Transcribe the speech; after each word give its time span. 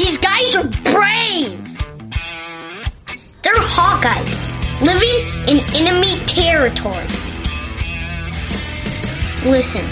These 0.00 0.16
guys 0.16 0.54
are 0.56 0.64
brave. 0.64 1.60
They're 3.42 3.54
Hawkeyes, 3.54 4.32
living 4.80 5.18
in 5.46 5.60
enemy 5.76 6.24
territory. 6.24 7.04
Listen, 9.44 9.86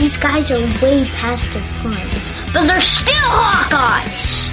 these 0.00 0.16
guys 0.16 0.50
are 0.50 0.58
way 0.82 1.04
past 1.14 1.52
their 1.52 1.62
prime, 1.78 2.10
but 2.52 2.66
they're 2.66 2.80
still 2.80 3.30
Hawkeyes. 3.30 4.50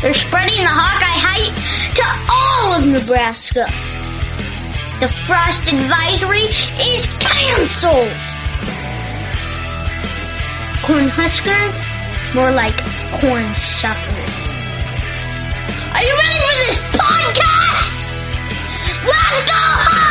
They're 0.00 0.14
spreading 0.14 0.62
the 0.62 0.70
Hawkeye 0.70 1.18
hype 1.18 1.56
to 1.96 2.04
all 2.30 2.74
of 2.74 2.86
Nebraska. 2.86 3.66
The 5.00 5.08
frost 5.26 5.66
advisory 5.66 6.46
is 6.86 7.08
canceled. 7.18 8.14
Cornhuskers, 10.86 12.34
more 12.36 12.52
like 12.52 12.97
corn 13.12 13.54
suckers. 13.54 14.34
Are 15.94 16.02
you 16.02 16.14
ready 16.16 16.38
for 16.44 16.54
this 16.66 16.78
podcast? 16.92 17.88
Let's 19.06 19.50
go 19.50 20.07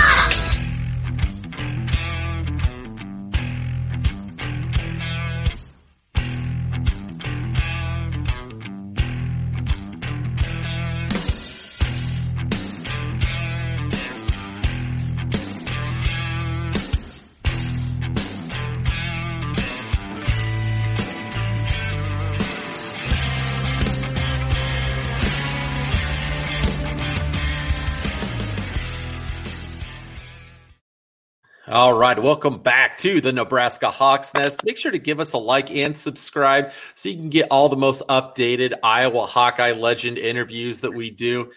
All 31.70 31.94
right, 31.94 32.18
welcome 32.18 32.60
back 32.60 32.98
to 33.00 33.20
the 33.20 33.34
Nebraska 33.34 33.92
Hawks 33.92 34.34
Nest. 34.34 34.64
Make 34.64 34.78
sure 34.78 34.92
to 34.92 35.00
give 35.00 35.20
us 35.20 35.34
a 35.34 35.38
like 35.38 35.70
and 35.70 35.98
subscribe 35.98 36.72
so 36.96 37.10
you 37.10 37.16
can 37.16 37.30
get 37.30 37.50
all 37.52 37.68
the 37.68 37.76
most 37.76 38.08
updated 38.08 38.76
Iowa 38.82 39.26
Hawkeye 39.26 39.74
legend 39.74 40.18
interviews 40.18 40.80
that 40.80 40.94
we 40.94 41.10
do. 41.10 41.52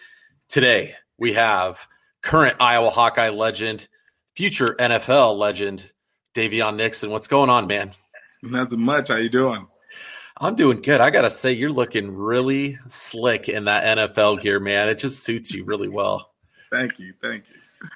Today, 0.49 0.95
we 1.17 1.31
have 1.33 1.87
current 2.21 2.57
Iowa 2.59 2.89
Hawkeye 2.89 3.29
legend, 3.29 3.87
future 4.35 4.75
NFL 4.77 5.37
legend, 5.37 5.89
Daviyon 6.35 6.75
Nixon. 6.75 7.09
What's 7.09 7.27
going 7.27 7.49
on, 7.49 7.67
man? 7.67 7.91
Nothing 8.43 8.81
much. 8.81 9.07
How 9.07 9.15
you 9.15 9.29
doing? 9.29 9.65
I'm 10.35 10.55
doing 10.55 10.81
good. 10.81 10.99
I 10.99 11.09
got 11.09 11.21
to 11.21 11.31
say, 11.31 11.53
you're 11.53 11.71
looking 11.71 12.13
really 12.13 12.77
slick 12.87 13.47
in 13.47 13.63
that 13.63 13.97
NFL 13.97 14.41
gear, 14.41 14.59
man. 14.59 14.89
It 14.89 14.95
just 14.95 15.23
suits 15.23 15.53
you 15.53 15.63
really 15.63 15.87
well. 15.87 16.33
Thank 16.69 16.99
you. 16.99 17.13
Thank 17.21 17.45
you. 17.47 17.50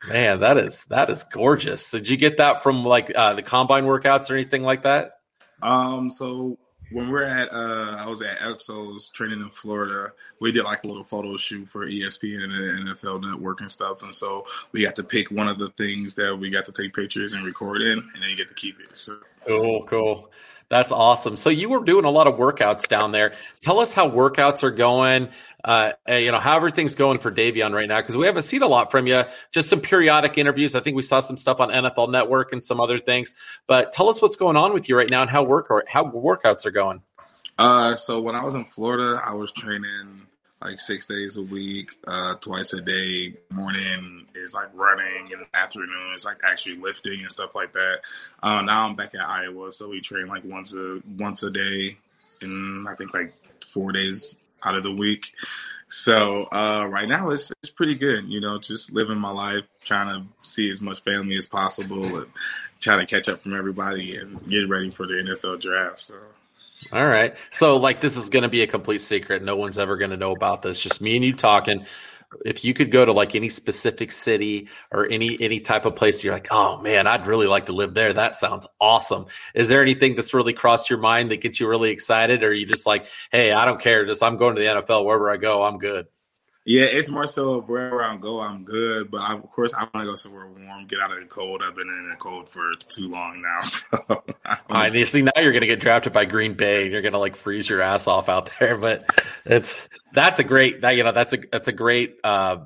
Man, 0.08 0.40
that 0.40 0.58
is 0.58 0.84
that 0.86 1.10
is 1.10 1.24
gorgeous. 1.24 1.90
Did 1.92 2.08
you 2.08 2.18
get 2.18 2.38
that 2.38 2.64
from 2.64 2.84
like 2.84 3.12
uh, 3.16 3.34
the 3.34 3.42
combine 3.42 3.86
workouts 3.86 4.30
or 4.30 4.36
anything 4.36 4.64
like 4.64 4.84
that? 4.84 5.20
Um, 5.62 6.12
so 6.12 6.58
when 6.92 7.10
we're 7.10 7.24
at 7.24 7.52
uh 7.52 7.98
I 8.00 8.08
was 8.08 8.22
at 8.22 8.38
Exos 8.40 9.12
training 9.12 9.42
in 9.42 9.50
Florida, 9.50 10.12
we 10.40 10.52
did 10.52 10.64
like 10.64 10.84
a 10.84 10.88
little 10.88 11.04
photo 11.04 11.38
shoot 11.38 11.68
for 11.68 11.88
ESPN 11.88 12.44
and 12.44 12.90
NFL 12.90 13.22
network 13.22 13.62
and 13.62 13.72
stuff. 13.72 14.04
And 14.04 14.14
so 14.14 14.46
we 14.72 14.84
got 14.84 14.96
to 14.98 15.04
pick 15.04 15.32
one 15.32 15.48
of 15.48 15.58
the 15.58 15.70
things 15.72 16.14
that 16.16 16.36
we 16.36 16.50
got 16.50 16.66
to 16.66 16.72
take 16.72 16.94
pictures 16.94 17.34
and 17.34 17.46
record 17.46 17.82
in 17.82 18.00
and 18.00 18.22
then 18.22 18.30
you 18.30 18.36
get 18.36 18.48
to 18.50 18.54
keep 18.54 18.80
it. 18.80 18.96
So 18.96 19.18
Cool, 19.48 19.84
cool. 19.84 20.32
That's 20.70 20.92
awesome. 20.92 21.38
So 21.38 21.50
you 21.52 21.70
were 21.70 21.84
doing 21.84 22.06
a 22.06 22.10
lot 22.10 22.26
of 22.26 22.36
workouts 22.36 22.88
down 22.88 23.12
there. 23.12 23.34
Tell 23.62 23.80
us 23.80 23.94
how 23.94 24.10
workouts 24.10 24.64
are 24.64 24.72
going. 24.72 25.30
Uh, 25.64 25.92
you 26.08 26.32
know 26.32 26.40
how 26.40 26.56
everything's 26.56 26.96
going 26.96 27.20
for 27.20 27.32
Daviyon 27.32 27.74
right 27.74 27.88
now 27.88 28.02
because 28.02 28.18
we 28.18 28.26
haven't 28.26 28.44
seen 28.44 28.64
a 28.64 28.68
lot 28.68 28.90
from 28.90 29.06
you. 29.06 29.24
Just 29.52 29.70
some 29.70 29.80
periodic 29.80 30.38
interviews. 30.38 30.74
I 30.76 30.80
think 30.80 30.96
we 30.96 31.04
saw 31.04 31.20
some 31.20 31.38
stuff 31.38 31.60
on 31.60 31.70
NFL 31.70 32.12
Network 32.12 32.52
and 32.52 32.64
some 32.64 32.80
other 32.80 32.98
things. 32.98 33.36
But 33.68 33.92
tell 33.92 34.10
us 34.10 34.22
what's 34.22 34.36
going 34.36 34.58
on 34.58 34.74
with 34.74 34.90
you 34.90 34.98
right 34.98 35.10
now 35.10 35.22
and 35.22 35.30
how 35.30 35.44
work 35.44 35.70
or 35.70 35.84
how 35.88 36.06
workouts 36.06 36.66
are 36.66 36.72
going. 36.72 37.02
uh 37.60 37.96
so 37.96 38.20
when 38.20 38.36
I 38.36 38.44
was 38.44 38.56
in 38.56 38.66
Florida, 38.66 39.22
I 39.24 39.36
was 39.36 39.52
training 39.52 40.26
like 40.62 40.80
six 40.80 41.06
days 41.06 41.38
a 41.38 41.42
week, 41.44 41.92
uh 42.08 42.36
twice 42.36 42.74
a 42.74 42.82
day. 42.82 43.34
Morning 43.52 44.28
is 44.36 44.54
like 44.54 44.70
running 44.74 45.32
and 45.34 45.46
afternoon 45.54 46.14
is 46.16 46.26
like 46.26 46.38
actually 46.44 46.78
lifting 46.78 47.22
and 47.22 47.32
stuff 47.32 47.56
like 47.56 47.74
that. 47.74 48.00
Uh, 48.42 48.62
now 48.62 48.88
I'm 48.88 48.96
back 48.96 49.16
at 49.16 49.22
Iowa, 49.22 49.72
so 49.72 49.90
we 49.90 50.02
train 50.02 50.28
like 50.28 50.44
once 50.44 50.74
a 50.74 51.02
once 51.18 51.44
a 51.44 51.52
day 51.52 51.98
and 52.42 52.88
I 52.88 52.96
think 52.96 53.14
like 53.14 53.34
four 53.66 53.92
days 53.92 54.38
out 54.64 54.76
of 54.76 54.84
the 54.84 54.92
week. 54.92 55.34
So 55.88 56.44
uh, 56.52 56.88
right 56.90 57.08
now 57.08 57.30
it's 57.30 57.52
it's 57.62 57.72
pretty 57.72 57.96
good, 57.96 58.28
you 58.28 58.42
know, 58.42 58.60
just 58.60 58.92
living 58.92 59.18
my 59.18 59.32
life, 59.32 59.64
trying 59.84 60.08
to 60.08 60.28
see 60.42 60.70
as 60.70 60.82
much 60.82 61.02
family 61.04 61.38
as 61.38 61.46
possible, 61.46 62.18
and 62.18 62.28
trying 62.80 63.00
to 63.00 63.06
catch 63.06 63.30
up 63.30 63.42
from 63.42 63.56
everybody 63.56 64.18
and 64.18 64.50
get 64.50 64.68
ready 64.68 64.90
for 64.90 65.06
the 65.06 65.14
NFL 65.14 65.62
draft. 65.62 66.02
So 66.02 66.16
All 66.92 67.06
right. 67.06 67.36
So 67.50 67.78
like 67.78 68.02
this 68.02 68.18
is 68.18 68.30
going 68.30 68.44
to 68.44 68.50
be 68.50 68.62
a 68.62 68.68
complete 68.68 69.02
secret. 69.02 69.44
No 69.44 69.56
one's 69.56 69.78
ever 69.78 69.98
going 69.98 70.12
to 70.12 70.18
know 70.18 70.32
about 70.32 70.62
this. 70.62 70.82
Just 70.82 71.02
me 71.02 71.16
and 71.16 71.26
you 71.26 71.34
talking. 71.34 71.86
If 72.44 72.66
you 72.66 72.74
could 72.74 72.92
go 72.92 73.06
to 73.06 73.14
like 73.14 73.34
any 73.34 73.50
specific 73.50 74.12
city 74.12 74.68
or 74.92 75.08
any 75.08 75.38
any 75.40 75.62
type 75.62 75.86
of 75.86 75.96
place 75.96 76.24
you're 76.24 76.34
like, 76.34 76.48
"Oh 76.52 76.82
man, 76.82 77.08
I'd 77.08 77.28
really 77.28 77.48
like 77.48 77.68
to 77.68 77.72
live 77.72 77.94
there. 77.94 78.12
That 78.14 78.36
sounds 78.36 78.68
awesome." 78.80 79.28
Is 79.54 79.70
there 79.70 79.82
anything 79.82 80.16
that's 80.16 80.34
really 80.34 80.54
crossed 80.54 80.90
your 80.90 81.00
mind 81.00 81.32
that 81.32 81.42
gets 81.42 81.60
you 81.60 81.68
really 81.70 81.92
excited 81.92 82.44
or 82.44 82.54
you 82.54 82.66
just 82.66 82.86
like, 82.86 83.08
"Hey, 83.32 83.52
I 83.52 83.64
don't 83.66 83.80
care. 83.80 84.06
Just 84.06 84.22
I'm 84.24 84.38
going 84.38 84.56
to 84.56 84.62
the 84.62 84.68
NFL 84.68 85.06
wherever 85.06 85.32
I 85.32 85.38
go. 85.38 85.64
I'm 85.64 85.78
good." 85.78 86.08
Yeah, 86.66 86.86
it's 86.86 87.10
more 87.10 87.28
so 87.28 87.62
wherever 87.62 88.04
I 88.04 88.18
go, 88.18 88.42
I'm 88.42 88.64
good. 88.64 89.12
But 89.12 89.22
I, 89.22 89.34
of 89.36 89.52
course, 89.52 89.72
I 89.74 89.82
want 89.82 89.94
to 89.94 90.06
go 90.06 90.16
somewhere 90.16 90.48
warm, 90.48 90.88
get 90.88 91.00
out 91.00 91.12
of 91.12 91.20
the 91.20 91.26
cold. 91.26 91.62
I've 91.64 91.76
been 91.76 91.88
in 91.88 92.10
the 92.10 92.16
cold 92.16 92.50
for 92.50 92.72
too 92.90 93.10
long 93.10 93.42
now. 93.42 94.18
So 94.48 94.76
Obviously, 94.76 95.24
now 95.24 95.32
you're 95.38 95.52
going 95.52 95.62
to 95.62 95.68
get 95.68 95.80
drafted 95.80 96.14
by 96.14 96.26
Green 96.26 96.54
Bay. 96.54 96.84
and 96.84 96.92
You're 96.92 97.02
going 97.02 97.14
to 97.14 97.20
like 97.20 97.36
freeze 97.36 97.68
your 97.68 97.82
ass 97.82 98.08
off 98.08 98.30
out 98.30 98.52
there. 98.60 98.78
But 98.86 99.06
it's 99.44 99.88
that's 100.14 100.40
a 100.40 100.44
great 100.44 100.82
that 100.82 100.92
you 100.92 101.04
know 101.04 101.12
that's 101.12 101.34
a 101.34 101.40
that's 101.52 101.68
a 101.68 101.72
great 101.72 102.18
uh, 102.24 102.58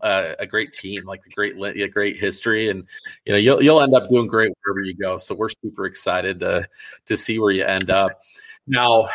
uh, 0.00 0.34
a 0.38 0.46
great 0.46 0.72
team, 0.72 1.04
like 1.06 1.20
a 1.26 1.30
great 1.30 1.56
a 1.56 1.88
great 1.88 2.18
history, 2.18 2.70
and 2.70 2.84
you 3.24 3.32
know 3.32 3.38
you'll 3.38 3.62
you'll 3.62 3.82
end 3.82 3.94
up 3.94 4.08
doing 4.08 4.28
great 4.28 4.52
wherever 4.62 4.80
you 4.80 4.94
go. 4.94 5.18
So 5.18 5.34
we're 5.34 5.50
super 5.62 5.86
excited 5.86 6.40
to 6.40 6.68
to 7.06 7.16
see 7.16 7.38
where 7.38 7.50
you 7.50 7.64
end 7.64 7.90
up. 7.90 8.22
Now, 8.66 9.08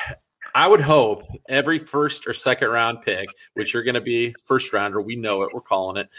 I 0.56 0.68
would 0.68 0.82
hope 0.82 1.24
every 1.48 1.80
first 1.80 2.28
or 2.28 2.34
second 2.34 2.70
round 2.70 3.02
pick, 3.02 3.30
which 3.54 3.74
you're 3.74 3.84
going 3.84 3.96
to 3.96 4.02
be 4.02 4.36
first 4.46 4.72
rounder, 4.72 5.02
we 5.02 5.16
know 5.16 5.44
it, 5.44 5.50
we're 5.54 5.62
calling 5.62 5.98
it. 5.98 6.10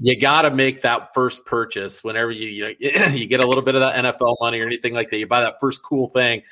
You 0.00 0.18
got 0.18 0.42
to 0.42 0.50
make 0.50 0.82
that 0.82 1.10
first 1.12 1.44
purchase 1.44 2.02
whenever 2.04 2.30
you 2.30 2.46
you, 2.78 2.92
know, 2.98 3.06
you 3.08 3.26
get 3.26 3.40
a 3.40 3.46
little 3.46 3.64
bit 3.64 3.74
of 3.74 3.80
that 3.80 3.96
NFL 4.04 4.36
money 4.40 4.60
or 4.60 4.66
anything 4.66 4.94
like 4.94 5.10
that. 5.10 5.18
You 5.18 5.26
buy 5.26 5.42
that 5.42 5.60
first 5.60 5.82
cool 5.82 6.08
thing. 6.08 6.42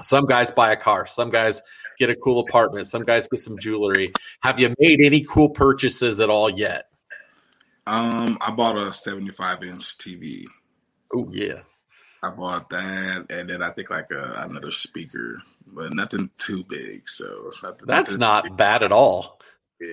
Some 0.00 0.26
guys 0.26 0.50
buy 0.50 0.70
a 0.72 0.76
car. 0.76 1.06
Some 1.06 1.30
guys 1.30 1.60
get 1.98 2.10
a 2.10 2.14
cool 2.14 2.40
apartment. 2.40 2.86
Some 2.86 3.04
guys 3.04 3.28
get 3.28 3.40
some 3.40 3.58
jewelry. 3.58 4.12
Have 4.42 4.60
you 4.60 4.74
made 4.78 5.00
any 5.00 5.24
cool 5.24 5.48
purchases 5.48 6.20
at 6.20 6.30
all 6.30 6.48
yet? 6.48 6.88
Um, 7.86 8.38
I 8.40 8.50
bought 8.50 8.76
a 8.76 8.92
75 8.92 9.64
inch 9.64 9.98
TV. 9.98 10.44
Oh 11.12 11.28
yeah. 11.32 11.60
I 12.22 12.30
bought 12.30 12.70
that, 12.70 13.26
and 13.30 13.48
then 13.48 13.62
I 13.62 13.70
think 13.70 13.90
like 13.90 14.10
a, 14.10 14.44
another 14.48 14.72
speaker, 14.72 15.40
but 15.66 15.92
nothing 15.92 16.30
too 16.38 16.64
big. 16.64 17.08
So 17.08 17.50
nothing, 17.62 17.86
That's 17.86 18.10
nothing 18.10 18.20
not 18.20 18.44
big. 18.44 18.56
bad 18.56 18.82
at 18.82 18.92
all. 18.92 19.40
Yeah. 19.80 19.88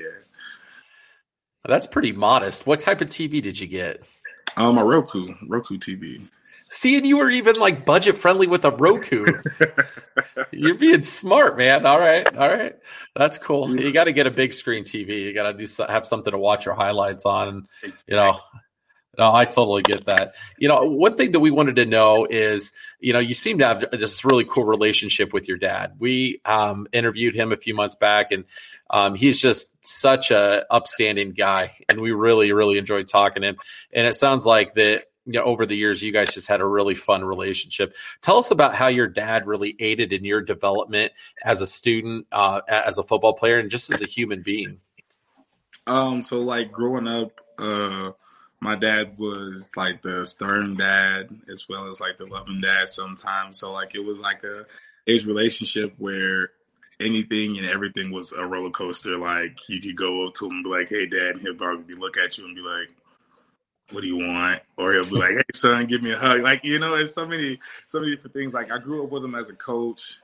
That's 1.68 1.88
pretty 1.88 2.12
modest. 2.12 2.66
What 2.68 2.81
type 2.81 3.01
of 3.01 3.10
TV 3.10 3.42
did 3.42 3.60
you 3.60 3.68
get? 3.68 4.04
Um, 4.57 4.77
a 4.77 4.86
Roku, 4.86 5.33
Roku 5.48 5.77
TV. 5.77 6.22
See, 6.68 6.98
and 6.98 7.06
you 7.06 7.18
were 7.18 7.30
even 7.30 7.56
like 7.57 7.86
budget 7.86 8.18
friendly 8.18 8.48
with 8.48 8.66
a 8.66 8.72
Roku. 8.72 9.25
You're 10.51 10.75
being 10.75 11.04
smart, 11.04 11.57
man. 11.57 11.86
All 11.86 12.00
right, 12.00 12.25
all 12.36 12.50
right, 12.50 12.75
that's 13.16 13.38
cool. 13.38 13.80
You 13.80 13.92
got 13.92 14.06
to 14.06 14.13
get 14.13 14.25
a 14.25 14.31
big 14.31 14.51
screen 14.54 14.83
TV. 14.83 15.22
You 15.22 15.33
got 15.33 15.51
to 15.51 15.66
do 15.66 15.68
have 15.88 16.06
something 16.07 16.31
to 16.31 16.38
watch 16.38 16.66
your 16.66 16.74
highlights 16.74 17.25
on. 17.25 17.48
And, 17.83 17.94
you 18.07 18.16
know, 18.16 18.39
no, 19.17 19.33
I 19.33 19.45
totally 19.45 19.81
get 19.81 20.06
that. 20.06 20.35
You 20.57 20.67
know, 20.67 20.83
one 20.83 21.15
thing 21.15 21.31
that 21.31 21.39
we 21.39 21.51
wanted 21.51 21.77
to 21.77 21.85
know 21.85 22.25
is, 22.29 22.71
you 23.00 23.13
know, 23.13 23.19
you 23.19 23.33
seem 23.33 23.59
to 23.59 23.65
have 23.67 23.85
this 23.91 24.25
really 24.25 24.45
cool 24.45 24.65
relationship 24.65 25.33
with 25.33 25.47
your 25.47 25.57
dad. 25.57 25.95
We 26.00 26.41
um, 26.45 26.88
interviewed 26.91 27.35
him 27.35 27.51
a 27.51 27.57
few 27.57 27.73
months 27.73 27.95
back, 27.95 28.31
and 28.31 28.45
um, 28.89 29.15
he's 29.15 29.39
just 29.39 29.71
such 29.85 30.31
a 30.31 30.65
upstanding 30.69 31.31
guy, 31.31 31.73
and 31.89 32.01
we 32.01 32.12
really, 32.12 32.51
really 32.51 32.77
enjoyed 32.77 33.07
talking 33.07 33.41
to 33.41 33.50
him. 33.50 33.57
And 33.94 34.07
it 34.07 34.15
sounds 34.15 34.45
like 34.45 34.73
that. 34.75 35.03
You 35.27 35.39
know, 35.39 35.45
over 35.45 35.65
the 35.65 35.75
years, 35.75 36.03
you 36.03 36.12
guys 36.12 36.35
just 36.35 36.47
had 36.47 36.62
a 36.62 36.65
really 36.67 36.94
fun 36.94 37.25
relationship. 37.25 37.95
Tell 38.21 38.38
us 38.38 38.51
about 38.51 38.75
how 38.75 38.85
your 38.85 39.07
dad 39.07 39.47
really 39.47 39.75
aided 39.79 40.13
in 40.13 40.23
your 40.23 40.39
development 40.39 41.13
as 41.44 41.62
a 41.62 41.65
student, 41.65 42.27
uh, 42.31 42.62
as 42.67 43.00
a 43.00 43.03
football 43.03 43.33
player, 43.33 43.57
and 43.57 43.71
just 43.71 43.91
as 43.91 44.03
a 44.03 44.06
human 44.06 44.44
being. 44.44 44.77
Um, 45.88 46.21
so 46.21 46.41
like 46.41 46.71
growing 46.71 47.07
up, 47.07 47.41
uh, 47.57 48.12
my 48.65 48.75
dad 48.75 49.17
was 49.17 49.69
like 49.75 50.01
the 50.01 50.25
stern 50.25 50.75
dad 50.75 51.29
as 51.51 51.69
well 51.69 51.89
as 51.89 52.01
like 52.01 52.17
the 52.17 52.25
loving 52.25 52.62
dad 52.62 52.89
sometimes. 52.89 53.59
So 53.59 53.71
like 53.71 53.95
it 53.95 54.03
was 54.03 54.19
like 54.19 54.44
a 54.44 54.65
age 55.07 55.25
relationship 55.25 55.94
where 55.97 56.50
anything 57.00 57.57
and 57.57 57.67
everything 57.67 58.12
was 58.12 58.31
a 58.31 58.45
roller 58.45 58.71
coaster. 58.71 59.17
Like 59.17 59.69
you 59.69 59.79
could 59.81 59.95
go 59.95 60.27
up 60.27 60.33
to 60.35 60.45
him 60.45 60.51
and 60.51 60.63
be 60.63 60.69
like, 60.69 60.89
"Hey, 60.89 61.06
dad," 61.06 61.35
and 61.35 61.41
he'll 61.41 61.56
probably 61.56 61.95
look 61.95 62.17
at 62.17 62.38
you 62.38 62.45
and 62.45 62.56
be 62.56 62.62
like, 62.62 62.89
"What 63.91 64.01
do 64.01 64.07
you 64.07 64.17
want?" 64.17 64.62
Or 64.77 64.94
he'll 64.94 65.03
be 65.03 65.12
like, 65.12 65.35
"Hey, 65.35 65.44
son, 65.53 65.85
give 65.85 66.01
me 66.01 66.12
a 66.12 66.17
hug." 66.17 66.41
Like 66.41 66.63
you 66.63 66.79
know, 66.79 66.95
it's 66.95 67.13
so 67.13 67.25
many, 67.25 67.59
so 67.88 68.00
many 68.00 68.15
different 68.15 68.33
things. 68.33 68.53
Like 68.53 68.71
I 68.71 68.79
grew 68.79 69.03
up 69.03 69.12
with 69.12 69.23
him 69.23 69.35
as 69.35 69.50
a 69.50 69.56
coach, 69.56 70.19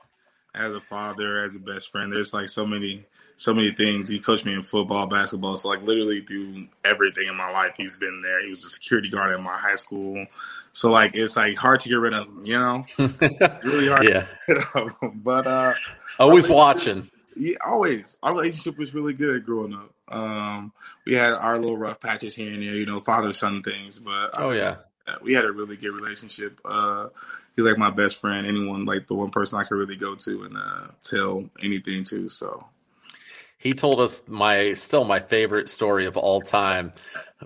as 0.54 0.74
a 0.74 0.80
father, 0.80 1.38
as 1.38 1.54
a 1.54 1.60
best 1.60 1.90
friend. 1.90 2.12
There's 2.12 2.34
like 2.34 2.48
so 2.48 2.66
many, 2.66 3.06
so 3.36 3.52
many 3.54 3.72
things. 3.72 4.08
He 4.08 4.18
coached 4.20 4.44
me 4.44 4.54
in 4.54 4.62
football, 4.62 5.06
basketball. 5.06 5.56
So 5.56 5.68
like 5.68 5.82
literally 5.82 6.20
through 6.22 6.68
everything 6.84 7.28
in 7.28 7.36
my 7.36 7.50
life, 7.50 7.74
he's 7.76 7.96
been 7.96 8.22
there. 8.22 8.42
He 8.42 8.50
was 8.50 8.64
a 8.64 8.68
security 8.68 9.10
guard 9.10 9.34
in 9.34 9.42
my 9.42 9.56
high 9.56 9.74
school. 9.76 10.26
So 10.72 10.90
like 10.90 11.14
it's 11.14 11.36
like 11.36 11.56
hard 11.56 11.80
to 11.80 11.88
get 11.88 11.96
rid 11.96 12.14
of 12.14 12.28
him, 12.28 12.46
you 12.46 12.58
know? 12.58 12.84
really 12.98 13.88
hard 13.88 14.04
Yeah. 14.04 14.26
to 14.48 14.54
get 14.54 14.74
rid 14.74 14.86
of. 15.02 15.24
But 15.24 15.46
uh 15.46 15.74
Always 16.18 16.48
watching. 16.48 17.10
yeah, 17.36 17.56
always. 17.66 18.16
Our 18.22 18.32
relationship 18.34 18.78
was 18.78 18.94
really 18.94 19.12
good 19.14 19.44
growing 19.44 19.74
up. 19.74 19.90
Um, 20.08 20.72
we 21.06 21.14
had 21.14 21.32
our 21.32 21.58
little 21.58 21.78
rough 21.78 21.98
patches 22.00 22.34
here 22.34 22.52
and 22.52 22.62
there, 22.62 22.74
you 22.74 22.84
know, 22.86 23.00
father 23.00 23.32
son 23.32 23.62
things, 23.62 23.98
but 23.98 24.30
Oh 24.34 24.50
think 24.50 24.60
yeah. 24.62 24.76
we 25.22 25.32
had 25.32 25.44
a 25.46 25.52
really 25.52 25.76
good 25.76 25.92
relationship. 25.94 26.60
Uh, 26.64 27.08
he's 27.56 27.64
like 27.64 27.78
my 27.78 27.90
best 27.90 28.20
friend, 28.20 28.46
anyone 28.46 28.84
like 28.84 29.06
the 29.06 29.14
one 29.14 29.30
person 29.30 29.58
I 29.58 29.64
could 29.64 29.76
really 29.76 29.96
go 29.96 30.14
to 30.14 30.42
and 30.42 30.56
uh, 30.56 30.88
tell 31.02 31.48
anything 31.62 32.04
to. 32.04 32.28
So 32.28 32.64
He 33.62 33.74
told 33.74 34.00
us 34.00 34.20
my 34.26 34.74
still 34.74 35.04
my 35.04 35.20
favorite 35.20 35.68
story 35.68 36.06
of 36.06 36.16
all 36.16 36.40
time 36.40 36.92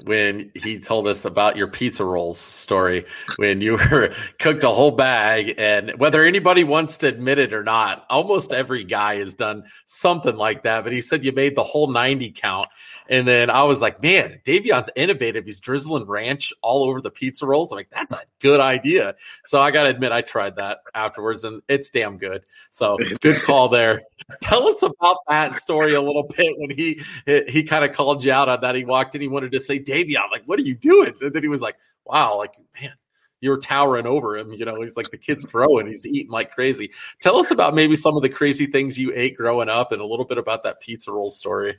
when 0.04 0.50
he 0.54 0.78
told 0.78 1.06
us 1.06 1.25
about 1.25 1.56
your 1.56 1.69
pizza 1.69 2.04
rolls 2.04 2.38
story 2.38 3.06
when 3.37 3.60
you 3.60 3.72
were 3.76 4.12
cooked 4.38 4.64
a 4.64 4.69
whole 4.69 4.90
bag 4.90 5.54
and 5.58 5.98
whether 5.98 6.25
anybody 6.25 6.64
wants 6.64 6.98
to 6.98 7.06
admit 7.06 7.38
it 7.38 7.52
or 7.52 7.62
not 7.62 8.04
almost 8.10 8.52
every 8.52 8.84
guy 8.84 9.16
has 9.16 9.34
done 9.34 9.64
something 9.87 10.37
like 10.37 10.62
that 10.62 10.84
but 10.84 10.93
he 10.93 11.00
said 11.00 11.25
you 11.25 11.32
made 11.32 11.56
the 11.56 11.62
whole 11.62 11.90
90 11.90 12.32
count. 12.32 12.69
And 13.08 13.26
then 13.26 13.50
I 13.50 13.62
was 13.64 13.81
like 13.81 14.02
man 14.02 14.40
Daviyon's 14.44 14.90
innovative. 14.96 15.44
He's 15.44 15.60
drizzling 15.60 16.06
ranch 16.06 16.52
all 16.62 16.84
over 16.84 17.00
the 17.00 17.10
pizza 17.10 17.46
rolls. 17.46 17.72
I'm 17.72 17.76
like 17.76 17.90
that's 17.90 18.12
a 18.12 18.20
good 18.40 18.60
idea. 18.60 19.14
So 19.44 19.60
I 19.60 19.70
gotta 19.70 19.90
admit 19.90 20.12
I 20.12 20.22
tried 20.22 20.56
that 20.56 20.78
afterwards 20.94 21.44
and 21.44 21.62
it's 21.69 21.90
damn 21.90 22.19
good. 22.19 22.43
So 22.70 22.98
good 23.20 23.43
call 23.43 23.69
there. 23.69 24.02
Tell 24.43 24.66
us 24.66 24.82
about 24.82 25.19
that 25.28 25.54
story 25.54 25.94
a 25.94 26.02
little 26.02 26.25
bit 26.25 26.54
when 26.58 26.70
he 26.70 27.02
he 27.26 27.62
kind 27.62 27.84
of 27.84 27.93
called 27.93 28.25
you 28.25 28.32
out 28.32 28.48
on 28.48 28.60
that. 28.60 28.75
He 28.75 28.84
walked 28.84 29.14
in 29.14 29.20
he 29.20 29.28
wanted 29.28 29.52
to 29.52 29.60
say 29.60 29.78
Davy 29.87 30.19
I'm 30.19 30.31
like 30.31 30.44
what 30.44 30.59
are 30.59 30.62
you 30.62 30.75
doing 30.75 31.15
and 31.23 31.33
then 31.33 31.43
he 31.43 31.49
was 31.49 31.62
like 31.62 31.77
wow 32.05 32.37
like 32.37 32.55
man 32.81 32.93
you're 33.41 33.59
towering 33.59 34.06
over 34.06 34.37
him 34.37 34.53
you 34.53 34.65
know 34.65 34.83
he's 34.83 34.97
like 34.97 35.11
the 35.11 35.17
kid's 35.17 35.44
growing 35.44 35.87
he's 35.87 36.05
eating 36.05 36.31
like 36.31 36.50
crazy 36.50 36.91
tell 37.23 37.38
us 37.38 37.50
about 37.50 37.75
maybe 37.75 37.97
some 37.97 38.17
of 38.17 38.23
the 38.23 38.29
crazy 38.29 38.67
things 38.67 38.99
you 38.99 39.12
ate 39.15 39.37
growing 39.37 39.69
up 39.69 39.93
and 39.93 40.03
a 40.03 40.06
little 40.06 40.25
bit 40.25 40.38
about 40.38 40.62
that 40.62 40.81
pizza 40.81 41.11
roll 41.11 41.31
story 41.31 41.77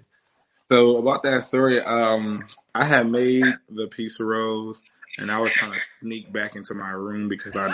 So 0.70 0.98
about 0.98 1.24
that 1.24 1.44
story, 1.44 1.82
um, 1.82 2.46
I 2.76 2.84
had 2.84 3.10
made 3.10 3.46
the 3.70 3.88
pizza 3.88 4.26
rolls, 4.26 4.82
and 5.18 5.32
I 5.32 5.40
was 5.40 5.52
trying 5.52 5.72
to 5.72 5.80
sneak 6.00 6.32
back 6.34 6.58
into 6.58 6.74
my 6.74 6.90
room 6.90 7.30
because 7.30 7.56
I 7.56 7.70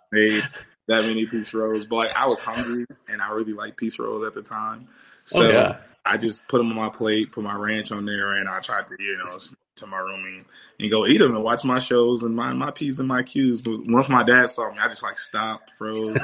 made 0.12 0.42
that 0.86 1.04
many 1.04 1.26
pizza 1.26 1.58
rolls. 1.58 1.86
But 1.86 1.96
like, 1.96 2.16
I 2.16 2.26
was 2.26 2.38
hungry, 2.38 2.86
and 3.08 3.20
I 3.20 3.32
really 3.32 3.52
liked 3.52 3.78
pizza 3.78 4.02
rolls 4.02 4.24
at 4.24 4.34
the 4.34 4.42
time. 4.42 4.86
So 5.24 5.42
Oh, 5.42 5.48
yeah. 5.48 5.78
I 6.04 6.16
just 6.16 6.46
put 6.48 6.58
them 6.58 6.70
on 6.70 6.76
my 6.76 6.88
plate, 6.88 7.32
put 7.32 7.44
my 7.44 7.54
ranch 7.54 7.92
on 7.92 8.06
there, 8.06 8.32
and 8.34 8.48
I 8.48 8.60
tried 8.60 8.86
to, 8.88 8.96
you 8.98 9.18
know, 9.18 9.38
to 9.76 9.86
my 9.86 9.98
room 9.98 10.24
and, 10.24 10.44
and 10.78 10.90
go 10.90 11.06
eat 11.06 11.18
them 11.18 11.34
and 11.34 11.44
watch 11.44 11.64
my 11.64 11.78
shows 11.78 12.22
and 12.22 12.34
mind 12.34 12.58
my 12.58 12.70
p's 12.70 12.98
and 12.98 13.08
my 13.08 13.22
q's. 13.22 13.60
But 13.60 13.80
once 13.86 14.08
my 14.08 14.22
dad 14.22 14.50
saw 14.50 14.70
me, 14.70 14.78
I 14.78 14.88
just 14.88 15.02
like 15.02 15.18
stopped, 15.18 15.70
froze, 15.78 16.18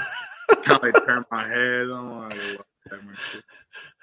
kind 0.64 0.70
of 0.76 0.82
like 0.82 0.94
turned 1.06 1.26
my 1.30 1.46
head 1.48 1.90
on. 1.90 2.30
Like, 2.30 2.38
"What 2.38 2.66
the 2.90 2.96
heck?" 2.96 3.42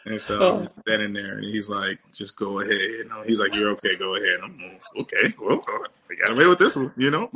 And 0.06 0.20
so 0.22 0.40
Oh. 0.40 0.60
I'm 0.60 0.70
standing 0.78 1.14
there, 1.14 1.38
and 1.38 1.46
he's 1.46 1.70
like, 1.70 1.98
"Just 2.14 2.36
go 2.36 2.60
ahead." 2.60 2.72
And 2.72 3.12
he's 3.26 3.40
like, 3.40 3.56
"You're 3.56 3.72
okay. 3.72 3.96
Go 3.98 4.16
ahead." 4.16 4.42
And 4.42 4.44
I'm 4.44 4.58
like, 4.58 4.82
okay. 4.98 5.34
Well, 5.40 5.62
I 6.12 6.16
got 6.16 6.32
away 6.36 6.46
with 6.48 6.60
this 6.60 6.76
one, 6.76 6.92
you 6.98 7.10
know. 7.10 7.30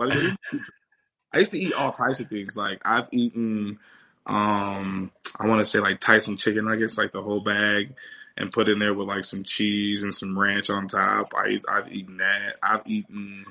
I 1.33 1.39
used 1.39 1.51
to 1.51 1.59
eat 1.59 1.73
all 1.73 1.91
types 1.91 2.19
of 2.19 2.27
things. 2.29 2.55
Like 2.57 2.81
I've 2.85 3.07
eaten, 3.11 3.79
um, 4.25 5.11
I 5.39 5.47
want 5.47 5.61
to 5.61 5.65
say 5.65 5.79
like 5.79 5.99
Tyson 6.01 6.37
chicken 6.37 6.65
nuggets, 6.65 6.97
like 6.97 7.11
the 7.13 7.21
whole 7.21 7.41
bag, 7.41 7.93
and 8.37 8.51
put 8.51 8.69
in 8.69 8.79
there 8.79 8.93
with 8.93 9.07
like 9.07 9.25
some 9.25 9.43
cheese 9.43 10.03
and 10.03 10.13
some 10.13 10.37
ranch 10.37 10.69
on 10.69 10.87
top. 10.87 11.33
I 11.35 11.59
I've 11.67 11.91
eaten 11.91 12.17
that. 12.17 12.55
I've 12.63 12.81
eaten 12.85 13.45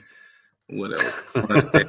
what 0.69 0.93
else? 0.93 1.23
I 1.37 1.41
wanna 1.41 1.63
say- 1.63 1.85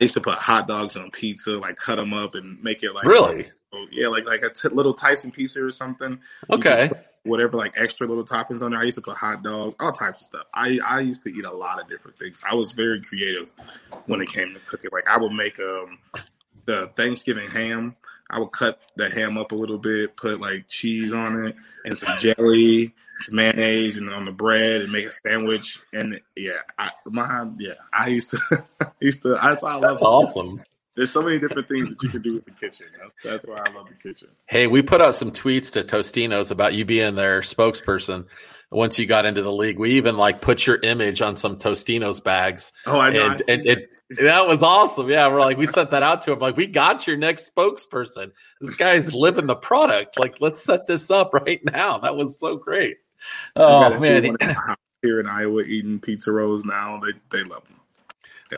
I 0.00 0.04
used 0.04 0.14
to 0.14 0.20
put 0.20 0.38
hot 0.38 0.66
dogs 0.66 0.96
on 0.96 1.10
pizza, 1.10 1.50
like 1.52 1.76
cut 1.76 1.96
them 1.96 2.14
up 2.14 2.34
and 2.34 2.62
make 2.62 2.82
it 2.82 2.94
like 2.94 3.04
Really? 3.04 3.50
yeah, 3.90 4.08
like 4.08 4.24
like 4.24 4.42
a 4.42 4.48
t- 4.50 4.68
little 4.68 4.94
Tyson 4.94 5.30
pizza 5.30 5.62
or 5.62 5.70
something. 5.70 6.18
Okay. 6.50 6.90
Whatever, 7.24 7.56
like 7.58 7.74
extra 7.76 8.08
little 8.08 8.24
toppings 8.24 8.62
on 8.62 8.70
there. 8.72 8.80
I 8.80 8.84
used 8.84 8.96
to 8.96 9.02
put 9.02 9.16
hot 9.16 9.42
dogs, 9.44 9.76
all 9.78 9.92
types 9.92 10.22
of 10.22 10.26
stuff. 10.26 10.46
I 10.54 10.78
I 10.84 11.00
used 11.00 11.22
to 11.24 11.28
eat 11.28 11.44
a 11.44 11.52
lot 11.52 11.80
of 11.80 11.88
different 11.88 12.18
things. 12.18 12.40
I 12.48 12.54
was 12.54 12.72
very 12.72 13.00
creative 13.02 13.50
when 14.06 14.20
it 14.22 14.28
came 14.30 14.54
to 14.54 14.60
cooking. 14.60 14.90
Like 14.92 15.06
I 15.06 15.18
would 15.18 15.32
make 15.32 15.58
um 15.60 15.98
the 16.64 16.90
Thanksgiving 16.96 17.48
ham. 17.50 17.94
I 18.32 18.38
would 18.38 18.52
cut 18.52 18.80
the 18.96 19.10
ham 19.10 19.36
up 19.36 19.52
a 19.52 19.54
little 19.54 19.78
bit, 19.78 20.16
put 20.16 20.40
like 20.40 20.66
cheese 20.68 21.12
on 21.12 21.46
it 21.46 21.56
and 21.84 21.96
some 21.96 22.18
jelly, 22.18 22.94
some 23.20 23.36
mayonnaise, 23.36 23.98
and 23.98 24.08
on 24.10 24.24
the 24.24 24.32
bread, 24.32 24.82
and 24.82 24.92
make 24.92 25.06
a 25.06 25.12
sandwich. 25.12 25.80
And 25.92 26.20
yeah, 26.36 26.60
I 26.78 26.90
my 27.06 27.48
yeah, 27.58 27.74
I 27.92 28.08
used 28.08 28.30
to 28.30 28.40
I 28.80 28.86
used 29.00 29.22
to. 29.22 29.38
That's 29.40 29.62
why 29.62 29.72
I 29.72 29.74
love. 29.74 29.82
That's 29.82 30.02
awesome. 30.02 30.62
There's 30.94 31.10
so 31.10 31.22
many 31.22 31.38
different 31.38 31.68
things 31.68 31.88
that 31.88 32.02
you 32.02 32.08
can 32.08 32.22
do 32.22 32.34
with 32.34 32.44
the 32.44 32.50
kitchen. 32.50 32.86
That's 33.00 33.14
that's 33.22 33.46
why 33.46 33.58
I 33.64 33.72
love 33.72 33.88
the 33.88 33.94
kitchen. 33.94 34.28
Hey, 34.46 34.66
we 34.66 34.82
put 34.82 35.00
out 35.00 35.14
some 35.14 35.30
tweets 35.30 35.72
to 35.72 35.84
Tostinos 35.84 36.50
about 36.50 36.74
you 36.74 36.84
being 36.84 37.14
their 37.14 37.40
spokesperson 37.40 38.26
once 38.72 38.98
you 38.98 39.06
got 39.06 39.26
into 39.26 39.42
the 39.42 39.52
league. 39.52 39.78
We 39.78 39.92
even 39.92 40.16
like 40.16 40.40
put 40.40 40.66
your 40.66 40.76
image 40.76 41.22
on 41.22 41.36
some 41.36 41.56
Tostinos 41.58 42.22
bags. 42.22 42.72
Oh, 42.86 42.98
I 42.98 43.10
know. 43.10 43.30
And, 43.30 43.42
and 43.48 43.66
it, 43.66 43.96
that 44.20 44.46
was 44.46 44.62
awesome. 44.62 45.08
Yeah. 45.08 45.28
We're 45.28 45.40
like, 45.40 45.58
we 45.58 45.66
sent 45.66 45.90
that 45.90 46.02
out 46.02 46.22
to 46.22 46.32
him. 46.32 46.38
Like, 46.38 46.56
we 46.56 46.66
got 46.66 47.06
your 47.06 47.16
next 47.16 47.54
spokesperson. 47.54 48.32
This 48.60 48.74
guy's 48.74 49.14
living 49.14 49.46
the 49.46 49.54
product. 49.54 50.18
Like, 50.18 50.40
let's 50.40 50.62
set 50.62 50.86
this 50.86 51.10
up 51.10 51.34
right 51.34 51.60
now. 51.64 51.98
That 51.98 52.16
was 52.16 52.38
so 52.38 52.56
great. 52.56 52.96
Oh, 53.54 53.90
man. 53.98 54.16
everyone 54.16 54.36
in 54.40 54.48
my 54.48 54.52
house 54.52 54.76
Here 55.02 55.18
in 55.18 55.26
Iowa, 55.26 55.62
eating 55.62 55.98
pizza 55.98 56.30
rolls 56.30 56.64
now, 56.64 57.00
they 57.00 57.12
they 57.36 57.44
love 57.44 57.64
them. 57.66 57.80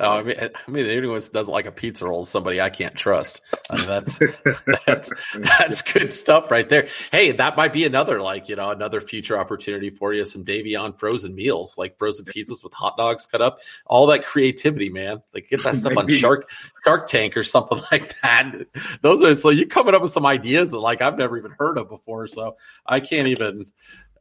Oh, 0.00 0.18
I 0.18 0.22
mean, 0.22 0.36
I 0.40 0.70
mean, 0.70 0.86
anyone 0.86 1.20
who 1.20 1.28
doesn't 1.28 1.52
like 1.52 1.66
a 1.66 1.72
pizza 1.72 2.04
roll 2.06 2.22
is 2.22 2.28
somebody 2.28 2.60
I 2.60 2.70
can't 2.70 2.94
trust. 2.94 3.40
I 3.70 3.76
mean, 3.76 3.86
that's 3.86 4.18
that's 4.86 5.10
that's 5.34 5.82
good 5.82 6.12
stuff 6.12 6.50
right 6.50 6.68
there. 6.68 6.88
Hey, 7.10 7.32
that 7.32 7.56
might 7.56 7.72
be 7.72 7.84
another 7.84 8.20
like 8.20 8.48
you 8.48 8.56
know 8.56 8.70
another 8.70 9.00
future 9.00 9.38
opportunity 9.38 9.90
for 9.90 10.12
you. 10.12 10.24
Some 10.24 10.44
Daviyon 10.44 10.96
frozen 10.98 11.34
meals, 11.34 11.78
like 11.78 11.98
frozen 11.98 12.24
pizzas 12.24 12.64
with 12.64 12.72
hot 12.72 12.96
dogs 12.96 13.26
cut 13.26 13.42
up. 13.42 13.60
All 13.86 14.06
that 14.08 14.24
creativity, 14.24 14.88
man. 14.88 15.22
Like 15.32 15.48
get 15.48 15.62
that 15.62 15.76
stuff 15.76 15.96
on 15.96 16.08
Shark 16.08 16.50
Shark 16.84 17.06
Tank 17.06 17.36
or 17.36 17.44
something 17.44 17.80
like 17.92 18.14
that. 18.22 18.66
Those 19.02 19.22
are 19.22 19.34
so 19.34 19.50
you 19.50 19.66
coming 19.66 19.94
up 19.94 20.02
with 20.02 20.12
some 20.12 20.26
ideas 20.26 20.70
that 20.72 20.78
like 20.78 21.02
I've 21.02 21.18
never 21.18 21.38
even 21.38 21.52
heard 21.58 21.78
of 21.78 21.88
before. 21.88 22.26
So 22.26 22.56
I 22.86 23.00
can't 23.00 23.28
even 23.28 23.66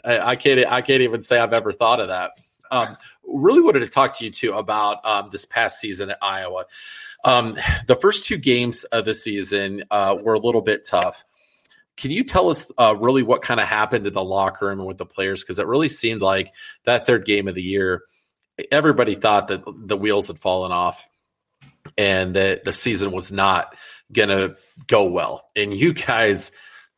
I, 0.03 0.19
I 0.19 0.35
can't 0.35 0.65
I 0.71 0.81
can't 0.81 1.01
even 1.01 1.21
say 1.21 1.39
I've 1.39 1.53
ever 1.53 1.71
thought 1.71 1.99
of 1.99 2.09
that. 2.09 2.31
um, 2.71 2.97
really 3.33 3.61
wanted 3.61 3.79
to 3.79 3.87
talk 3.87 4.17
to 4.17 4.25
you 4.25 4.31
too 4.31 4.53
about 4.53 5.05
um, 5.05 5.29
this 5.31 5.45
past 5.45 5.79
season 5.79 6.11
at 6.11 6.17
Iowa. 6.21 6.65
Um, 7.23 7.57
the 7.87 7.95
first 7.95 8.25
two 8.25 8.37
games 8.37 8.83
of 8.85 9.05
the 9.05 9.15
season 9.15 9.83
uh, 9.89 10.15
were 10.21 10.33
a 10.33 10.39
little 10.39 10.61
bit 10.61 10.87
tough. 10.87 11.23
Can 11.95 12.11
you 12.11 12.23
tell 12.23 12.49
us 12.49 12.71
uh, 12.77 12.95
really 12.95 13.23
what 13.23 13.41
kind 13.41 13.59
of 13.59 13.67
happened 13.67 14.07
in 14.07 14.13
the 14.13 14.23
locker 14.23 14.67
room 14.67 14.79
and 14.79 14.87
with 14.87 14.97
the 14.97 15.05
players? 15.05 15.41
Because 15.41 15.59
it 15.59 15.67
really 15.67 15.89
seemed 15.89 16.21
like 16.21 16.51
that 16.85 17.05
third 17.05 17.25
game 17.25 17.47
of 17.47 17.55
the 17.55 17.61
year, 17.61 18.03
everybody 18.71 19.15
thought 19.15 19.49
that 19.49 19.63
the 19.65 19.97
wheels 19.97 20.27
had 20.27 20.39
fallen 20.39 20.71
off 20.71 21.07
and 21.97 22.35
that 22.35 22.63
the 22.63 22.73
season 22.73 23.11
was 23.11 23.31
not 23.31 23.75
going 24.11 24.29
to 24.29 24.55
go 24.87 25.05
well. 25.05 25.49
And 25.55 25.73
you 25.73 25.93
guys 25.93 26.51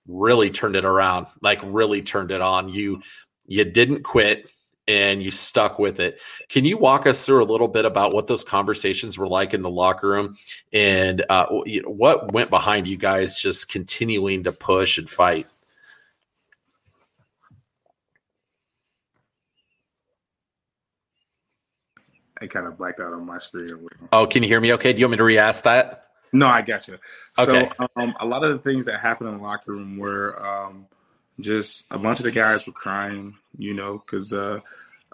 really 0.07 0.49
turned 0.49 0.75
it 0.75 0.85
around, 0.85 1.27
like 1.41 1.59
really 1.63 2.01
turned 2.01 2.31
it 2.31 2.41
on. 2.41 2.69
You 2.69 3.01
you 3.47 3.63
didn't 3.63 4.03
quit 4.03 4.49
and 4.87 5.21
you 5.21 5.31
stuck 5.31 5.79
with 5.79 5.99
it. 5.99 6.19
Can 6.49 6.65
you 6.65 6.77
walk 6.77 7.07
us 7.07 7.25
through 7.25 7.43
a 7.43 7.45
little 7.45 7.67
bit 7.67 7.85
about 7.85 8.13
what 8.13 8.27
those 8.27 8.43
conversations 8.43 9.17
were 9.17 9.27
like 9.27 9.53
in 9.53 9.61
the 9.61 9.69
locker 9.69 10.09
room 10.09 10.37
and 10.71 11.25
uh, 11.29 11.47
what 11.85 12.31
went 12.31 12.49
behind 12.49 12.87
you 12.87 12.97
guys 12.97 13.39
just 13.39 13.69
continuing 13.69 14.43
to 14.43 14.51
push 14.51 14.97
and 14.97 15.09
fight? 15.09 15.47
I 22.41 22.47
kind 22.47 22.67
of 22.67 22.77
blacked 22.77 22.99
out 22.99 23.13
on 23.13 23.25
my 23.25 23.37
screen. 23.39 23.87
Oh, 24.11 24.27
can 24.27 24.43
you 24.43 24.49
hear 24.49 24.59
me 24.59 24.73
okay? 24.73 24.93
Do 24.93 24.99
you 24.99 25.05
want 25.05 25.11
me 25.11 25.17
to 25.17 25.23
re 25.23 25.37
ask 25.37 25.63
that? 25.63 26.07
No, 26.33 26.47
I 26.47 26.61
got 26.61 26.87
you. 26.87 26.97
Okay. 27.39 27.69
So, 27.77 27.87
um, 27.95 28.13
a 28.19 28.25
lot 28.25 28.43
of 28.43 28.51
the 28.51 28.69
things 28.69 28.85
that 28.85 28.99
happened 28.99 29.29
in 29.29 29.37
the 29.37 29.43
locker 29.43 29.71
room 29.71 29.97
were 29.97 30.45
um, 30.45 30.85
just 31.39 31.83
a 31.91 31.97
bunch 31.97 32.19
of 32.19 32.25
the 32.25 32.31
guys 32.31 32.65
were 32.65 32.73
crying, 32.73 33.35
you 33.57 33.73
know, 33.73 33.97
because 33.97 34.31
uh, 34.31 34.59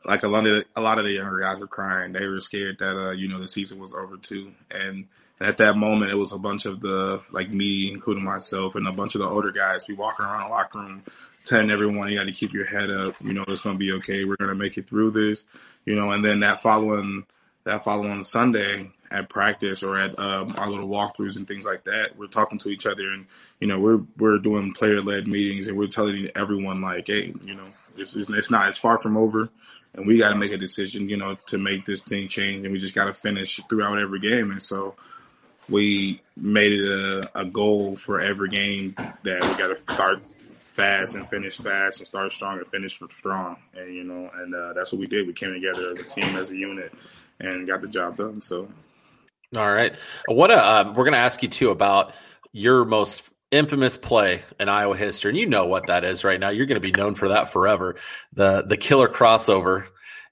like 0.05 0.23
a 0.23 0.27
lot 0.27 0.45
of 0.45 0.53
the, 0.53 0.65
a 0.75 0.81
lot 0.81 0.97
of 0.97 1.05
the 1.05 1.11
younger 1.11 1.39
guys 1.39 1.59
were 1.59 1.67
crying. 1.67 2.11
They 2.11 2.25
were 2.27 2.41
scared 2.41 2.77
that 2.79 2.95
uh, 2.95 3.11
you 3.11 3.27
know 3.27 3.39
the 3.39 3.47
season 3.47 3.79
was 3.79 3.93
over 3.93 4.17
too, 4.17 4.51
and 4.69 5.07
at 5.39 5.57
that 5.57 5.75
moment 5.75 6.11
it 6.11 6.15
was 6.15 6.31
a 6.31 6.37
bunch 6.37 6.65
of 6.65 6.81
the 6.81 7.21
like 7.31 7.49
me, 7.49 7.91
including 7.91 8.23
myself, 8.23 8.75
and 8.75 8.87
a 8.87 8.91
bunch 8.91 9.15
of 9.15 9.19
the 9.19 9.27
older 9.27 9.51
guys. 9.51 9.81
We 9.87 9.95
walking 9.95 10.25
around 10.25 10.49
the 10.49 10.55
locker 10.55 10.79
room 10.79 11.03
telling 11.45 11.71
everyone 11.71 12.09
you 12.09 12.17
got 12.17 12.25
to 12.25 12.31
keep 12.31 12.53
your 12.53 12.65
head 12.65 12.89
up. 12.89 13.15
You 13.21 13.33
know, 13.33 13.43
it's 13.47 13.61
going 13.61 13.75
to 13.75 13.79
be 13.79 13.93
okay. 13.93 14.25
We're 14.25 14.37
going 14.37 14.49
to 14.49 14.55
make 14.55 14.77
it 14.77 14.87
through 14.87 15.11
this. 15.11 15.45
You 15.85 15.95
know, 15.95 16.11
and 16.11 16.23
then 16.23 16.41
that 16.41 16.61
following 16.61 17.25
that 17.63 17.83
following 17.83 18.23
Sunday 18.23 18.91
at 19.11 19.29
practice 19.29 19.83
or 19.83 19.97
at 19.97 20.17
um, 20.17 20.55
our 20.57 20.69
little 20.69 20.87
walkthroughs 20.87 21.35
and 21.35 21.47
things 21.47 21.65
like 21.65 21.83
that, 21.83 22.17
we're 22.17 22.27
talking 22.27 22.57
to 22.59 22.69
each 22.69 22.85
other 22.85 23.11
and 23.11 23.27
you 23.59 23.67
know 23.67 23.79
we're 23.79 24.01
we're 24.17 24.39
doing 24.39 24.73
player 24.73 25.01
led 25.01 25.27
meetings 25.27 25.67
and 25.67 25.77
we're 25.77 25.87
telling 25.87 26.29
everyone 26.35 26.81
like, 26.81 27.07
hey, 27.07 27.33
you 27.43 27.55
know, 27.55 27.67
this 27.95 28.15
is 28.15 28.29
it's 28.29 28.49
not 28.49 28.69
it's 28.69 28.77
far 28.77 28.99
from 28.99 29.17
over, 29.17 29.49
and 29.93 30.07
we 30.07 30.17
got 30.17 30.29
to 30.29 30.35
make 30.35 30.51
a 30.51 30.57
decision, 30.57 31.09
you 31.09 31.17
know, 31.17 31.35
to 31.47 31.57
make 31.57 31.85
this 31.85 32.01
thing 32.01 32.27
change, 32.27 32.63
and 32.63 32.73
we 32.73 32.79
just 32.79 32.95
got 32.95 33.05
to 33.05 33.13
finish 33.13 33.59
throughout 33.69 33.99
every 33.99 34.19
game, 34.19 34.51
and 34.51 34.61
so 34.61 34.95
we 35.69 36.21
made 36.35 36.73
it 36.73 36.85
a, 36.85 37.39
a 37.41 37.45
goal 37.45 37.95
for 37.95 38.19
every 38.19 38.49
game 38.49 38.95
that 39.23 39.41
we 39.41 39.55
got 39.55 39.67
to 39.67 39.77
start 39.93 40.21
fast 40.65 41.15
and 41.15 41.29
finish 41.29 41.57
fast 41.57 41.99
and 41.99 42.07
start 42.07 42.31
strong 42.31 42.57
and 42.57 42.67
finish 42.67 42.99
strong. 43.09 43.57
And, 43.75 43.93
you 43.93 44.03
know, 44.03 44.29
and 44.33 44.53
uh, 44.53 44.73
that's 44.73 44.91
what 44.91 44.99
we 44.99 45.07
did. 45.07 45.27
We 45.27 45.33
came 45.33 45.53
together 45.53 45.91
as 45.91 45.99
a 45.99 46.03
team, 46.03 46.35
as 46.35 46.51
a 46.51 46.57
unit 46.57 46.93
and 47.39 47.67
got 47.67 47.81
the 47.81 47.87
job 47.87 48.17
done. 48.17 48.41
So. 48.41 48.67
All 49.57 49.71
right. 49.71 49.93
What 50.27 50.49
uh, 50.49 50.85
we're 50.95 51.03
going 51.03 51.13
to 51.13 51.19
ask 51.19 51.43
you 51.43 51.49
too 51.49 51.71
about 51.71 52.13
your 52.53 52.85
most 52.85 53.23
infamous 53.51 53.97
play 53.97 54.43
in 54.59 54.69
Iowa 54.69 54.95
history, 54.95 55.31
and 55.31 55.37
you 55.37 55.45
know 55.45 55.65
what 55.65 55.87
that 55.87 56.05
is 56.05 56.23
right 56.23 56.39
now. 56.39 56.49
You're 56.49 56.67
going 56.67 56.81
to 56.81 56.91
be 56.91 56.91
known 56.91 57.15
for 57.15 57.29
that 57.29 57.51
forever. 57.51 57.97
The 58.33 58.61
the 58.61 58.77
killer 58.77 59.09
crossover 59.09 59.87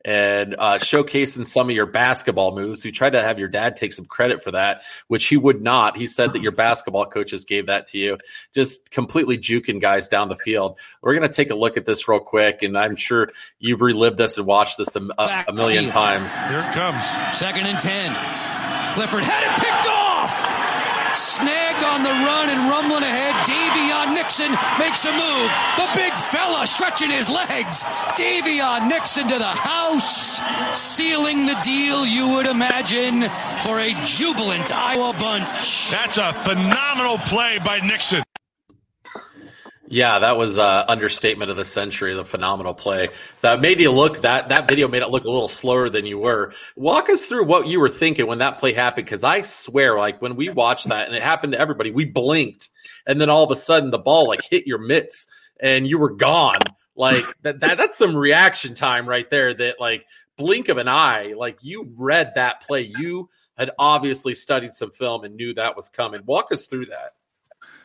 and 0.05 0.55
uh, 0.57 0.77
showcasing 0.77 1.45
some 1.45 1.69
of 1.69 1.75
your 1.75 1.85
basketball 1.85 2.55
moves. 2.55 2.85
We 2.85 2.91
tried 2.91 3.11
to 3.11 3.21
have 3.21 3.37
your 3.37 3.49
dad 3.49 3.75
take 3.75 3.91
some 3.91 4.05
credit 4.05 4.41
for 4.41 4.51
that, 4.51 4.83
which 5.07 5.27
he 5.27 5.35
would 5.35 5.61
not. 5.61 5.97
He 5.97 6.07
said 6.07 6.31
that 6.33 6.41
your 6.41 6.53
basketball 6.53 7.05
coaches 7.05 7.43
gave 7.43 7.65
that 7.65 7.87
to 7.87 7.97
you, 7.97 8.17
just 8.55 8.89
completely 8.91 9.37
juking 9.37 9.81
guys 9.81 10.07
down 10.07 10.29
the 10.29 10.37
field. 10.37 10.79
We're 11.01 11.15
going 11.15 11.29
to 11.29 11.35
take 11.35 11.49
a 11.49 11.55
look 11.55 11.75
at 11.75 11.85
this 11.85 12.07
real 12.07 12.21
quick, 12.21 12.61
and 12.61 12.77
I'm 12.77 12.95
sure 12.95 13.31
you've 13.59 13.81
relived 13.81 14.17
this 14.17 14.37
and 14.37 14.47
watched 14.47 14.77
this 14.77 14.95
a, 14.95 15.01
a, 15.17 15.45
a 15.49 15.53
million 15.53 15.89
times. 15.89 16.33
Here 16.43 16.59
it 16.59 16.73
comes. 16.73 17.37
Second 17.37 17.67
and 17.67 17.79
10. 17.79 18.58
Clifford 18.93 19.23
had 19.23 19.41
it 19.43 19.53
picked 19.61 19.87
off! 19.87 20.59
Snagged 21.15 21.83
on 21.83 22.03
the 22.03 22.09
run 22.09 22.49
and 22.49 22.69
rumbling 22.69 23.03
ahead. 23.03 23.33
Daviyon 23.45 24.13
Nixon 24.13 24.51
makes 24.77 25.05
a 25.05 25.11
move. 25.11 25.51
The 25.77 25.89
big 25.95 26.13
fella 26.13 26.67
stretching 26.67 27.09
his 27.09 27.29
legs. 27.29 27.83
Daviyon 28.15 28.87
Nixon 28.87 29.27
to 29.27 29.37
the 29.37 29.43
house, 29.43 30.39
sealing 30.77 31.45
the 31.45 31.57
deal, 31.63 32.05
you 32.05 32.27
would 32.29 32.45
imagine, 32.45 33.23
for 33.63 33.79
a 33.79 33.93
jubilant 34.05 34.71
Iowa 34.71 35.13
bunch. 35.17 35.89
That's 35.91 36.17
a 36.17 36.33
phenomenal 36.33 37.17
play 37.17 37.59
by 37.59 37.79
Nixon. 37.79 38.23
Yeah, 39.91 40.19
that 40.19 40.37
was 40.37 40.59
uh, 40.59 40.85
understatement 40.87 41.49
of 41.49 41.57
the 41.57 41.65
century. 41.65 42.13
The 42.13 42.23
phenomenal 42.23 42.75
play 42.75 43.09
that 43.41 43.59
made 43.59 43.79
you 43.79 43.89
look 43.89 44.21
that 44.21 44.49
that 44.49 44.67
video 44.67 44.87
made 44.87 45.01
it 45.01 45.09
look 45.09 45.23
a 45.25 45.31
little 45.31 45.47
slower 45.47 45.89
than 45.89 46.05
you 46.05 46.19
were. 46.19 46.53
Walk 46.75 47.09
us 47.09 47.25
through 47.25 47.45
what 47.45 47.65
you 47.65 47.79
were 47.79 47.89
thinking 47.89 48.27
when 48.27 48.37
that 48.37 48.59
play 48.59 48.73
happened, 48.73 49.05
because 49.05 49.23
I 49.23 49.41
swear, 49.41 49.97
like 49.97 50.21
when 50.21 50.35
we 50.35 50.49
watched 50.49 50.87
that 50.89 51.07
and 51.07 51.15
it 51.15 51.23
happened 51.23 51.53
to 51.53 51.59
everybody, 51.59 51.89
we 51.89 52.05
blinked, 52.05 52.69
and 53.07 53.19
then 53.19 53.31
all 53.31 53.43
of 53.43 53.49
a 53.49 53.55
sudden 53.55 53.89
the 53.89 53.97
ball 53.97 54.27
like 54.27 54.43
hit 54.43 54.67
your 54.67 54.77
mitts 54.77 55.25
and 55.59 55.87
you 55.87 55.97
were 55.97 56.11
gone. 56.11 56.59
Like 56.95 57.25
that, 57.41 57.59
that 57.61 57.79
that's 57.79 57.97
some 57.97 58.15
reaction 58.15 58.75
time 58.75 59.09
right 59.09 59.27
there. 59.27 59.55
That 59.55 59.79
like 59.79 60.05
blink 60.37 60.69
of 60.69 60.77
an 60.77 60.87
eye, 60.87 61.33
like 61.35 61.57
you 61.63 61.91
read 61.97 62.33
that 62.35 62.61
play, 62.61 62.81
you 62.81 63.29
had 63.57 63.71
obviously 63.79 64.35
studied 64.35 64.73
some 64.73 64.91
film 64.91 65.23
and 65.23 65.35
knew 65.35 65.55
that 65.55 65.75
was 65.75 65.89
coming. 65.89 66.21
Walk 66.25 66.51
us 66.51 66.67
through 66.67 66.85
that. 66.87 67.13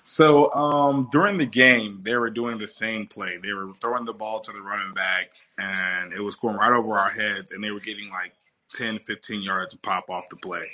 So 0.04 0.52
um, 0.52 1.08
during 1.10 1.38
the 1.38 1.46
game, 1.46 2.00
they 2.02 2.14
were 2.16 2.30
doing 2.30 2.58
the 2.58 2.68
same 2.68 3.06
play. 3.06 3.38
They 3.38 3.52
were 3.52 3.72
throwing 3.80 4.04
the 4.04 4.12
ball 4.12 4.40
to 4.40 4.52
the 4.52 4.60
running 4.60 4.92
back, 4.92 5.30
and 5.58 6.12
it 6.12 6.20
was 6.20 6.36
going 6.36 6.56
right 6.56 6.72
over 6.72 6.98
our 6.98 7.08
heads, 7.10 7.52
and 7.52 7.64
they 7.64 7.70
were 7.70 7.80
getting 7.80 8.10
like 8.10 8.32
10, 8.74 8.98
15 8.98 9.42
yards 9.42 9.72
to 9.72 9.78
pop 9.78 10.10
off 10.10 10.28
the 10.28 10.36
play. 10.36 10.68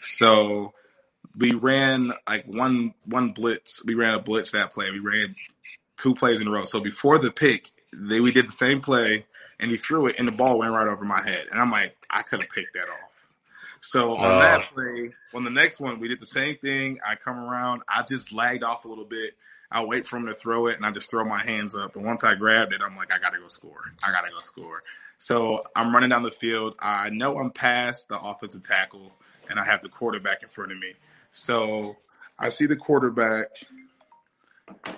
So 0.00 0.74
we 1.36 1.54
ran 1.54 2.12
like 2.28 2.46
one 2.46 2.94
one 3.04 3.30
blitz. 3.32 3.84
We 3.84 3.94
ran 3.94 4.14
a 4.14 4.20
blitz 4.20 4.52
that 4.52 4.72
play. 4.72 4.90
We 4.90 5.00
ran 5.00 5.34
two 5.96 6.14
plays 6.14 6.40
in 6.40 6.48
a 6.48 6.50
row. 6.50 6.64
So 6.64 6.80
before 6.80 7.18
the 7.18 7.30
pick, 7.30 7.70
they 7.92 8.20
we 8.20 8.32
did 8.32 8.48
the 8.48 8.52
same 8.52 8.80
play, 8.80 9.26
and 9.58 9.70
he 9.70 9.76
threw 9.76 10.06
it, 10.06 10.16
and 10.18 10.28
the 10.28 10.32
ball 10.32 10.58
went 10.58 10.72
right 10.72 10.86
over 10.88 11.04
my 11.04 11.22
head. 11.22 11.46
And 11.50 11.60
I'm 11.60 11.70
like, 11.70 11.96
I 12.10 12.22
could 12.22 12.40
have 12.40 12.50
picked 12.50 12.74
that 12.74 12.88
off. 12.88 13.07
So 13.80 14.16
on 14.16 14.36
Oh. 14.36 14.38
that 14.40 14.72
play, 14.72 15.14
on 15.34 15.44
the 15.44 15.50
next 15.50 15.80
one, 15.80 16.00
we 16.00 16.08
did 16.08 16.20
the 16.20 16.26
same 16.26 16.56
thing. 16.58 16.98
I 17.06 17.14
come 17.14 17.38
around, 17.38 17.82
I 17.88 18.02
just 18.02 18.32
lagged 18.32 18.62
off 18.64 18.84
a 18.84 18.88
little 18.88 19.04
bit. 19.04 19.34
I 19.70 19.84
wait 19.84 20.06
for 20.06 20.16
him 20.16 20.26
to 20.26 20.34
throw 20.34 20.66
it, 20.68 20.76
and 20.76 20.86
I 20.86 20.90
just 20.92 21.10
throw 21.10 21.24
my 21.24 21.42
hands 21.44 21.76
up. 21.76 21.94
And 21.96 22.04
once 22.04 22.24
I 22.24 22.34
grabbed 22.34 22.72
it, 22.72 22.80
I'm 22.84 22.96
like, 22.96 23.12
I 23.12 23.18
gotta 23.18 23.38
go 23.38 23.48
score. 23.48 23.82
I 24.02 24.10
gotta 24.10 24.30
go 24.30 24.38
score. 24.42 24.82
So 25.18 25.64
I'm 25.76 25.92
running 25.92 26.08
down 26.10 26.22
the 26.22 26.30
field. 26.30 26.74
I 26.80 27.10
know 27.10 27.38
I'm 27.38 27.50
past 27.50 28.08
the 28.08 28.18
offensive 28.18 28.66
tackle, 28.66 29.12
and 29.50 29.58
I 29.58 29.64
have 29.64 29.82
the 29.82 29.88
quarterback 29.90 30.42
in 30.42 30.48
front 30.48 30.72
of 30.72 30.78
me. 30.78 30.94
So 31.32 31.96
I 32.38 32.48
see 32.48 32.66
the 32.66 32.76
quarterback, 32.76 33.48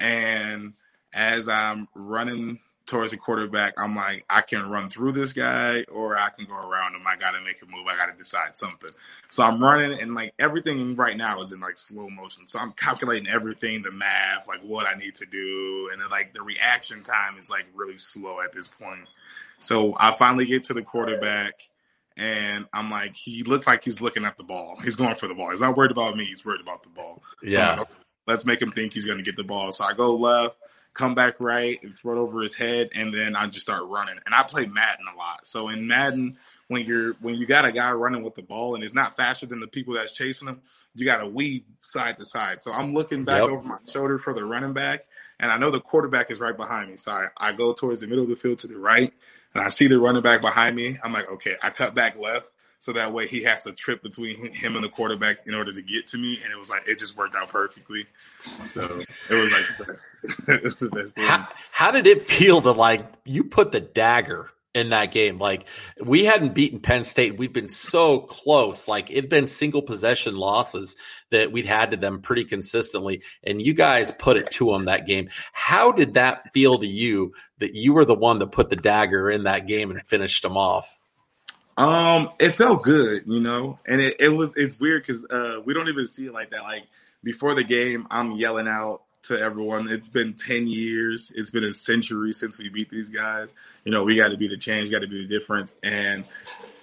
and 0.01 0.75
as 1.13 1.49
I'm 1.49 1.89
running 1.95 2.61
towards 2.91 3.13
the 3.13 3.19
quarterback, 3.19 3.75
I'm 3.79 3.97
like, 3.97 4.27
I 4.31 4.43
can 4.43 4.71
run 4.71 4.91
through 4.91 5.13
this 5.15 5.33
guy 5.33 5.85
or 5.93 6.19
I 6.19 6.31
can 6.31 6.47
go 6.47 6.57
around 6.57 6.97
him. 6.97 7.03
I 7.09 7.17
got 7.17 7.33
to 7.33 7.41
make 7.43 7.63
a 7.63 7.67
move. 7.67 7.87
I 7.89 7.97
got 7.97 8.13
to 8.13 8.19
decide 8.19 8.57
something. 8.57 8.91
So 9.31 9.45
I'm 9.45 9.63
running 9.63 9.99
and 10.01 10.15
like 10.15 10.35
everything 10.39 10.97
right 10.97 11.17
now 11.17 11.43
is 11.43 11.53
in 11.53 11.61
like 11.61 11.79
slow 11.79 12.11
motion. 12.11 12.49
So 12.49 12.61
I'm 12.61 12.73
calculating 12.73 13.29
everything, 13.29 13.83
the 13.83 13.93
math, 13.93 14.49
like 14.49 14.63
what 14.63 14.87
I 14.87 14.95
need 14.99 15.17
to 15.17 15.27
do. 15.27 15.91
And 15.93 16.03
then 16.03 16.11
like 16.11 16.35
the 16.35 16.43
reaction 16.43 17.03
time 17.05 17.39
is 17.41 17.51
like 17.51 17.67
really 17.75 17.99
slow 17.99 18.43
at 18.43 18.53
this 18.53 18.69
point. 18.69 19.09
So 19.61 19.95
I 19.99 20.15
finally 20.17 20.47
get 20.47 20.65
to 20.67 20.75
the 20.75 20.83
quarterback 20.83 21.55
and 22.17 22.67
I'm 22.75 22.91
like, 22.91 23.17
he 23.17 23.45
looks 23.45 23.67
like 23.67 23.85
he's 23.85 24.01
looking 24.03 24.27
at 24.27 24.39
the 24.39 24.45
ball. 24.45 24.79
He's 24.85 24.97
going 24.97 25.17
for 25.17 25.29
the 25.29 25.35
ball. 25.35 25.53
He's 25.53 25.63
not 25.63 25.77
worried 25.77 25.93
about 25.93 26.17
me. 26.17 26.27
He's 26.27 26.45
worried 26.45 26.63
about 26.63 26.85
the 26.85 26.91
ball. 26.91 27.23
So 27.49 27.63
Yeah. 27.63 27.65
like, 27.65 27.79
okay, 27.79 27.95
let's 28.29 28.47
make 28.47 28.63
him 28.63 28.73
think 28.73 28.95
he's 28.95 29.07
going 29.07 29.19
to 29.19 29.25
get 29.25 29.37
the 29.37 29.45
ball. 29.45 29.73
So 29.73 29.85
I 29.85 29.95
go 29.95 30.17
left, 30.17 30.57
come 30.95 31.15
back 31.15 31.41
right, 31.41 31.83
and 31.83 31.97
throw 31.99 32.15
it 32.15 32.19
over 32.19 32.43
his 32.43 32.55
head, 32.55 32.91
and 32.95 33.13
then 33.15 33.37
I 33.37 33.47
just 33.47 33.67
start 33.67 33.85
running. 33.85 34.17
And 34.27 34.35
I 34.35 34.43
play 34.43 34.67
Madden 34.67 35.07
a 35.13 35.17
lot. 35.17 35.47
So 35.47 35.69
in 35.69 35.87
Madden, 35.87 36.37
when 36.69 36.85
you're 36.87 37.15
when 37.21 37.35
you 37.37 37.47
got 37.47 37.65
a 37.65 37.73
guy 37.73 37.91
running 37.93 38.23
with 38.23 38.35
the 38.35 38.43
ball 38.43 38.75
and 38.75 38.85
it's 38.85 38.95
not 38.95 39.17
faster 39.17 39.47
than 39.47 39.61
the 39.61 39.67
people 39.69 39.95
that's 39.95 40.13
chasing 40.13 40.49
him, 40.49 40.61
you 40.95 41.05
got 41.05 41.19
to 41.19 41.29
weave 41.29 41.65
side 41.81 42.19
to 42.19 42.25
side. 42.25 42.63
So 42.63 42.73
I'm 42.73 42.95
looking 42.95 43.25
back 43.25 43.43
Yep. 43.43 43.51
over 43.51 43.63
my 43.63 43.79
shoulder 43.91 44.19
for 44.19 44.35
the 44.35 44.45
running 44.45 44.73
back, 44.73 45.05
and 45.39 45.51
I 45.51 45.59
know 45.59 45.71
the 45.71 45.81
quarterback 45.81 46.31
is 46.31 46.41
right 46.41 46.57
behind 46.57 46.91
me. 46.91 46.97
So 46.97 47.13
I, 47.13 47.27
I 47.37 47.53
go 47.53 47.73
towards 47.73 48.01
the 48.01 48.07
middle 48.07 48.25
of 48.25 48.31
the 48.31 48.37
field 48.37 48.59
to 48.61 48.67
the 48.69 48.79
right, 48.79 49.13
and 49.55 49.63
I 49.65 49.69
see 49.69 49.87
the 49.89 49.99
running 49.99 50.23
back 50.23 50.41
behind 50.41 50.77
me. 50.77 50.99
I'm 51.03 51.13
like, 51.13 51.31
okay, 51.31 51.57
I 51.63 51.71
cut 51.71 51.95
back 51.95 52.17
left. 52.19 52.47
So 52.81 52.93
that 52.95 53.13
way 53.13 53.29
he 53.29 53.43
has 53.45 53.63
to 53.63 53.73
trip 53.73 54.03
between 54.03 54.53
him 54.53 54.75
and 54.75 54.83
the 54.83 54.89
quarterback 54.89 55.47
in 55.47 55.55
order 55.55 55.73
to 55.73 55.83
get 55.83 56.07
to 56.09 56.19
me. 56.19 56.41
And 56.43 56.53
it 56.53 56.59
was 56.59 56.71
like, 56.71 56.89
it 56.89 56.99
just 56.99 57.17
worked 57.17 57.37
out 57.37 57.49
perfectly. 57.51 58.07
So 58.65 59.03
it 59.29 59.35
was 59.35 59.53
like 59.53 59.65
the 59.79 59.85
best. 59.85 60.17
it 60.49 60.65
was 60.65 60.75
the 60.77 60.89
best 60.89 61.15
thing. 61.15 61.27
How, 61.27 61.49
how 61.71 61.91
did 61.91 62.07
it 62.07 62.27
feel 62.27 62.63
to 62.63 62.73
like 62.73 63.07
you 63.25 63.45
put 63.45 63.71
the 63.73 63.81
dagger 63.81 64.51
in 64.75 64.91
that 64.91 65.13
game. 65.13 65.39
Like 65.39 65.67
we 66.01 66.25
hadn't 66.25 66.55
beaten 66.55 66.81
Penn 66.81 67.05
State. 67.05 67.37
We've 67.37 67.53
been 67.53 67.69
so 67.69 68.21
close. 68.21 68.87
Like 68.87 69.11
it'd 69.11 69.29
been 69.29 69.49
single 69.49 69.83
possession 69.83 70.37
losses 70.37 70.97
that 71.31 71.53
we'd 71.53 71.67
had 71.67 71.91
to 71.91 71.97
them 71.97 72.21
pretty 72.21 72.45
consistently. 72.45 73.23
And 73.43 73.61
you 73.61 73.75
guys 73.75 74.13
put 74.13 74.37
it 74.37 74.51
to 74.53 74.67
them 74.67 74.85
that 74.85 75.07
game. 75.07 75.29
How 75.53 75.93
did 75.93 76.15
that 76.15 76.53
feel 76.53 76.79
to 76.79 76.87
you 76.87 77.35
that 77.59 77.75
you 77.75 77.93
were 77.93 78.05
the 78.05 78.15
one 78.15 78.39
that 78.39 78.53
put 78.53 78.71
the 78.71 78.77
dagger 78.77 79.31
in 79.31 79.45
that 79.45 79.67
game 79.67 79.91
and 79.91 80.07
finished 80.07 80.43
them 80.43 80.57
off? 80.57 81.00
Um, 81.77 82.31
it 82.39 82.53
felt 82.53 82.83
good, 82.83 83.23
you 83.27 83.41
know, 83.41 83.79
and 83.87 84.00
it, 84.00 84.17
it 84.21 84.29
was 84.29 84.53
it's 84.57 84.79
weird 84.79 85.03
because 85.03 85.25
uh, 85.31 85.61
we 85.65 85.73
don't 85.73 85.89
even 85.89 86.07
see 86.07 86.27
it 86.27 86.33
like 86.33 86.50
that. 86.50 86.62
Like 86.62 86.85
before 87.23 87.55
the 87.55 87.65
game, 87.65 88.07
I'm 88.11 88.33
yelling 88.33 88.69
out 88.69 89.03
to 89.25 89.39
everyone. 89.39 89.89
It's 89.89 90.09
been 90.09 90.35
10 90.35 90.67
years. 90.67 91.33
It's 91.35 91.50
been 91.50 91.65
a 91.65 91.75
century 91.75 92.33
since 92.33 92.59
we 92.59 92.69
beat 92.69 92.91
these 92.91 93.09
guys. 93.09 93.53
You 93.85 93.93
know, 93.93 94.05
we 94.05 94.17
got 94.17 94.29
to 94.29 94.37
be 94.37 94.49
the 94.49 94.57
change, 94.57 94.91
got 94.91 95.00
to 95.00 95.09
be 95.09 95.27
the 95.27 95.39
difference. 95.39 95.75
And, 95.83 96.25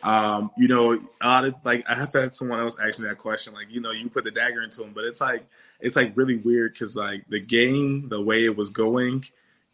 um, 0.04 0.52
you 0.58 0.68
know, 0.68 1.00
of, 1.22 1.56
like 1.64 1.86
I 1.90 1.96
have 1.96 2.14
had 2.14 2.36
someone 2.36 2.60
else 2.60 2.78
ask 2.80 3.00
me 3.00 3.08
that 3.08 3.18
question, 3.18 3.54
like, 3.54 3.68
you 3.70 3.82
know, 3.82 3.92
you 3.92 4.10
put 4.10 4.24
the 4.24 4.32
dagger 4.32 4.62
into 4.62 4.80
them, 4.80 4.92
but 4.94 5.04
it's 5.04 5.22
like, 5.22 5.46
it's 5.80 5.96
like 5.96 6.16
really 6.16 6.38
weird 6.38 6.74
because 6.74 6.96
like 6.96 7.26
the 7.30 7.40
game, 7.40 8.10
the 8.10 8.22
way 8.22 8.46
it 8.46 8.56
was 8.56 8.70
going, 8.70 9.26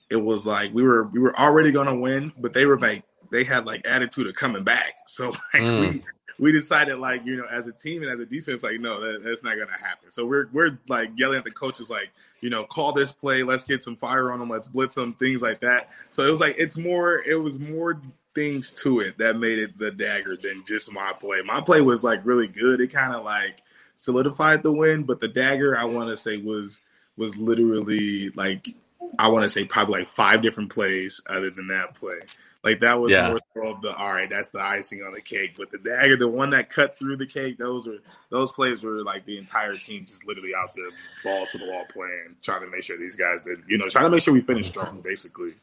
it 0.10 0.18
was 0.18 0.46
like 0.46 0.74
we 0.74 0.84
were, 0.84 1.04
we 1.06 1.20
were 1.20 1.38
already 1.38 1.72
to 1.72 1.96
win, 1.96 2.34
but 2.38 2.54
they 2.54 2.66
were 2.66 2.80
like, 2.80 3.04
they 3.34 3.44
had 3.44 3.66
like 3.66 3.86
attitude 3.86 4.28
of 4.28 4.36
coming 4.36 4.64
back. 4.64 4.94
So 5.06 5.30
like 5.30 5.64
mm. 5.64 5.80
we, 5.94 6.04
we 6.40 6.52
decided 6.52 6.98
like 6.98 7.24
you 7.26 7.36
know 7.36 7.46
as 7.46 7.68
a 7.68 7.72
team 7.72 8.02
and 8.02 8.12
as 8.12 8.20
a 8.20 8.26
defense 8.26 8.64
like 8.64 8.80
no 8.80 9.00
that, 9.00 9.24
that's 9.24 9.44
not 9.44 9.58
gonna 9.58 9.78
happen. 9.78 10.10
So 10.10 10.26
we're 10.26 10.48
we're 10.52 10.80
like 10.88 11.12
yelling 11.18 11.38
at 11.38 11.44
the 11.44 11.52
coaches 11.52 11.90
like 11.90 12.10
you 12.42 12.50
know 12.50 12.64
call 12.64 12.94
this 12.94 13.12
play. 13.12 13.44
Let's 13.44 13.64
get 13.64 13.84
some 13.84 13.96
fire 13.96 14.32
on 14.32 14.40
them. 14.40 14.50
Let's 14.50 14.68
blitz 14.68 14.96
them 14.96 15.14
things 15.14 15.42
like 15.42 15.60
that. 15.62 15.90
So 16.10 16.26
it 16.26 16.30
was 16.30 16.40
like 16.40 16.56
it's 16.58 16.78
more 16.78 17.22
it 17.22 17.36
was 17.36 17.60
more 17.60 18.02
things 18.34 18.72
to 18.72 19.02
it 19.02 19.20
that 19.20 19.38
made 19.38 19.60
it 19.60 19.78
the 19.78 19.92
dagger 19.92 20.36
than 20.36 20.64
just 20.66 20.92
my 20.92 21.14
play. 21.14 21.42
My 21.44 21.62
play 21.62 21.82
was 21.82 22.04
like 22.04 22.26
really 22.26 22.48
good. 22.48 22.82
It 22.82 22.92
kind 22.92 23.14
of 23.14 23.24
like 23.24 23.62
solidified 23.96 24.64
the 24.64 24.72
win 24.72 25.04
but 25.04 25.22
the 25.22 25.28
dagger 25.28 25.78
i 25.78 25.86
want 25.86 26.10
to 26.10 26.18
say 26.18 26.38
was 26.38 26.82
was 27.16 27.38
literally 27.38 28.32
like 28.32 28.76
i 29.20 29.28
want 29.28 29.44
to 29.44 29.50
say 29.50 29.64
probably 29.64 30.00
like 30.00 30.10
five 30.10 30.42
different 30.42 30.70
plays 30.70 31.22
other 31.30 31.50
than 31.50 31.68
that 31.68 31.94
play 31.96 32.20
like 32.64 32.80
that 32.80 33.00
was 33.00 33.12
yeah. 33.12 33.36
more 33.56 33.66
of 33.66 33.82
the 33.82 33.94
all 33.94 34.14
right, 34.14 34.30
that's 34.30 34.50
the 34.50 34.62
icing 34.62 35.04
on 35.04 35.14
the 35.14 35.22
cake. 35.22 35.56
But 35.58 35.72
the 35.72 35.78
dagger, 35.78 36.16
the 36.16 36.30
one 36.30 36.52
that 36.52 36.70
cut 36.70 36.98
through 36.98 37.18
the 37.18 37.28
cake, 37.28 37.58
those 37.58 37.86
were 37.86 37.98
those 38.30 38.52
plays 38.52 38.84
were 38.84 39.04
like 39.04 39.26
the 39.26 39.38
entire 39.38 39.76
team 39.76 40.06
just 40.06 40.26
literally 40.26 40.56
out 40.56 40.74
there, 40.76 40.90
balls 41.24 41.52
to 41.52 41.58
the 41.58 41.70
wall 41.70 41.86
playing, 41.92 42.36
trying 42.42 42.62
to 42.62 42.68
make 42.68 42.84
sure 42.84 42.98
these 42.98 43.18
guys 43.18 43.42
did, 43.42 43.64
you 43.68 43.78
know, 43.78 43.90
trying 43.90 44.06
to 44.06 44.10
make 44.10 44.24
sure 44.24 44.34
we 44.34 44.42
finished 44.42 44.72
mm-hmm. 44.72 44.80
strong, 44.82 45.02
basically. 45.02 45.56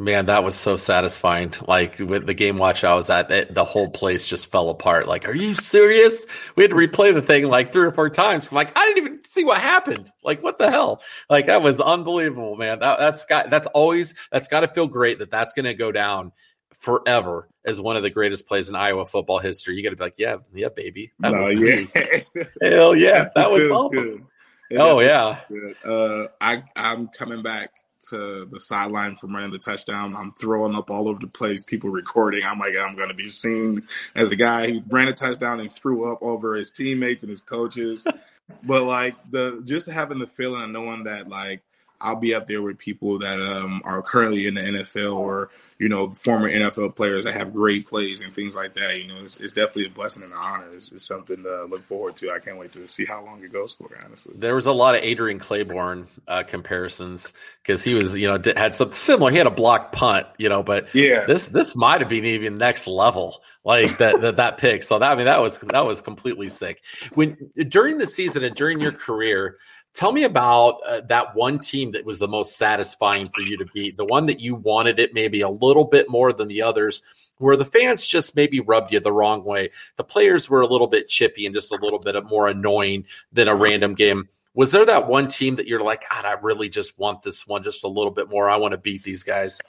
Man, 0.00 0.26
that 0.26 0.42
was 0.42 0.56
so 0.56 0.78
satisfying. 0.78 1.52
Like 1.68 1.98
with 1.98 2.24
the 2.24 2.32
game 2.32 2.56
watch 2.56 2.84
I 2.84 2.94
was 2.94 3.10
at, 3.10 3.30
it, 3.30 3.52
the 3.52 3.66
whole 3.66 3.90
place 3.90 4.26
just 4.26 4.50
fell 4.50 4.70
apart. 4.70 5.06
Like, 5.06 5.28
are 5.28 5.34
you 5.34 5.54
serious? 5.54 6.24
We 6.56 6.64
had 6.64 6.70
to 6.70 6.76
replay 6.76 7.12
the 7.12 7.20
thing 7.20 7.46
like 7.48 7.70
three 7.70 7.84
or 7.84 7.92
four 7.92 8.08
times. 8.08 8.48
I'm 8.48 8.54
like, 8.54 8.74
I 8.78 8.86
didn't 8.86 9.04
even 9.04 9.24
see 9.24 9.44
what 9.44 9.58
happened. 9.58 10.10
Like, 10.24 10.42
what 10.42 10.56
the 10.56 10.70
hell? 10.70 11.02
Like, 11.28 11.48
that 11.48 11.60
was 11.60 11.82
unbelievable, 11.82 12.56
man. 12.56 12.78
That, 12.78 12.98
that's 12.98 13.26
got, 13.26 13.50
that's 13.50 13.68
always, 13.74 14.14
that's 14.32 14.48
got 14.48 14.60
to 14.60 14.68
feel 14.68 14.86
great 14.86 15.18
that 15.18 15.30
that's 15.30 15.52
going 15.52 15.66
to 15.66 15.74
go 15.74 15.92
down 15.92 16.32
forever 16.72 17.50
as 17.66 17.78
one 17.78 17.98
of 17.98 18.02
the 18.02 18.08
greatest 18.08 18.48
plays 18.48 18.70
in 18.70 18.76
Iowa 18.76 19.04
football 19.04 19.38
history. 19.38 19.76
You 19.76 19.82
got 19.82 19.90
to 19.90 19.96
be 19.96 20.04
like, 20.04 20.14
yeah, 20.16 20.36
yeah, 20.54 20.70
baby. 20.74 21.12
That 21.18 21.32
no, 21.32 21.42
was 21.42 21.52
yeah. 21.52 22.22
Hell 22.62 22.96
yeah. 22.96 23.28
That 23.34 23.50
was 23.50 23.70
awesome. 23.70 24.28
Oh, 24.72 25.00
yeah. 25.00 25.40
Uh, 25.84 26.28
I, 26.40 26.62
I'm 26.74 27.08
coming 27.08 27.42
back 27.42 27.72
to 28.08 28.46
the 28.46 28.60
sideline 28.60 29.16
from 29.16 29.34
running 29.34 29.52
the 29.52 29.58
touchdown. 29.58 30.16
I'm 30.16 30.32
throwing 30.32 30.74
up 30.74 30.90
all 30.90 31.08
over 31.08 31.18
the 31.20 31.26
place, 31.26 31.62
people 31.62 31.90
recording. 31.90 32.44
I'm 32.44 32.58
like, 32.58 32.74
I'm 32.80 32.96
going 32.96 33.08
to 33.08 33.14
be 33.14 33.26
seen 33.26 33.86
as 34.14 34.30
a 34.30 34.36
guy 34.36 34.70
who 34.70 34.82
ran 34.88 35.08
a 35.08 35.12
touchdown 35.12 35.60
and 35.60 35.72
threw 35.72 36.10
up 36.10 36.22
over 36.22 36.54
his 36.54 36.70
teammates 36.70 37.22
and 37.22 37.30
his 37.30 37.40
coaches. 37.40 38.06
but 38.62 38.82
like 38.82 39.14
the 39.30 39.62
just 39.64 39.88
having 39.88 40.18
the 40.18 40.26
feeling 40.26 40.62
of 40.62 40.70
knowing 40.70 41.04
that 41.04 41.28
like 41.28 41.62
I'll 42.00 42.16
be 42.16 42.34
up 42.34 42.46
there 42.46 42.62
with 42.62 42.78
people 42.78 43.18
that 43.18 43.40
um, 43.40 43.82
are 43.84 44.02
currently 44.02 44.46
in 44.46 44.54
the 44.54 44.62
NFL 44.62 45.16
or 45.16 45.50
you 45.80 45.88
know, 45.88 46.12
former 46.12 46.48
NFL 46.48 46.94
players 46.94 47.24
that 47.24 47.32
have 47.32 47.54
great 47.54 47.88
plays 47.88 48.20
and 48.20 48.34
things 48.34 48.54
like 48.54 48.74
that. 48.74 49.00
You 49.00 49.08
know, 49.08 49.16
it's, 49.22 49.40
it's 49.40 49.54
definitely 49.54 49.86
a 49.86 49.90
blessing 49.90 50.22
and 50.22 50.30
an 50.30 50.38
honor. 50.38 50.66
It's, 50.74 50.92
it's, 50.92 51.06
something 51.06 51.42
to 51.42 51.64
look 51.64 51.82
forward 51.86 52.16
to. 52.16 52.30
I 52.30 52.38
can't 52.38 52.58
wait 52.58 52.72
to 52.72 52.86
see 52.86 53.06
how 53.06 53.24
long 53.24 53.42
it 53.42 53.50
goes 53.50 53.72
for, 53.72 53.88
honestly. 54.04 54.34
There 54.36 54.54
was 54.54 54.66
a 54.66 54.72
lot 54.72 54.94
of 54.94 55.02
Adrian 55.02 55.40
Clayborn 55.40 56.06
uh, 56.28 56.42
comparisons 56.42 57.32
because 57.62 57.82
he 57.82 57.94
was, 57.94 58.14
you 58.14 58.26
know, 58.26 58.38
had 58.54 58.76
something 58.76 58.94
similar. 58.94 59.30
He 59.30 59.38
had 59.38 59.46
a 59.46 59.50
block 59.50 59.90
punt, 59.90 60.26
you 60.36 60.50
know, 60.50 60.62
but 60.62 60.94
yeah, 60.94 61.24
this 61.24 61.46
this 61.46 61.74
might 61.74 62.02
have 62.02 62.10
been 62.10 62.26
even 62.26 62.58
next 62.58 62.86
level, 62.86 63.40
like 63.64 63.96
that 63.98 64.20
that, 64.20 64.36
that 64.36 64.58
pick. 64.58 64.82
So 64.82 64.98
that 64.98 65.10
I 65.10 65.16
mean, 65.16 65.24
that 65.24 65.40
was 65.40 65.58
that 65.60 65.86
was 65.86 66.02
completely 66.02 66.50
sick. 66.50 66.82
When 67.14 67.38
during 67.68 67.96
the 67.96 68.06
season 68.06 68.44
and 68.44 68.54
during 68.54 68.80
your 68.80 68.92
career. 68.92 69.56
Tell 69.92 70.12
me 70.12 70.22
about 70.24 70.80
uh, 70.86 71.00
that 71.08 71.34
one 71.34 71.58
team 71.58 71.92
that 71.92 72.04
was 72.04 72.18
the 72.18 72.28
most 72.28 72.56
satisfying 72.56 73.28
for 73.28 73.40
you 73.40 73.56
to 73.58 73.66
beat, 73.74 73.96
the 73.96 74.04
one 74.04 74.26
that 74.26 74.40
you 74.40 74.54
wanted 74.54 75.00
it 75.00 75.12
maybe 75.12 75.40
a 75.40 75.48
little 75.48 75.84
bit 75.84 76.08
more 76.08 76.32
than 76.32 76.48
the 76.48 76.62
others, 76.62 77.02
where 77.38 77.56
the 77.56 77.64
fans 77.64 78.06
just 78.06 78.36
maybe 78.36 78.60
rubbed 78.60 78.92
you 78.92 79.00
the 79.00 79.12
wrong 79.12 79.44
way. 79.44 79.70
The 79.96 80.04
players 80.04 80.48
were 80.48 80.60
a 80.60 80.66
little 80.66 80.86
bit 80.86 81.08
chippy 81.08 81.44
and 81.44 81.54
just 81.54 81.72
a 81.72 81.76
little 81.76 81.98
bit 81.98 82.22
more 82.24 82.46
annoying 82.46 83.06
than 83.32 83.48
a 83.48 83.54
random 83.54 83.94
game. 83.94 84.28
Was 84.54 84.72
there 84.72 84.86
that 84.86 85.08
one 85.08 85.28
team 85.28 85.56
that 85.56 85.66
you're 85.66 85.82
like, 85.82 86.04
God, 86.08 86.24
I 86.24 86.32
really 86.32 86.68
just 86.68 86.98
want 86.98 87.22
this 87.22 87.46
one 87.46 87.62
just 87.62 87.82
a 87.84 87.88
little 87.88 88.10
bit 88.10 88.28
more? 88.28 88.48
I 88.48 88.56
want 88.56 88.72
to 88.72 88.78
beat 88.78 89.02
these 89.02 89.22
guys. 89.22 89.60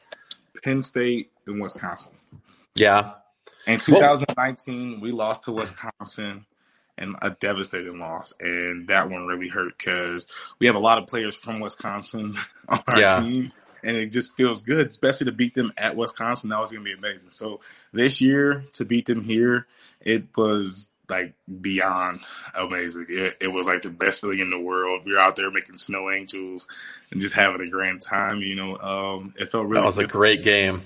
Penn 0.64 0.82
State 0.82 1.32
and 1.48 1.62
Wisconsin. 1.62 2.16
Yeah. 2.76 3.14
In 3.68 3.80
2019, 3.80 4.92
well, 4.92 5.02
we 5.02 5.12
lost 5.12 5.44
to 5.44 5.52
Wisconsin 5.52 6.46
and 7.02 7.16
a 7.22 7.32
devastating 7.32 8.00
loss. 8.00 8.34
And 8.40 8.88
that 8.88 9.10
one 9.10 9.28
really 9.28 9.50
hurt 9.50 9.78
because 9.78 10.28
we 10.60 10.68
have 10.68 10.76
a 10.76 10.80
lot 10.80 10.98
of 10.98 11.08
players 11.08 11.36
from 11.36 11.60
Wisconsin 11.60 12.36
on 12.70 12.84
our 12.88 13.00
yeah. 13.00 13.20
team. 13.20 13.52
And 13.84 13.98
it 13.98 14.08
just 14.08 14.36
feels 14.36 14.62
good, 14.62 14.88
especially 14.88 15.26
to 15.26 15.32
beat 15.32 15.56
them 15.56 15.74
at 15.76 15.96
Wisconsin. 15.96 16.50
That 16.50 16.60
was 16.60 16.72
going 16.72 16.86
to 16.86 16.90
be 16.90 16.94
amazing. 16.94 17.32
So 17.32 17.62
this 17.92 18.22
year 18.22 18.64
to 18.74 18.86
beat 18.86 19.08
them 19.08 19.24
here, 19.24 19.66
it 20.00 20.26
was 20.38 20.88
like 21.10 21.34
beyond 21.62 22.22
amazing. 22.56 23.08
It, 23.10 23.38
it, 23.42 23.48
was 23.48 23.66
like 23.66 23.82
the 23.82 23.90
best 23.90 24.22
feeling 24.22 24.40
in 24.40 24.52
the 24.52 24.60
world. 24.60 25.02
We 25.04 25.14
were 25.14 25.20
out 25.20 25.36
there 25.36 25.50
making 25.50 25.78
snow 25.78 26.12
angels 26.12 26.68
and 27.12 27.20
just 27.20 27.34
having 27.34 27.62
a 27.62 27.70
grand 27.70 28.02
time. 28.02 28.40
You 28.42 28.56
know, 28.56 28.78
um, 28.78 29.34
it 29.38 29.50
felt 29.50 29.66
really. 29.66 29.82
That 29.82 29.86
was 29.86 29.98
a 29.98 30.06
great 30.06 30.44
game. 30.44 30.84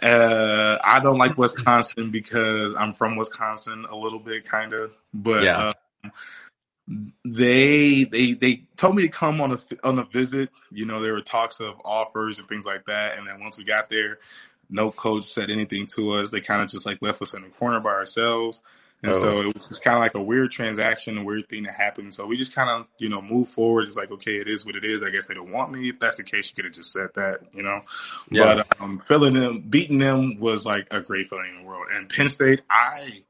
Uh, 0.00 0.78
I 0.82 1.00
don't 1.00 1.18
like 1.18 1.36
Wisconsin 1.38 2.10
because 2.10 2.74
I'm 2.74 2.92
from 2.92 3.16
Wisconsin 3.16 3.86
a 3.90 3.96
little 3.96 4.18
bit, 4.18 4.44
kind 4.44 4.72
of. 4.72 4.92
But 5.12 5.44
yeah. 5.44 5.72
Um, 6.04 6.12
they 7.24 8.04
they 8.04 8.32
they 8.32 8.64
told 8.76 8.96
me 8.96 9.02
to 9.02 9.08
come 9.08 9.40
on 9.40 9.52
a 9.52 9.58
on 9.84 9.98
a 9.98 10.04
visit. 10.04 10.50
You 10.70 10.84
know, 10.84 11.00
there 11.00 11.12
were 11.12 11.20
talks 11.20 11.60
of 11.60 11.74
offers 11.84 12.38
and 12.38 12.48
things 12.48 12.66
like 12.66 12.86
that. 12.86 13.16
And 13.16 13.26
then 13.26 13.40
once 13.40 13.56
we 13.56 13.64
got 13.64 13.88
there, 13.88 14.18
no 14.68 14.90
coach 14.90 15.24
said 15.24 15.50
anything 15.50 15.86
to 15.94 16.12
us. 16.12 16.30
They 16.30 16.40
kind 16.40 16.62
of 16.62 16.68
just 16.68 16.86
like 16.86 16.98
left 17.00 17.22
us 17.22 17.34
in 17.34 17.42
the 17.42 17.48
corner 17.48 17.80
by 17.80 17.90
ourselves. 17.90 18.62
And 19.02 19.12
oh. 19.12 19.20
so 19.20 19.40
it 19.40 19.54
was 19.54 19.68
just 19.68 19.82
kind 19.82 19.96
of 19.96 20.00
like 20.00 20.14
a 20.14 20.22
weird 20.22 20.52
transaction, 20.52 21.18
a 21.18 21.24
weird 21.24 21.48
thing 21.48 21.64
that 21.64 21.74
happened. 21.74 22.14
So 22.14 22.26
we 22.26 22.36
just 22.36 22.54
kind 22.54 22.70
of, 22.70 22.86
you 22.98 23.08
know, 23.08 23.20
move 23.20 23.48
forward. 23.48 23.88
It's 23.88 23.96
like, 23.96 24.12
okay, 24.12 24.36
it 24.36 24.48
is 24.48 24.64
what 24.64 24.76
it 24.76 24.84
is. 24.84 25.02
I 25.02 25.10
guess 25.10 25.26
they 25.26 25.34
don't 25.34 25.50
want 25.50 25.72
me. 25.72 25.88
If 25.88 25.98
that's 25.98 26.16
the 26.16 26.22
case, 26.22 26.50
you 26.50 26.54
could 26.54 26.66
have 26.66 26.74
just 26.74 26.92
said 26.92 27.08
that, 27.16 27.40
you 27.52 27.62
know. 27.62 27.82
Yeah. 28.30 28.62
But 28.68 28.80
um, 28.80 29.00
filling 29.00 29.34
them, 29.34 29.60
beating 29.60 29.98
them 29.98 30.38
was 30.38 30.64
like 30.64 30.86
a 30.92 31.00
great 31.00 31.28
feeling 31.28 31.50
in 31.56 31.62
the 31.62 31.68
world. 31.68 31.86
And 31.92 32.08
Penn 32.08 32.28
State, 32.28 32.60
I 32.70 33.24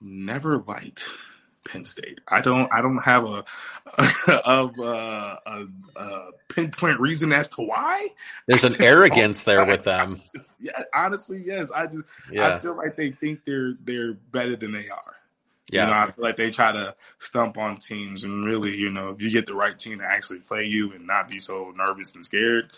never 0.00 0.58
liked 0.58 1.10
Penn 1.66 1.84
State. 1.84 2.20
I 2.28 2.40
don't. 2.40 2.72
I 2.72 2.80
don't 2.80 2.98
have 2.98 3.24
a 3.24 3.44
of 4.44 4.78
uh, 4.78 5.36
a, 5.46 5.66
a, 5.96 6.30
pinpoint 6.48 7.00
reason 7.00 7.32
as 7.32 7.48
to 7.48 7.62
why. 7.62 8.08
There's 8.46 8.64
an 8.64 8.76
arrogance 8.82 9.42
there 9.42 9.66
with 9.66 9.84
them. 9.84 10.22
Just, 10.34 10.48
yeah, 10.60 10.82
honestly, 10.94 11.42
yes. 11.44 11.70
I 11.70 11.86
just 11.86 12.04
yeah. 12.30 12.48
I 12.48 12.58
feel 12.60 12.76
like 12.76 12.96
they 12.96 13.10
think 13.10 13.40
they're 13.44 13.74
they're 13.84 14.14
better 14.14 14.56
than 14.56 14.72
they 14.72 14.88
are. 14.88 15.16
Yeah, 15.72 15.84
you 15.84 15.90
know, 15.90 15.96
I 15.96 16.10
feel 16.12 16.24
like 16.24 16.36
they 16.36 16.50
try 16.50 16.72
to 16.72 16.94
stump 17.18 17.58
on 17.58 17.78
teams, 17.78 18.22
and 18.22 18.46
really, 18.46 18.76
you 18.76 18.90
know, 18.90 19.10
if 19.10 19.20
you 19.20 19.30
get 19.30 19.46
the 19.46 19.54
right 19.54 19.76
team 19.76 19.98
to 19.98 20.04
actually 20.04 20.38
play 20.38 20.64
you 20.64 20.92
and 20.92 21.06
not 21.06 21.28
be 21.28 21.40
so 21.40 21.72
nervous 21.76 22.14
and 22.14 22.24
scared, 22.24 22.70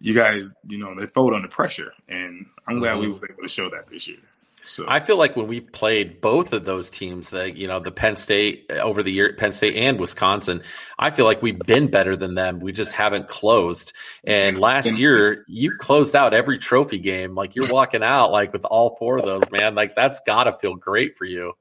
you 0.00 0.14
guys, 0.14 0.52
you 0.66 0.78
know, 0.78 0.94
they 0.94 1.06
fold 1.06 1.34
under 1.34 1.48
pressure. 1.48 1.92
And 2.08 2.46
I'm 2.66 2.78
glad 2.78 2.92
mm-hmm. 2.92 3.00
we 3.02 3.08
was 3.08 3.24
able 3.24 3.42
to 3.42 3.48
show 3.48 3.68
that 3.70 3.88
this 3.88 4.06
year. 4.06 4.18
So 4.66 4.84
I 4.86 4.98
feel 4.98 5.16
like 5.16 5.36
when 5.36 5.46
we've 5.46 5.70
played 5.70 6.20
both 6.20 6.52
of 6.52 6.64
those 6.64 6.90
teams, 6.90 7.30
the 7.30 7.56
you 7.56 7.68
know 7.68 7.78
the 7.78 7.92
Penn 7.92 8.16
State 8.16 8.66
uh, 8.68 8.74
over 8.74 9.02
the 9.02 9.12
year, 9.12 9.32
Penn 9.32 9.52
State 9.52 9.76
and 9.76 9.98
Wisconsin, 9.98 10.62
I 10.98 11.10
feel 11.10 11.24
like 11.24 11.40
we've 11.40 11.58
been 11.58 11.88
better 11.88 12.16
than 12.16 12.34
them. 12.34 12.58
We 12.58 12.72
just 12.72 12.92
haven't 12.92 13.28
closed. 13.28 13.92
And 14.24 14.58
last 14.58 14.98
year, 14.98 15.44
you 15.46 15.76
closed 15.78 16.16
out 16.16 16.34
every 16.34 16.58
trophy 16.58 16.98
game. 16.98 17.34
Like 17.34 17.54
you're 17.54 17.70
walking 17.70 18.02
out 18.02 18.32
like 18.32 18.52
with 18.52 18.64
all 18.64 18.96
four 18.96 19.18
of 19.18 19.24
those, 19.24 19.44
man. 19.52 19.76
Like 19.76 19.94
that's 19.94 20.20
got 20.26 20.44
to 20.44 20.58
feel 20.58 20.74
great 20.74 21.16
for 21.16 21.24
you. 21.24 21.52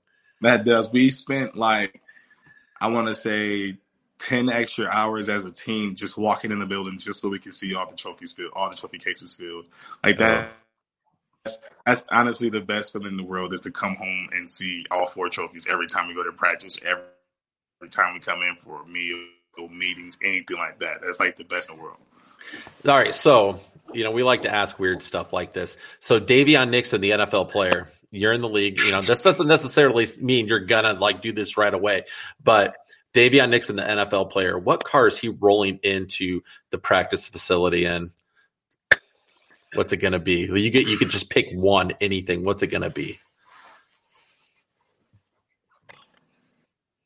That 0.41 0.65
does. 0.65 0.91
We 0.91 1.11
spent 1.11 1.55
like 1.55 2.01
I 2.81 2.89
want 2.89 3.07
to 3.07 3.13
say 3.13 3.77
10 4.19 4.49
extra 4.49 4.87
hours 4.87 5.29
as 5.29 5.45
a 5.45 5.51
team 5.51 5.93
just 5.95 6.17
walking 6.17 6.51
in 6.51 6.57
the 6.57 6.65
building 6.65 6.97
just 6.97 7.19
so 7.19 7.29
we 7.29 7.37
can 7.37 7.51
see 7.51 7.75
all 7.75 7.87
the 7.87 7.95
trophies 7.95 8.33
filled, 8.33 8.51
all 8.55 8.69
the 8.69 8.75
trophy 8.75 8.97
cases 8.97 9.35
filled. 9.35 9.65
Like 10.03 10.17
that 10.17 10.53
that's 11.85 12.03
honestly 12.09 12.49
the 12.49 12.61
best 12.61 12.91
feeling 12.93 13.09
in 13.09 13.17
the 13.17 13.23
world 13.23 13.53
is 13.53 13.61
to 13.61 13.71
come 13.71 13.95
home 13.95 14.29
and 14.33 14.49
see 14.49 14.85
all 14.89 15.07
four 15.07 15.29
trophies 15.29 15.67
every 15.69 15.87
time 15.87 16.07
we 16.07 16.15
go 16.15 16.23
to 16.23 16.31
practice, 16.31 16.77
every, 16.83 17.03
every 17.81 17.89
time 17.89 18.13
we 18.13 18.19
come 18.19 18.41
in 18.41 18.55
for 18.59 18.81
a 18.81 18.87
meal, 18.87 19.17
meetings, 19.69 20.17
anything 20.23 20.57
like 20.57 20.79
that. 20.79 20.97
That's 21.05 21.19
like 21.19 21.35
the 21.35 21.43
best 21.43 21.69
in 21.69 21.77
the 21.77 21.81
world. 21.81 21.97
All 22.87 22.97
right, 22.97 23.15
so 23.15 23.59
you 23.93 24.03
know 24.03 24.11
we 24.11 24.23
like 24.23 24.43
to 24.43 24.53
ask 24.53 24.77
weird 24.79 25.01
stuff 25.01 25.33
like 25.33 25.53
this. 25.53 25.77
So 25.99 26.19
Daviyon 26.19 26.69
Nixon, 26.69 27.01
the 27.01 27.11
NFL 27.11 27.49
player, 27.49 27.89
you're 28.11 28.33
in 28.33 28.41
the 28.41 28.49
league. 28.49 28.79
You 28.79 28.91
know 28.91 29.01
this 29.01 29.21
doesn't 29.21 29.47
necessarily 29.47 30.07
mean 30.19 30.47
you're 30.47 30.59
gonna 30.61 30.93
like 30.93 31.21
do 31.21 31.31
this 31.31 31.57
right 31.57 31.73
away, 31.73 32.05
but 32.43 32.75
Daviyon 33.13 33.49
Nixon, 33.49 33.77
the 33.77 33.83
NFL 33.83 34.29
player, 34.29 34.59
what 34.59 34.83
car 34.83 35.07
is 35.07 35.17
he 35.17 35.29
rolling 35.29 35.79
into 35.83 36.41
the 36.71 36.77
practice 36.77 37.27
facility 37.27 37.85
in? 37.85 38.11
What's 39.75 39.93
it 39.93 39.97
gonna 39.97 40.19
be? 40.19 40.41
You 40.41 40.69
get 40.69 40.87
you 40.87 40.97
could 40.97 41.09
just 41.09 41.29
pick 41.29 41.47
one, 41.53 41.93
anything. 42.01 42.43
What's 42.43 42.63
it 42.63 42.67
gonna 42.67 42.89
be? 42.89 43.19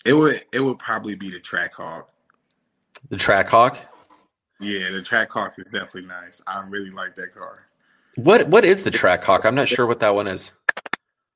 It 0.06 0.14
would 0.14 0.46
it 0.52 0.60
would 0.60 0.80
probably 0.80 1.16
be 1.16 1.30
the 1.30 1.40
Trackhawk. 1.40 2.06
The 3.10 3.18
Trackhawk. 3.18 3.78
Yeah, 4.60 4.92
the 4.92 5.02
Trackhawk 5.02 5.58
is 5.58 5.70
definitely 5.70 6.06
nice. 6.06 6.42
I 6.46 6.62
really 6.62 6.92
like 6.92 7.16
that 7.16 7.34
car. 7.34 7.66
What 8.16 8.48
what 8.48 8.66
is 8.66 8.84
the 8.84 8.92
Trackhawk? 8.92 9.46
I'm 9.46 9.56
not 9.56 9.68
sure 9.68 9.86
what 9.86 10.00
that 10.02 10.16
one 10.16 10.28
is. 10.28 10.52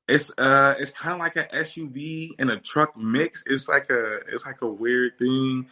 It's 0.08 0.30
uh 0.36 0.74
it's 0.78 0.90
kind 0.90 1.14
of 1.14 1.20
like 1.20 1.36
an 1.36 1.46
SUV 1.54 2.30
and 2.38 2.50
a 2.50 2.58
truck 2.58 2.96
mix. 2.96 3.42
It's 3.46 3.68
like 3.68 3.90
a 3.90 4.16
it's 4.32 4.44
like 4.44 4.60
a 4.62 4.66
weird 4.66 5.18
thing. 5.18 5.68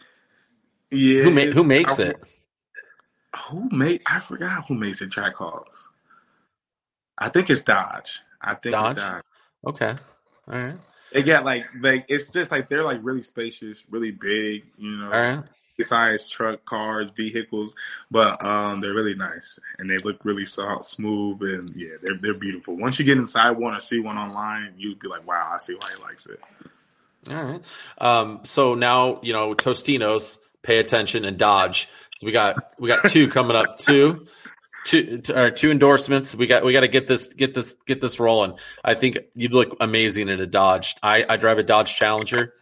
Yeah. 0.91 1.23
Who, 1.23 1.31
ma- 1.31 1.51
who 1.51 1.63
makes 1.63 1.99
I, 1.99 2.03
it? 2.03 2.23
Who 3.49 3.69
made 3.71 4.03
I 4.05 4.19
forgot 4.19 4.65
who 4.67 4.75
makes 4.75 4.99
the 4.99 5.05
Trackhawks. 5.05 5.87
I 7.17 7.29
think 7.29 7.49
it's 7.49 7.61
Dodge. 7.61 8.19
I 8.41 8.55
think 8.55 8.73
Dodge? 8.73 8.97
it's 8.97 9.01
Dodge. 9.01 9.23
Okay. 9.65 9.95
All 10.51 10.59
right. 10.59 10.77
They 11.11 11.23
got 11.23 11.45
like 11.45 11.65
like 11.79 12.05
it's 12.09 12.31
just 12.31 12.51
like 12.51 12.69
they're 12.69 12.83
like 12.83 12.99
really 13.01 13.23
spacious, 13.23 13.83
really 13.89 14.11
big, 14.11 14.63
you 14.77 14.97
know. 14.97 15.05
All 15.05 15.21
right. 15.21 15.43
Besides 15.77 16.29
truck, 16.29 16.65
cars, 16.65 17.09
vehicles, 17.15 17.73
but 18.11 18.43
um, 18.45 18.79
they're 18.79 18.93
really 18.93 19.15
nice 19.15 19.57
and 19.79 19.89
they 19.89 19.97
look 19.97 20.23
really 20.23 20.45
soft, 20.45 20.85
smooth, 20.85 21.41
and 21.41 21.71
yeah, 21.75 21.95
they're 22.01 22.17
they're 22.21 22.33
beautiful. 22.35 22.77
Once 22.77 22.99
you 22.99 23.05
get 23.05 23.17
inside 23.17 23.51
one 23.51 23.73
or 23.73 23.79
see 23.79 23.99
one 23.99 24.17
online, 24.17 24.75
you'd 24.77 24.99
be 24.99 25.07
like, 25.07 25.25
wow, 25.27 25.51
I 25.53 25.57
see 25.57 25.73
why 25.73 25.91
he 25.95 26.01
likes 26.01 26.27
it. 26.27 26.39
All 27.29 27.43
right. 27.43 27.61
Um, 27.97 28.41
so 28.43 28.75
now 28.75 29.19
you 29.23 29.33
know 29.33 29.55
Tostinos, 29.55 30.37
pay 30.61 30.77
attention 30.77 31.25
and 31.25 31.37
Dodge. 31.37 31.89
So 32.17 32.25
we 32.25 32.31
got 32.31 32.73
we 32.79 32.87
got 32.87 33.09
two 33.09 33.27
coming 33.27 33.55
up. 33.55 33.79
Two, 33.79 34.27
two, 34.85 35.21
or 35.33 35.51
two 35.51 35.71
endorsements. 35.71 36.35
We 36.35 36.47
got 36.47 36.63
we 36.63 36.73
got 36.73 36.81
to 36.81 36.87
get 36.87 37.07
this 37.07 37.27
get 37.27 37.53
this 37.53 37.73
get 37.87 38.01
this 38.01 38.19
rolling. 38.19 38.57
I 38.83 38.93
think 38.93 39.17
you'd 39.35 39.53
look 39.53 39.77
amazing 39.79 40.29
in 40.29 40.39
a 40.39 40.45
Dodge. 40.45 40.95
I, 41.01 41.25
I 41.27 41.37
drive 41.37 41.57
a 41.57 41.63
Dodge 41.63 41.95
Challenger. 41.95 42.53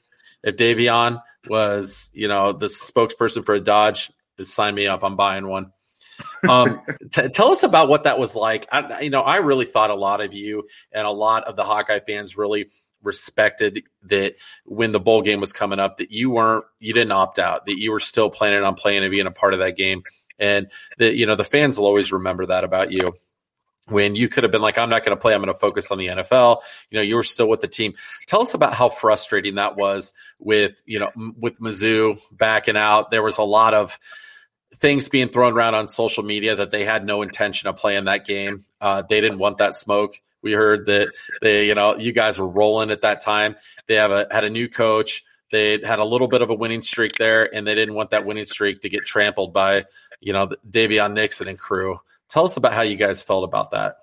If 0.44 0.56
Daviyon 0.56 1.22
was 1.48 2.10
you 2.14 2.28
know 2.28 2.54
the 2.54 2.68
spokesperson 2.68 3.46
for 3.46 3.56
a 3.56 3.60
Dodge, 3.60 4.12
sign 4.44 4.76
me 4.76 4.88
up. 4.88 5.04
I'm 5.04 5.16
buying 5.16 5.48
one. 5.48 5.72
um, 6.48 6.82
t- 7.12 7.30
tell 7.30 7.52
us 7.52 7.64
about 7.64 7.90
what 7.90 8.04
that 8.04 8.20
was 8.20 8.36
like. 8.36 8.68
I, 8.72 9.02
you 9.02 9.10
know, 9.10 9.22
I 9.22 9.38
really 9.38 9.66
thought 9.66 9.90
a 9.90 9.96
lot 9.96 10.22
of 10.22 10.34
you 10.34 10.68
and 10.92 11.06
a 11.06 11.12
lot 11.12 11.46
of 11.46 11.56
the 11.56 11.64
Hawkeye 11.64 12.00
fans 12.00 12.38
really 12.38 12.70
respected 13.04 13.84
that 14.04 14.36
when 14.66 14.92
the 14.92 15.00
bowl 15.00 15.22
game 15.22 15.40
was 15.40 15.52
coming 15.52 15.80
up 15.80 15.98
that 15.98 16.12
you 16.12 16.30
weren't 16.30 16.66
you 16.80 16.94
didn't 16.94 17.12
opt 17.12 17.40
out 17.40 17.66
that 17.66 17.80
you 17.80 17.92
were 17.92 18.00
still 18.00 18.30
planning 18.30 18.64
on 18.64 18.76
playing 18.76 19.04
and 19.04 19.12
being 19.12 19.28
a 19.28 19.32
part 19.32 19.54
of 19.54 19.60
that 19.60 19.76
game. 19.76 20.04
And 20.40 20.68
that 20.98 21.16
you 21.16 21.26
know 21.26 21.36
the 21.36 21.44
fans 21.44 21.78
will 21.78 21.86
always 21.86 22.12
remember 22.12 22.48
that 22.48 22.64
about 22.64 22.92
you. 22.92 23.14
When 23.88 24.16
you 24.16 24.30
could 24.30 24.44
have 24.44 24.52
been 24.52 24.62
like 24.62 24.78
i'm 24.78 24.90
not 24.90 25.04
going 25.04 25.18
to 25.18 25.22
play 25.22 25.34
i'm 25.34 25.42
going 25.42 25.54
to 25.54 25.60
focus 25.60 25.92
on 25.92 25.98
the 25.98 26.08
nfl 26.08 26.62
you 26.92 26.98
know 26.98 27.02
you 27.02 27.16
were 27.16 27.24
still 27.24 27.50
with 27.50 27.62
the 27.62 27.68
team. 27.68 27.94
Tell 28.28 28.42
us 28.42 28.54
about 28.54 28.74
how 28.74 28.90
frustrating 28.90 29.56
that 29.56 29.76
was 29.76 30.14
with 30.40 30.82
you 30.86 31.00
know 31.00 31.12
with 31.38 31.60
mizzou 31.60 32.20
backing 32.32 32.78
out. 32.78 33.12
There 33.12 33.24
was 33.24 33.38
a 33.38 33.44
lot 33.44 33.74
of 33.74 34.00
things 34.78 35.10
being 35.10 35.30
thrown 35.30 35.54
around 35.54 35.76
on 35.76 35.88
social 35.88 36.24
media 36.24 36.56
that 36.56 36.72
they 36.72 36.86
had 36.86 37.06
no 37.06 37.22
intention 37.22 37.70
of 37.70 37.76
playing 37.76 38.06
that 38.06 38.26
game. 38.26 38.66
Uh, 38.80 39.04
they 39.08 39.22
didn't 39.22 39.38
want 39.38 39.58
that 39.58 39.76
smoke 39.76 40.20
we 40.42 40.54
heard 40.54 40.88
that 40.88 41.10
they, 41.42 41.68
you 41.68 41.76
know, 41.76 41.98
you 41.98 42.12
guys 42.12 42.38
were 42.38 42.48
rolling 42.48 42.92
at 42.92 43.02
that 43.02 43.22
time. 43.22 43.56
They 43.88 43.96
have 43.96 44.12
a 44.12 44.28
had 44.32 44.44
a 44.44 44.50
new 44.50 44.70
coach. 44.70 45.24
They 45.52 45.80
had 45.84 46.00
a 46.00 46.06
little 46.06 46.28
bit 46.28 46.42
of 46.42 46.50
a 46.50 46.56
winning 46.56 46.82
streak 46.82 47.18
there, 47.18 47.54
and 47.54 47.68
they 47.68 47.76
didn't 47.76 47.94
want 47.94 48.12
that 48.12 48.26
winning 48.26 48.46
streak 48.46 48.82
to 48.82 48.90
get 48.90 49.06
trampled 49.06 49.54
by, 49.54 49.86
you 50.22 50.32
know, 50.32 50.50
Daviyon 50.70 51.14
Nixon 51.14 51.48
and 51.48 51.60
crew. 51.60 52.00
Tell 52.30 52.46
us 52.46 52.56
about 52.56 52.74
how 52.74 52.84
you 52.84 52.96
guys 52.96 53.22
felt 53.22 53.44
about 53.44 53.72
that. 53.72 53.98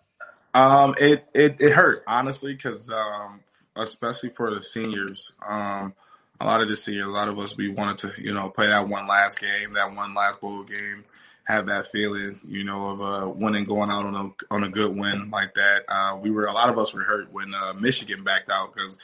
Um, 0.53 0.95
it 0.99 1.27
it, 1.35 1.57
it 1.61 1.73
hurt 1.73 2.05
honestly 2.07 2.55
because 2.55 2.91
um, 2.91 3.41
especially 3.77 4.31
for 4.31 4.55
the 4.55 4.63
seniors, 4.63 5.33
um, 5.47 5.95
a 6.41 6.45
lot 6.45 6.61
of 6.61 6.69
the 6.69 6.77
seniors, 6.77 7.07
a 7.07 7.11
lot 7.11 7.29
of 7.29 7.39
us, 7.39 7.57
we 7.57 7.69
wanted 7.69 7.99
to, 7.99 8.13
you 8.19 8.33
know, 8.33 8.51
play 8.51 8.69
that 8.69 8.89
one 8.89 9.07
last 9.07 9.41
game, 9.41 9.73
that 9.73 9.95
one 9.95 10.15
last 10.15 10.41
bowl 10.41 10.65
game 10.65 11.05
have 11.49 11.67
that 11.69 11.89
feeling, 11.89 12.41
you 12.49 12.65
know, 12.65 12.89
of 12.91 13.03
uh, 13.03 13.31
winning, 13.31 13.67
going 13.67 13.91
out 13.91 14.07
on 14.07 14.17
a 14.17 14.55
on 14.55 14.65
a 14.65 14.71
good 14.71 14.97
win 14.97 15.31
like 15.31 15.55
that. 15.57 15.85
Uh, 15.89 16.17
we 16.19 16.31
were 16.31 16.47
a 16.47 16.55
lot 16.55 16.71
of 16.71 16.79
us 16.79 16.95
were 16.95 17.05
hurt 17.05 17.33
when 17.33 17.55
uh, 17.55 17.75
Michigan 17.75 18.25
backed 18.25 18.51
out 18.51 18.75
because 18.75 18.99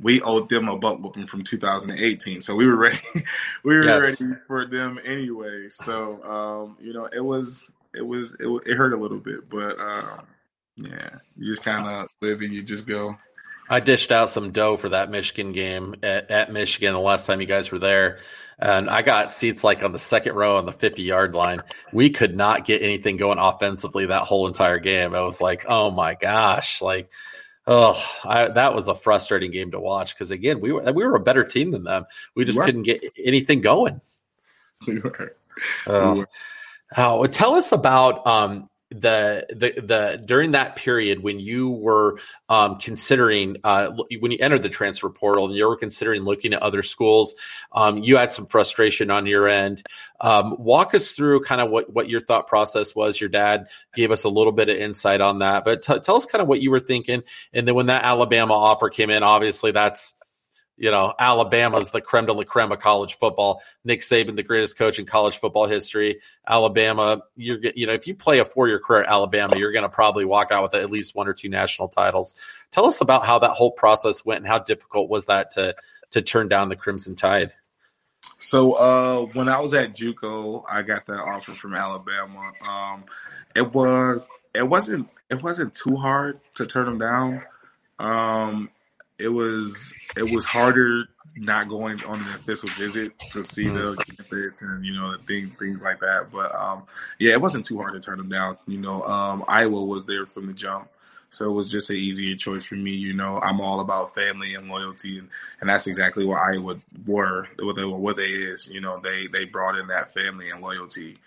we 0.00 0.22
owed 0.22 0.50
them 0.50 0.68
a 0.68 0.78
butt 0.78 1.02
whooping 1.02 1.28
from 1.28 1.44
2018, 1.44 2.42
so 2.42 2.56
we 2.56 2.66
were 2.66 2.76
ready. 2.78 3.00
we 3.64 3.76
were 3.76 3.94
Yes. 3.94 4.02
ready 4.02 4.34
for 4.48 4.66
them 4.66 5.00
anyway. 5.04 5.68
So 5.70 6.22
um, 6.24 6.78
you 6.80 6.94
know, 6.94 7.06
it 7.06 7.24
was 7.24 7.70
it 7.94 8.06
was 8.06 8.34
it, 8.40 8.48
it 8.66 8.76
hurt 8.76 8.94
a 8.94 8.98
little 8.98 9.20
bit, 9.20 9.50
but 9.50 9.80
uh, 9.80 10.18
yeah, 10.76 11.10
you 11.36 11.46
just 11.52 11.64
kind 11.64 11.86
of 11.88 12.08
live 12.22 12.42
and 12.42 12.54
you 12.54 12.62
just 12.62 12.86
go. 12.86 13.16
I 13.68 13.80
dished 13.80 14.12
out 14.12 14.30
some 14.30 14.52
dough 14.52 14.76
for 14.76 14.90
that 14.90 15.10
Michigan 15.10 15.52
game 15.52 15.96
at, 16.02 16.30
at 16.30 16.52
Michigan 16.52 16.94
the 16.94 17.00
last 17.00 17.26
time 17.26 17.40
you 17.40 17.46
guys 17.46 17.70
were 17.70 17.78
there. 17.78 18.18
And 18.58 18.88
I 18.88 19.02
got 19.02 19.32
seats 19.32 19.62
like 19.62 19.82
on 19.82 19.92
the 19.92 19.98
second 19.98 20.34
row 20.34 20.56
on 20.56 20.66
the 20.66 20.72
50 20.72 21.02
yard 21.02 21.34
line. 21.34 21.62
We 21.92 22.10
could 22.10 22.36
not 22.36 22.64
get 22.64 22.82
anything 22.82 23.16
going 23.16 23.38
offensively 23.38 24.06
that 24.06 24.22
whole 24.22 24.46
entire 24.46 24.78
game. 24.78 25.14
I 25.14 25.20
was 25.20 25.40
like, 25.40 25.66
oh 25.68 25.90
my 25.90 26.14
gosh. 26.14 26.80
Like, 26.80 27.10
oh, 27.66 28.02
I, 28.24 28.48
that 28.48 28.74
was 28.74 28.88
a 28.88 28.94
frustrating 28.94 29.50
game 29.50 29.72
to 29.72 29.80
watch 29.80 30.14
because, 30.14 30.30
again, 30.30 30.60
we 30.60 30.72
were, 30.72 30.82
we 30.92 31.04
were 31.04 31.16
a 31.16 31.20
better 31.20 31.44
team 31.44 31.72
than 31.72 31.84
them. 31.84 32.06
We 32.34 32.44
just 32.44 32.60
couldn't 32.60 32.84
get 32.84 33.02
anything 33.22 33.60
going. 33.60 34.00
We 34.86 35.00
were. 35.00 35.34
Oh. 35.86 36.26
Oh, 36.94 37.26
tell 37.26 37.54
us 37.54 37.72
about 37.72 38.26
um, 38.26 38.68
the 38.90 39.46
the 39.50 39.80
the 39.80 40.22
during 40.24 40.52
that 40.52 40.76
period 40.76 41.22
when 41.22 41.40
you 41.40 41.70
were 41.70 42.20
um, 42.48 42.78
considering 42.78 43.56
uh, 43.64 43.90
when 44.20 44.30
you 44.30 44.38
entered 44.40 44.62
the 44.62 44.68
transfer 44.68 45.10
portal 45.10 45.46
and 45.46 45.54
you 45.54 45.68
were 45.68 45.76
considering 45.76 46.22
looking 46.22 46.52
at 46.52 46.62
other 46.62 46.82
schools. 46.82 47.34
Um, 47.72 47.98
you 47.98 48.16
had 48.16 48.32
some 48.32 48.46
frustration 48.46 49.10
on 49.10 49.26
your 49.26 49.48
end. 49.48 49.84
Um, 50.20 50.54
walk 50.58 50.94
us 50.94 51.10
through 51.10 51.40
kind 51.40 51.60
of 51.60 51.70
what 51.70 51.92
what 51.92 52.08
your 52.08 52.20
thought 52.20 52.46
process 52.46 52.94
was. 52.94 53.20
Your 53.20 53.28
dad 53.28 53.66
gave 53.94 54.12
us 54.12 54.22
a 54.22 54.28
little 54.28 54.52
bit 54.52 54.68
of 54.68 54.76
insight 54.76 55.20
on 55.20 55.40
that, 55.40 55.64
but 55.64 55.82
t- 55.82 55.98
tell 55.98 56.16
us 56.16 56.26
kind 56.26 56.40
of 56.40 56.48
what 56.48 56.60
you 56.60 56.70
were 56.70 56.80
thinking. 56.80 57.22
And 57.52 57.66
then 57.66 57.74
when 57.74 57.86
that 57.86 58.04
Alabama 58.04 58.54
offer 58.54 58.88
came 58.88 59.10
in, 59.10 59.24
obviously 59.24 59.72
that's 59.72 60.14
you 60.76 60.90
know, 60.90 61.12
Alabama's 61.18 61.90
the 61.90 62.00
creme 62.00 62.26
de 62.26 62.32
la 62.32 62.44
creme 62.44 62.70
of 62.70 62.80
college 62.80 63.16
football. 63.18 63.62
Nick 63.84 64.00
Saban, 64.00 64.36
the 64.36 64.42
greatest 64.42 64.76
coach 64.76 64.98
in 64.98 65.06
college 65.06 65.38
football 65.38 65.66
history. 65.66 66.20
Alabama, 66.46 67.22
you're, 67.36 67.58
you 67.74 67.86
know, 67.86 67.94
if 67.94 68.06
you 68.06 68.14
play 68.14 68.38
a 68.40 68.44
four 68.44 68.68
year 68.68 68.78
career 68.78 69.02
at 69.02 69.08
Alabama, 69.08 69.56
you're 69.56 69.72
going 69.72 69.84
to 69.84 69.88
probably 69.88 70.24
walk 70.24 70.52
out 70.52 70.62
with 70.62 70.74
at 70.74 70.90
least 70.90 71.14
one 71.14 71.28
or 71.28 71.32
two 71.32 71.48
national 71.48 71.88
titles. 71.88 72.34
Tell 72.70 72.84
us 72.86 73.00
about 73.00 73.24
how 73.24 73.38
that 73.38 73.52
whole 73.52 73.70
process 73.70 74.24
went 74.24 74.38
and 74.38 74.46
how 74.46 74.58
difficult 74.58 75.08
was 75.08 75.26
that 75.26 75.52
to, 75.52 75.74
to 76.10 76.22
turn 76.22 76.48
down 76.48 76.68
the 76.68 76.76
Crimson 76.76 77.16
Tide? 77.16 77.52
So 78.38 78.72
uh, 78.72 79.20
when 79.32 79.48
I 79.48 79.60
was 79.60 79.72
at 79.72 79.94
JUCO, 79.94 80.64
I 80.68 80.82
got 80.82 81.06
that 81.06 81.20
offer 81.20 81.52
from 81.52 81.74
Alabama. 81.74 82.52
Um, 82.66 83.04
it 83.54 83.72
was 83.72 84.28
it 84.54 84.68
wasn't 84.68 85.08
it 85.30 85.42
wasn't 85.42 85.74
too 85.74 85.96
hard 85.96 86.40
to 86.54 86.66
turn 86.66 86.86
them 86.86 86.98
down. 86.98 87.42
Um, 87.98 88.70
it 89.18 89.28
was 89.28 89.92
it 90.16 90.30
was 90.30 90.44
harder 90.44 91.08
not 91.36 91.68
going 91.68 92.02
on 92.04 92.20
an 92.20 92.34
official 92.34 92.68
visit 92.78 93.12
to 93.30 93.44
see 93.44 93.68
the 93.68 93.94
campus 94.06 94.62
and 94.62 94.84
you 94.84 94.94
know 94.94 95.12
the 95.12 95.22
things 95.24 95.52
things 95.58 95.82
like 95.82 96.00
that. 96.00 96.28
But 96.32 96.54
um, 96.54 96.84
yeah, 97.18 97.32
it 97.32 97.40
wasn't 97.40 97.64
too 97.64 97.78
hard 97.78 97.92
to 97.92 98.00
turn 98.00 98.18
them 98.18 98.28
down. 98.28 98.56
You 98.66 98.78
know, 98.78 99.02
um, 99.02 99.44
Iowa 99.46 99.84
was 99.84 100.04
there 100.06 100.26
from 100.26 100.46
the 100.46 100.54
jump. 100.54 100.88
So 101.30 101.50
it 101.50 101.52
was 101.52 101.70
just 101.70 101.90
an 101.90 101.96
easier 101.96 102.34
choice 102.36 102.64
for 102.64 102.76
me. 102.76 102.92
You 102.92 103.12
know, 103.12 103.38
I'm 103.40 103.60
all 103.60 103.80
about 103.80 104.14
family 104.14 104.54
and 104.54 104.68
loyalty, 104.68 105.18
and, 105.18 105.28
and 105.60 105.68
that's 105.68 105.86
exactly 105.86 106.24
what 106.24 106.38
Iowa 106.38 106.76
were, 107.04 107.48
what 107.58 107.76
they 107.76 107.84
were, 107.84 107.98
what 107.98 108.16
they 108.16 108.28
is. 108.28 108.66
You 108.68 108.80
know, 108.80 109.00
they 109.00 109.26
they 109.26 109.44
brought 109.44 109.76
in 109.76 109.88
that 109.88 110.14
family 110.14 110.48
and 110.50 110.62
loyalty 110.62 111.18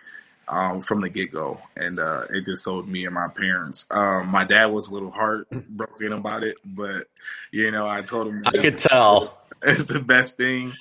um, 0.49 0.81
from 0.81 1.01
the 1.01 1.09
get 1.09 1.31
go, 1.31 1.61
and 1.75 1.99
uh, 1.99 2.23
it 2.29 2.45
just 2.45 2.63
sold 2.63 2.87
me 2.87 3.05
and 3.05 3.13
my 3.13 3.27
parents. 3.27 3.87
Um, 3.91 4.27
my 4.27 4.43
dad 4.43 4.67
was 4.67 4.87
a 4.87 4.93
little 4.93 5.11
heartbroken 5.11 6.13
about 6.13 6.43
it, 6.43 6.57
but 6.65 7.07
you 7.51 7.71
know, 7.71 7.87
I 7.87 8.01
told 8.01 8.27
him 8.27 8.43
I 8.45 8.51
could 8.51 8.77
tell. 8.77 9.37
it's 9.61 9.83
the 9.83 9.99
best 9.99 10.35
thing. 10.35 10.73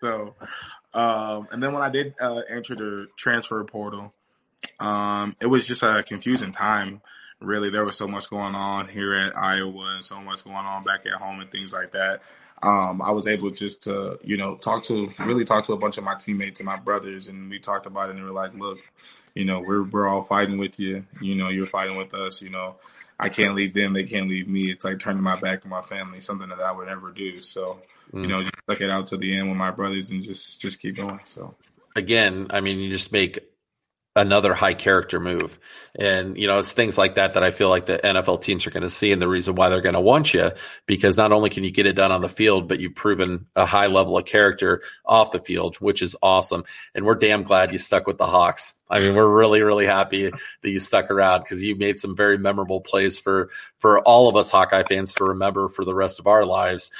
So, 0.00 0.34
um, 0.94 1.48
and 1.50 1.62
then 1.62 1.72
when 1.72 1.82
I 1.82 1.90
did 1.90 2.14
uh, 2.20 2.42
enter 2.48 2.74
the 2.74 3.08
transfer 3.16 3.62
portal, 3.64 4.14
um, 4.80 5.36
it 5.40 5.46
was 5.46 5.66
just 5.66 5.82
a 5.82 6.02
confusing 6.02 6.52
time 6.52 7.02
really 7.40 7.70
there 7.70 7.84
was 7.84 7.96
so 7.96 8.06
much 8.08 8.28
going 8.30 8.54
on 8.54 8.88
here 8.88 9.14
at 9.14 9.36
Iowa 9.36 9.94
and 9.96 10.04
so 10.04 10.20
much 10.20 10.44
going 10.44 10.56
on 10.56 10.84
back 10.84 11.04
at 11.06 11.20
home 11.20 11.40
and 11.40 11.50
things 11.50 11.72
like 11.72 11.92
that. 11.92 12.22
Um, 12.62 13.02
I 13.02 13.10
was 13.10 13.26
able 13.26 13.50
just 13.50 13.82
to, 13.82 14.18
you 14.24 14.36
know, 14.36 14.56
talk 14.56 14.84
to 14.84 15.12
really 15.18 15.44
talk 15.44 15.64
to 15.64 15.74
a 15.74 15.78
bunch 15.78 15.98
of 15.98 16.04
my 16.04 16.14
teammates 16.14 16.60
and 16.60 16.66
my 16.66 16.78
brothers, 16.78 17.28
and 17.28 17.50
we 17.50 17.58
talked 17.58 17.84
about 17.84 18.08
it, 18.08 18.16
and 18.16 18.20
we 18.20 18.30
were 18.30 18.34
like, 18.34 18.54
look, 18.54 18.78
you 19.36 19.44
know, 19.44 19.60
we're 19.60 19.82
we're 19.82 20.08
all 20.08 20.22
fighting 20.22 20.58
with 20.58 20.80
you. 20.80 21.04
You 21.20 21.34
know, 21.34 21.50
you're 21.50 21.66
fighting 21.66 21.96
with 21.96 22.14
us. 22.14 22.40
You 22.40 22.50
know, 22.50 22.76
I 23.18 23.28
can't 23.28 23.54
leave 23.54 23.74
them, 23.74 23.92
they 23.92 24.04
can't 24.04 24.28
leave 24.28 24.48
me. 24.48 24.70
It's 24.70 24.84
like 24.84 24.98
turning 24.98 25.22
my 25.22 25.38
back 25.38 25.64
on 25.64 25.70
my 25.70 25.82
family, 25.82 26.20
something 26.20 26.48
that 26.48 26.60
I 26.60 26.72
would 26.72 26.88
never 26.88 27.12
do. 27.12 27.40
So, 27.42 27.80
mm. 28.12 28.22
you 28.22 28.26
know, 28.26 28.42
just 28.42 28.58
stuck 28.60 28.80
it 28.80 28.90
out 28.90 29.08
to 29.08 29.16
the 29.16 29.36
end 29.36 29.48
with 29.48 29.58
my 29.58 29.70
brothers 29.70 30.10
and 30.10 30.22
just 30.22 30.60
just 30.60 30.80
keep 30.80 30.96
going. 30.96 31.20
So 31.24 31.54
again, 31.94 32.46
I 32.50 32.60
mean, 32.60 32.78
you 32.78 32.90
just 32.90 33.12
make 33.12 33.40
another 34.16 34.54
high 34.54 34.74
character 34.74 35.20
move. 35.20 35.60
And, 35.94 36.36
you 36.38 36.46
know, 36.46 36.58
it's 36.58 36.72
things 36.72 36.96
like 36.96 37.14
that 37.16 37.34
that 37.34 37.42
I 37.42 37.50
feel 37.50 37.68
like 37.68 37.84
the 37.84 37.98
NFL 37.98 38.42
teams 38.42 38.66
are 38.66 38.70
going 38.70 38.82
to 38.82 38.90
see 38.90 39.12
and 39.12 39.20
the 39.20 39.28
reason 39.28 39.54
why 39.54 39.68
they're 39.68 39.82
going 39.82 39.94
to 39.94 40.00
want 40.00 40.32
you 40.32 40.52
because 40.86 41.16
not 41.16 41.32
only 41.32 41.50
can 41.50 41.64
you 41.64 41.70
get 41.70 41.86
it 41.86 41.92
done 41.92 42.10
on 42.10 42.22
the 42.22 42.28
field, 42.28 42.66
but 42.66 42.80
you've 42.80 42.94
proven 42.94 43.46
a 43.54 43.66
high 43.66 43.86
level 43.86 44.16
of 44.16 44.24
character 44.24 44.82
off 45.04 45.32
the 45.32 45.38
field, 45.38 45.76
which 45.76 46.00
is 46.00 46.16
awesome. 46.22 46.64
And 46.94 47.04
we're 47.04 47.14
damn 47.14 47.42
glad 47.42 47.72
you 47.72 47.78
stuck 47.78 48.06
with 48.06 48.16
the 48.16 48.26
Hawks. 48.26 48.74
I 48.88 49.00
mean, 49.00 49.14
we're 49.14 49.28
really, 49.28 49.60
really 49.60 49.86
happy 49.86 50.30
that 50.30 50.70
you 50.70 50.80
stuck 50.80 51.10
around 51.10 51.40
because 51.40 51.62
you 51.62 51.76
made 51.76 51.98
some 51.98 52.16
very 52.16 52.38
memorable 52.38 52.80
plays 52.80 53.18
for, 53.18 53.50
for 53.78 54.00
all 54.00 54.28
of 54.28 54.36
us 54.36 54.50
Hawkeye 54.50 54.84
fans 54.84 55.14
to 55.14 55.24
remember 55.24 55.68
for 55.68 55.84
the 55.84 55.94
rest 55.94 56.20
of 56.20 56.26
our 56.26 56.46
lives. 56.46 56.90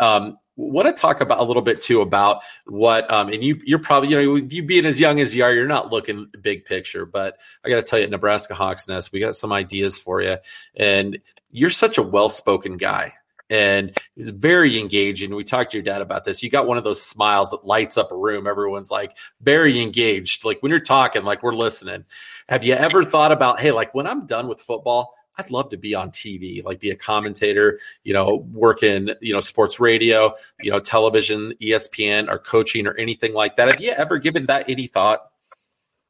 Um, 0.00 0.38
want 0.56 0.86
to 0.86 1.00
talk 1.00 1.20
about 1.20 1.38
a 1.38 1.44
little 1.44 1.62
bit 1.62 1.82
too 1.82 2.00
about 2.00 2.42
what 2.66 3.10
um 3.10 3.28
and 3.28 3.42
you 3.42 3.60
you're 3.64 3.78
probably 3.78 4.10
you 4.10 4.16
know 4.16 4.36
you 4.36 4.62
being 4.62 4.84
as 4.84 5.00
young 5.00 5.20
as 5.20 5.34
you 5.34 5.42
are 5.42 5.52
you're 5.52 5.66
not 5.66 5.90
looking 5.90 6.28
big 6.40 6.64
picture 6.64 7.06
but 7.06 7.38
i 7.64 7.70
got 7.70 7.76
to 7.76 7.82
tell 7.82 7.98
you 7.98 8.04
at 8.04 8.10
nebraska 8.10 8.54
hawks 8.54 8.86
nest 8.86 9.12
we 9.12 9.20
got 9.20 9.34
some 9.34 9.52
ideas 9.52 9.98
for 9.98 10.20
you 10.20 10.36
and 10.76 11.18
you're 11.50 11.70
such 11.70 11.96
a 11.98 12.02
well-spoken 12.02 12.76
guy 12.76 13.12
and 13.50 13.98
very 14.16 14.80
engaging. 14.80 15.34
We 15.34 15.44
talked 15.44 15.72
to 15.72 15.76
your 15.76 15.84
dad 15.84 16.00
about 16.00 16.24
this. 16.24 16.42
You 16.42 16.48
got 16.48 16.66
one 16.66 16.78
of 16.78 16.84
those 16.84 17.02
smiles 17.02 17.50
that 17.50 17.66
lights 17.66 17.98
up 17.98 18.10
a 18.10 18.16
room. 18.16 18.46
Everyone's 18.46 18.90
like 18.90 19.14
very 19.42 19.82
engaged. 19.82 20.42
Like 20.42 20.62
when 20.62 20.70
you're 20.70 20.80
talking 20.80 21.24
like 21.24 21.42
we're 21.42 21.54
listening. 21.54 22.06
Have 22.48 22.64
you 22.64 22.72
ever 22.72 23.04
thought 23.04 23.30
about 23.30 23.60
hey 23.60 23.70
like 23.70 23.94
when 23.94 24.06
i'm 24.06 24.26
done 24.26 24.48
with 24.48 24.60
football 24.60 25.14
I'd 25.42 25.50
love 25.50 25.70
to 25.70 25.76
be 25.76 25.94
on 25.94 26.10
TV, 26.10 26.64
like 26.64 26.80
be 26.80 26.90
a 26.90 26.96
commentator, 26.96 27.80
you 28.04 28.12
know, 28.12 28.46
work 28.52 28.82
in, 28.82 29.14
you 29.20 29.32
know, 29.32 29.40
sports 29.40 29.80
radio, 29.80 30.34
you 30.60 30.70
know, 30.70 30.80
television, 30.80 31.54
ESPN 31.60 32.28
or 32.28 32.38
coaching 32.38 32.86
or 32.86 32.94
anything 32.94 33.34
like 33.34 33.56
that. 33.56 33.68
Have 33.68 33.80
you 33.80 33.90
ever 33.90 34.18
given 34.18 34.46
that 34.46 34.68
any 34.68 34.86
thought? 34.86 35.28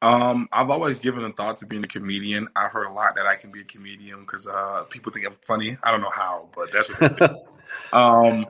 Um, 0.01 0.49
I've 0.51 0.69
always 0.69 0.99
given 0.99 1.23
a 1.23 1.31
thought 1.31 1.57
to 1.57 1.65
being 1.65 1.83
a 1.83 1.87
comedian. 1.87 2.49
I've 2.55 2.71
heard 2.71 2.87
a 2.87 2.91
lot 2.91 3.15
that 3.15 3.25
I 3.25 3.35
can 3.35 3.51
be 3.51 3.61
a 3.61 3.65
comedian 3.65 4.21
because 4.21 4.47
uh, 4.47 4.83
people 4.89 5.13
think 5.13 5.25
I'm 5.25 5.37
funny. 5.47 5.77
I 5.81 5.91
don't 5.91 6.01
know 6.01 6.11
how, 6.13 6.49
but 6.53 6.71
that's 6.71 6.87
what. 6.89 7.47
um, 7.93 8.45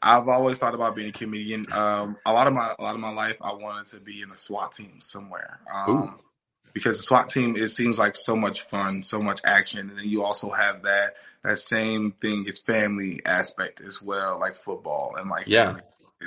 I've 0.00 0.28
always 0.28 0.58
thought 0.58 0.74
about 0.74 0.96
being 0.96 1.08
a 1.08 1.12
comedian. 1.12 1.70
Um, 1.72 2.16
a 2.24 2.32
lot 2.32 2.46
of 2.46 2.52
my 2.52 2.74
a 2.78 2.82
lot 2.82 2.94
of 2.94 3.00
my 3.00 3.10
life, 3.10 3.36
I 3.40 3.52
wanted 3.52 3.86
to 3.88 4.00
be 4.00 4.22
in 4.22 4.30
a 4.30 4.38
SWAT 4.38 4.72
team 4.72 5.00
somewhere. 5.00 5.60
Um, 5.72 6.20
because 6.74 6.98
the 6.98 7.02
SWAT 7.04 7.30
team 7.30 7.56
it 7.56 7.68
seems 7.68 7.98
like 7.98 8.16
so 8.16 8.36
much 8.36 8.62
fun, 8.62 9.02
so 9.02 9.22
much 9.22 9.40
action, 9.44 9.88
and 9.88 9.98
then 9.98 10.06
you 10.06 10.22
also 10.22 10.50
have 10.50 10.82
that 10.82 11.14
that 11.42 11.58
same 11.58 12.12
thing 12.12 12.44
is 12.46 12.58
family 12.58 13.22
aspect 13.24 13.80
as 13.80 14.02
well, 14.02 14.38
like 14.38 14.56
football 14.62 15.14
and 15.16 15.30
like 15.30 15.46
yeah. 15.46 15.78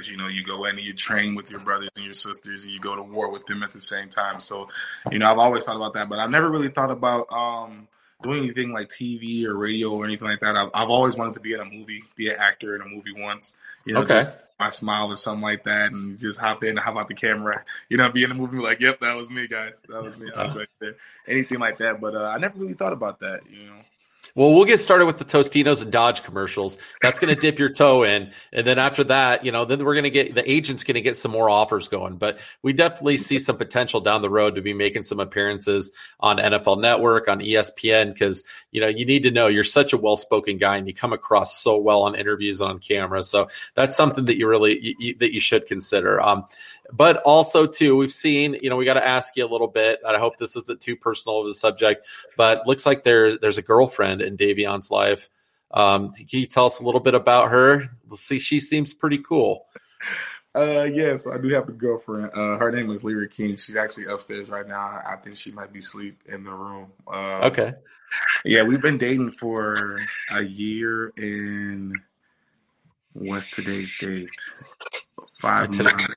You 0.03 0.15
know, 0.15 0.27
you 0.27 0.45
go 0.45 0.65
in 0.65 0.77
and 0.77 0.85
you 0.85 0.93
train 0.93 1.33
with 1.33 1.49
your 1.49 1.59
brothers 1.59 1.89
and 1.95 2.05
your 2.05 2.13
sisters, 2.13 2.63
and 2.63 2.71
you 2.71 2.79
go 2.79 2.95
to 2.95 3.01
war 3.01 3.31
with 3.31 3.47
them 3.47 3.63
at 3.63 3.71
the 3.71 3.81
same 3.81 4.09
time. 4.09 4.39
So, 4.39 4.67
you 5.11 5.17
know, 5.17 5.25
I've 5.25 5.39
always 5.39 5.63
thought 5.63 5.75
about 5.75 5.95
that, 5.95 6.07
but 6.07 6.19
I've 6.19 6.29
never 6.29 6.51
really 6.51 6.69
thought 6.69 6.91
about 6.91 7.31
um, 7.31 7.87
doing 8.23 8.43
anything 8.43 8.71
like 8.71 8.89
TV 8.89 9.45
or 9.45 9.55
radio 9.55 9.91
or 9.91 10.05
anything 10.05 10.27
like 10.27 10.39
that. 10.39 10.55
I've, 10.55 10.69
I've 10.73 10.89
always 10.89 11.15
wanted 11.15 11.33
to 11.35 11.39
be 11.39 11.53
in 11.53 11.59
a 11.59 11.65
movie, 11.65 12.03
be 12.15 12.29
an 12.29 12.35
actor 12.39 12.75
in 12.75 12.81
a 12.81 12.85
movie 12.85 13.13
once. 13.15 13.53
You 13.85 13.93
know, 13.93 14.01
okay. 14.01 14.25
my 14.59 14.69
smile 14.69 15.11
or 15.11 15.17
something 15.17 15.41
like 15.41 15.63
that, 15.63 15.91
and 15.91 16.19
just 16.19 16.39
hop 16.39 16.63
in, 16.63 16.75
hop 16.77 16.97
out 16.97 17.07
the 17.07 17.13
camera. 17.13 17.63
You 17.89 17.97
know, 17.97 18.09
be 18.11 18.23
in 18.23 18.29
the 18.29 18.35
movie 18.35 18.57
like, 18.57 18.81
"Yep, 18.81 18.99
that 18.99 19.15
was 19.15 19.29
me, 19.29 19.47
guys. 19.47 19.81
That 19.87 20.03
was 20.03 20.17
me. 20.17 20.29
I 20.35 20.47
was 20.47 20.55
right 20.55 20.69
there." 20.79 20.95
Anything 21.27 21.59
like 21.59 21.77
that, 21.77 22.01
but 22.01 22.15
uh, 22.15 22.23
I 22.23 22.37
never 22.37 22.59
really 22.59 22.73
thought 22.73 22.93
about 22.93 23.19
that. 23.21 23.41
You 23.49 23.67
know. 23.67 23.79
Well, 24.37 24.53
we'll 24.53 24.65
get 24.65 24.79
started 24.79 25.07
with 25.07 25.17
the 25.17 25.25
Tostitos 25.25 25.81
and 25.81 25.91
Dodge 25.91 26.21
commercials. 26.21 26.77
That's 27.01 27.17
going 27.17 27.33
to 27.33 27.41
dip 27.41 27.57
your 27.57 27.69
toe 27.69 28.03
in. 28.03 28.31
And 28.53 28.67
then 28.67 28.77
after 28.77 29.03
that, 29.05 29.43
you 29.43 29.51
know, 29.51 29.65
then 29.65 29.83
we're 29.83 29.95
going 29.95 30.03
to 30.03 30.11
get 30.11 30.35
the 30.35 30.47
agent's 30.47 30.83
going 30.83 30.93
to 30.93 31.01
get 31.01 31.17
some 31.17 31.31
more 31.31 31.49
offers 31.49 31.87
going. 31.87 32.17
But 32.17 32.37
we 32.61 32.71
definitely 32.71 33.17
see 33.17 33.39
some 33.39 33.57
potential 33.57 33.99
down 33.99 34.21
the 34.21 34.29
road 34.29 34.53
to 34.53 34.61
be 34.61 34.75
making 34.75 35.05
some 35.05 35.19
appearances 35.19 35.89
on 36.19 36.37
NFL 36.37 36.79
Network, 36.79 37.27
on 37.27 37.39
ESPN, 37.39 38.13
because, 38.13 38.43
you 38.69 38.79
know, 38.79 38.87
you 38.87 39.07
need 39.07 39.23
to 39.23 39.31
know 39.31 39.47
you're 39.47 39.63
such 39.63 39.91
a 39.91 39.97
well 39.97 40.17
spoken 40.17 40.59
guy 40.59 40.77
and 40.77 40.87
you 40.87 40.93
come 40.93 41.13
across 41.13 41.59
so 41.59 41.77
well 41.77 42.03
on 42.03 42.13
interviews 42.13 42.61
on 42.61 42.77
camera. 42.77 43.23
So 43.23 43.47
that's 43.73 43.97
something 43.97 44.25
that 44.25 44.37
you 44.37 44.47
really, 44.47 44.95
you, 44.99 45.15
that 45.15 45.33
you 45.33 45.39
should 45.39 45.65
consider. 45.65 46.21
Um, 46.21 46.45
but 46.91 47.17
also 47.23 47.67
too, 47.67 47.97
we've 47.97 48.11
seen, 48.11 48.57
you 48.61 48.69
know, 48.69 48.77
we 48.77 48.85
got 48.85 48.95
to 48.95 49.05
ask 49.05 49.35
you 49.35 49.45
a 49.45 49.47
little 49.49 49.67
bit. 49.67 49.99
I 50.07 50.17
hope 50.17 50.37
this 50.37 50.55
isn't 50.55 50.81
too 50.81 50.95
personal 50.95 51.41
of 51.41 51.47
a 51.47 51.53
subject, 51.53 52.05
but 52.35 52.65
looks 52.67 52.85
like 52.85 53.03
there 53.03 53.37
there's 53.37 53.57
a 53.57 53.61
girlfriend 53.61 54.21
in 54.21 54.37
Daviyon's 54.37 54.91
life. 54.91 55.29
Um, 55.71 56.11
can 56.13 56.39
you 56.39 56.45
tell 56.45 56.65
us 56.65 56.79
a 56.79 56.83
little 56.83 57.01
bit 57.01 57.13
about 57.13 57.51
her? 57.51 57.83
Let's 58.07 58.21
see, 58.21 58.39
she 58.39 58.59
seems 58.59 58.93
pretty 58.93 59.17
cool. 59.19 59.65
Uh, 60.55 60.83
yeah, 60.83 61.15
so 61.17 61.31
I 61.31 61.37
do 61.37 61.49
have 61.49 61.69
a 61.69 61.71
girlfriend. 61.71 62.31
Uh, 62.33 62.57
her 62.57 62.71
name 62.71 62.89
is 62.89 63.03
Lyra 63.03 63.27
King. 63.27 63.57
She's 63.57 63.75
actually 63.75 64.05
upstairs 64.05 64.49
right 64.49 64.67
now. 64.67 65.01
I 65.05 65.17
think 65.17 65.35
she 65.35 65.51
might 65.51 65.71
be 65.71 65.79
asleep 65.79 66.19
in 66.25 66.43
the 66.43 66.51
room. 66.51 66.91
Uh, 67.05 67.41
okay. 67.43 67.73
Yeah, 68.43 68.63
we've 68.63 68.81
been 68.81 68.97
dating 68.97 69.31
for 69.31 70.01
a 70.31 70.41
year 70.41 71.13
and 71.17 71.95
what's 73.13 73.49
today's 73.49 73.95
date? 73.99 74.29
Five 75.39 75.75
months. 75.75 76.07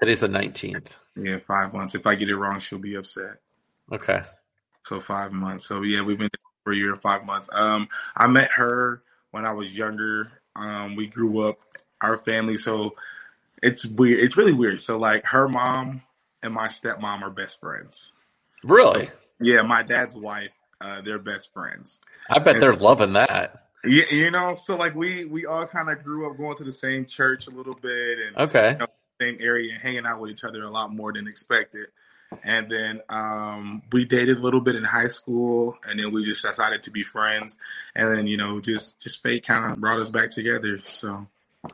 Today's 0.00 0.20
the 0.20 0.28
19th. 0.28 0.88
Yeah, 1.16 1.38
five 1.38 1.72
months. 1.72 1.94
If 1.94 2.06
I 2.06 2.14
get 2.14 2.28
it 2.28 2.36
wrong, 2.36 2.60
she'll 2.60 2.78
be 2.78 2.96
upset. 2.96 3.36
Okay. 3.92 4.22
So 4.84 5.00
five 5.00 5.32
months. 5.32 5.66
So 5.66 5.82
yeah, 5.82 6.02
we've 6.02 6.18
been 6.18 6.30
for 6.64 6.72
a 6.72 6.76
year 6.76 6.92
and 6.92 7.00
five 7.00 7.24
months. 7.24 7.48
Um, 7.52 7.88
I 8.16 8.26
met 8.26 8.50
her 8.56 9.02
when 9.30 9.46
I 9.46 9.52
was 9.52 9.72
younger. 9.72 10.30
Um, 10.54 10.96
we 10.96 11.06
grew 11.06 11.48
up, 11.48 11.58
our 12.00 12.18
family. 12.18 12.58
So 12.58 12.94
it's 13.62 13.86
weird. 13.86 14.20
It's 14.20 14.36
really 14.36 14.52
weird. 14.52 14.82
So 14.82 14.98
like 14.98 15.24
her 15.26 15.48
mom 15.48 16.02
and 16.42 16.52
my 16.52 16.68
stepmom 16.68 17.22
are 17.22 17.30
best 17.30 17.58
friends. 17.60 18.12
Really? 18.62 19.06
So, 19.06 19.12
yeah, 19.40 19.62
my 19.62 19.82
dad's 19.82 20.14
wife. 20.14 20.52
Uh, 20.80 21.00
they're 21.00 21.18
best 21.18 21.52
friends. 21.54 22.00
I 22.28 22.38
bet 22.38 22.54
and, 22.54 22.62
they're 22.62 22.76
loving 22.76 23.12
that. 23.12 23.68
Yeah, 23.84 24.04
you 24.10 24.30
know, 24.30 24.56
so 24.56 24.76
like 24.76 24.94
we 24.94 25.24
we 25.24 25.46
all 25.46 25.66
kind 25.66 25.88
of 25.88 26.02
grew 26.02 26.30
up 26.30 26.36
going 26.36 26.56
to 26.58 26.64
the 26.64 26.72
same 26.72 27.06
church 27.06 27.46
a 27.46 27.50
little 27.50 27.74
bit, 27.74 28.18
and 28.18 28.36
okay, 28.36 28.72
you 28.72 28.78
know, 28.78 28.86
same 29.20 29.38
area 29.40 29.72
and 29.72 29.82
hanging 29.82 30.06
out 30.06 30.20
with 30.20 30.30
each 30.30 30.44
other 30.44 30.62
a 30.62 30.70
lot 30.70 30.92
more 30.92 31.12
than 31.12 31.28
expected. 31.28 31.86
And 32.42 32.70
then 32.70 33.00
um, 33.08 33.82
we 33.92 34.04
dated 34.04 34.38
a 34.38 34.40
little 34.40 34.60
bit 34.60 34.74
in 34.74 34.82
high 34.82 35.08
school, 35.08 35.78
and 35.88 35.98
then 35.98 36.12
we 36.12 36.24
just 36.24 36.42
decided 36.42 36.82
to 36.82 36.90
be 36.90 37.04
friends. 37.04 37.56
And 37.94 38.16
then 38.16 38.26
you 38.26 38.36
know, 38.36 38.60
just 38.60 39.00
just 39.00 39.22
fate 39.22 39.46
kind 39.46 39.72
of 39.72 39.78
brought 39.78 40.00
us 40.00 40.08
back 40.08 40.30
together. 40.30 40.80
So 40.86 41.28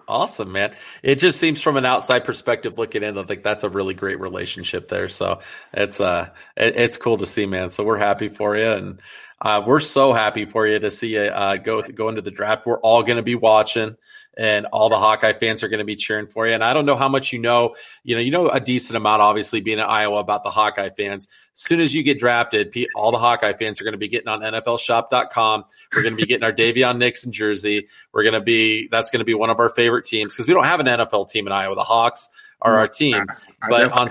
Awesome, 0.09 0.53
man. 0.53 0.75
It 1.03 1.17
just 1.17 1.39
seems 1.39 1.61
from 1.61 1.77
an 1.77 1.85
outside 1.85 2.25
perspective 2.25 2.79
looking 2.79 3.03
in, 3.03 3.19
I 3.19 3.25
think 3.25 3.43
that's 3.43 3.65
a 3.65 3.69
really 3.69 3.95
great 3.95 4.21
relationship 4.21 4.89
there. 4.89 5.09
So 5.09 5.41
it's 5.73 6.01
uh 6.01 6.31
it, 6.57 6.75
it's 6.77 6.97
cool 6.97 7.19
to 7.19 7.27
see, 7.27 7.47
man. 7.47 7.71
So 7.71 7.85
we're 7.85 7.99
happy 7.99 8.29
for 8.29 8.57
you 8.57 8.71
and 8.71 9.01
uh, 9.43 9.63
we're 9.67 9.81
so 9.81 10.13
happy 10.13 10.45
for 10.45 10.67
you 10.67 10.79
to 10.79 10.91
see 10.91 11.15
you 11.15 11.23
uh, 11.23 11.57
go 11.57 11.83
go 11.83 12.09
into 12.09 12.23
the 12.23 12.31
draft. 12.31 12.65
We're 12.65 12.79
all 12.81 13.03
going 13.03 13.17
to 13.17 13.23
be 13.23 13.35
watching 13.35 13.97
and 14.37 14.67
all 14.67 14.89
the 14.89 14.99
Hawkeye 14.99 15.35
fans 15.35 15.63
are 15.63 15.69
going 15.69 15.79
to 15.79 15.85
be 15.85 15.97
cheering 15.97 16.27
for 16.27 16.47
you. 16.47 16.55
And 16.55 16.65
I 16.65 16.73
don't 16.73 16.87
know 16.87 16.97
how 16.97 17.09
much 17.09 17.33
you 17.33 17.39
know, 17.39 17.75
you 18.03 18.15
know, 18.15 18.21
you 18.23 18.31
know 18.31 18.49
a 18.49 18.61
decent 18.61 18.97
amount, 18.97 19.21
obviously 19.21 19.61
being 19.61 19.79
in 19.79 19.85
Iowa 19.85 20.19
about 20.19 20.43
the 20.43 20.51
Hawkeye 20.51 20.91
fans. 20.91 21.29
As 21.55 21.63
soon 21.63 21.81
as 21.81 21.93
you 21.93 22.03
get 22.03 22.19
drafted, 22.19 22.75
all 22.95 23.13
the 23.13 23.19
Hawkeye 23.19 23.53
fans 23.53 23.81
are 23.81 23.85
going 23.85 23.93
to 23.93 23.99
be 23.99 24.09
getting 24.09 24.29
on 24.29 24.41
NFLShop.com. 24.41 25.65
We're 25.95 26.03
going 26.03 26.17
to 26.17 26.21
be 26.21 26.27
getting 26.27 26.45
our 26.45 26.53
Daviyon 26.53 26.97
Nixon 26.99 27.31
jersey. 27.31 27.89
We're 28.13 28.23
going 28.23 28.35
to 28.35 28.41
be 28.41 28.89
that's 28.91 29.11
going 29.11 29.21
to 29.21 29.25
be 29.25 29.35
one 29.35 29.51
of 29.51 29.59
our 29.59 29.69
favorite 29.69 30.07
teams 30.07 30.33
because 30.33 30.47
we 30.47 30.55
don't 30.55 30.65
have 30.65 30.81
an 30.81 30.87
NFL 30.87 31.29
team 31.29 31.47
in 31.47 31.53
Iowa. 31.53 31.75
The 31.75 31.83
Hawks 31.83 32.29
are 32.61 32.79
our 32.79 32.89
team, 32.89 33.27
but 33.69 33.93
on 33.93 34.09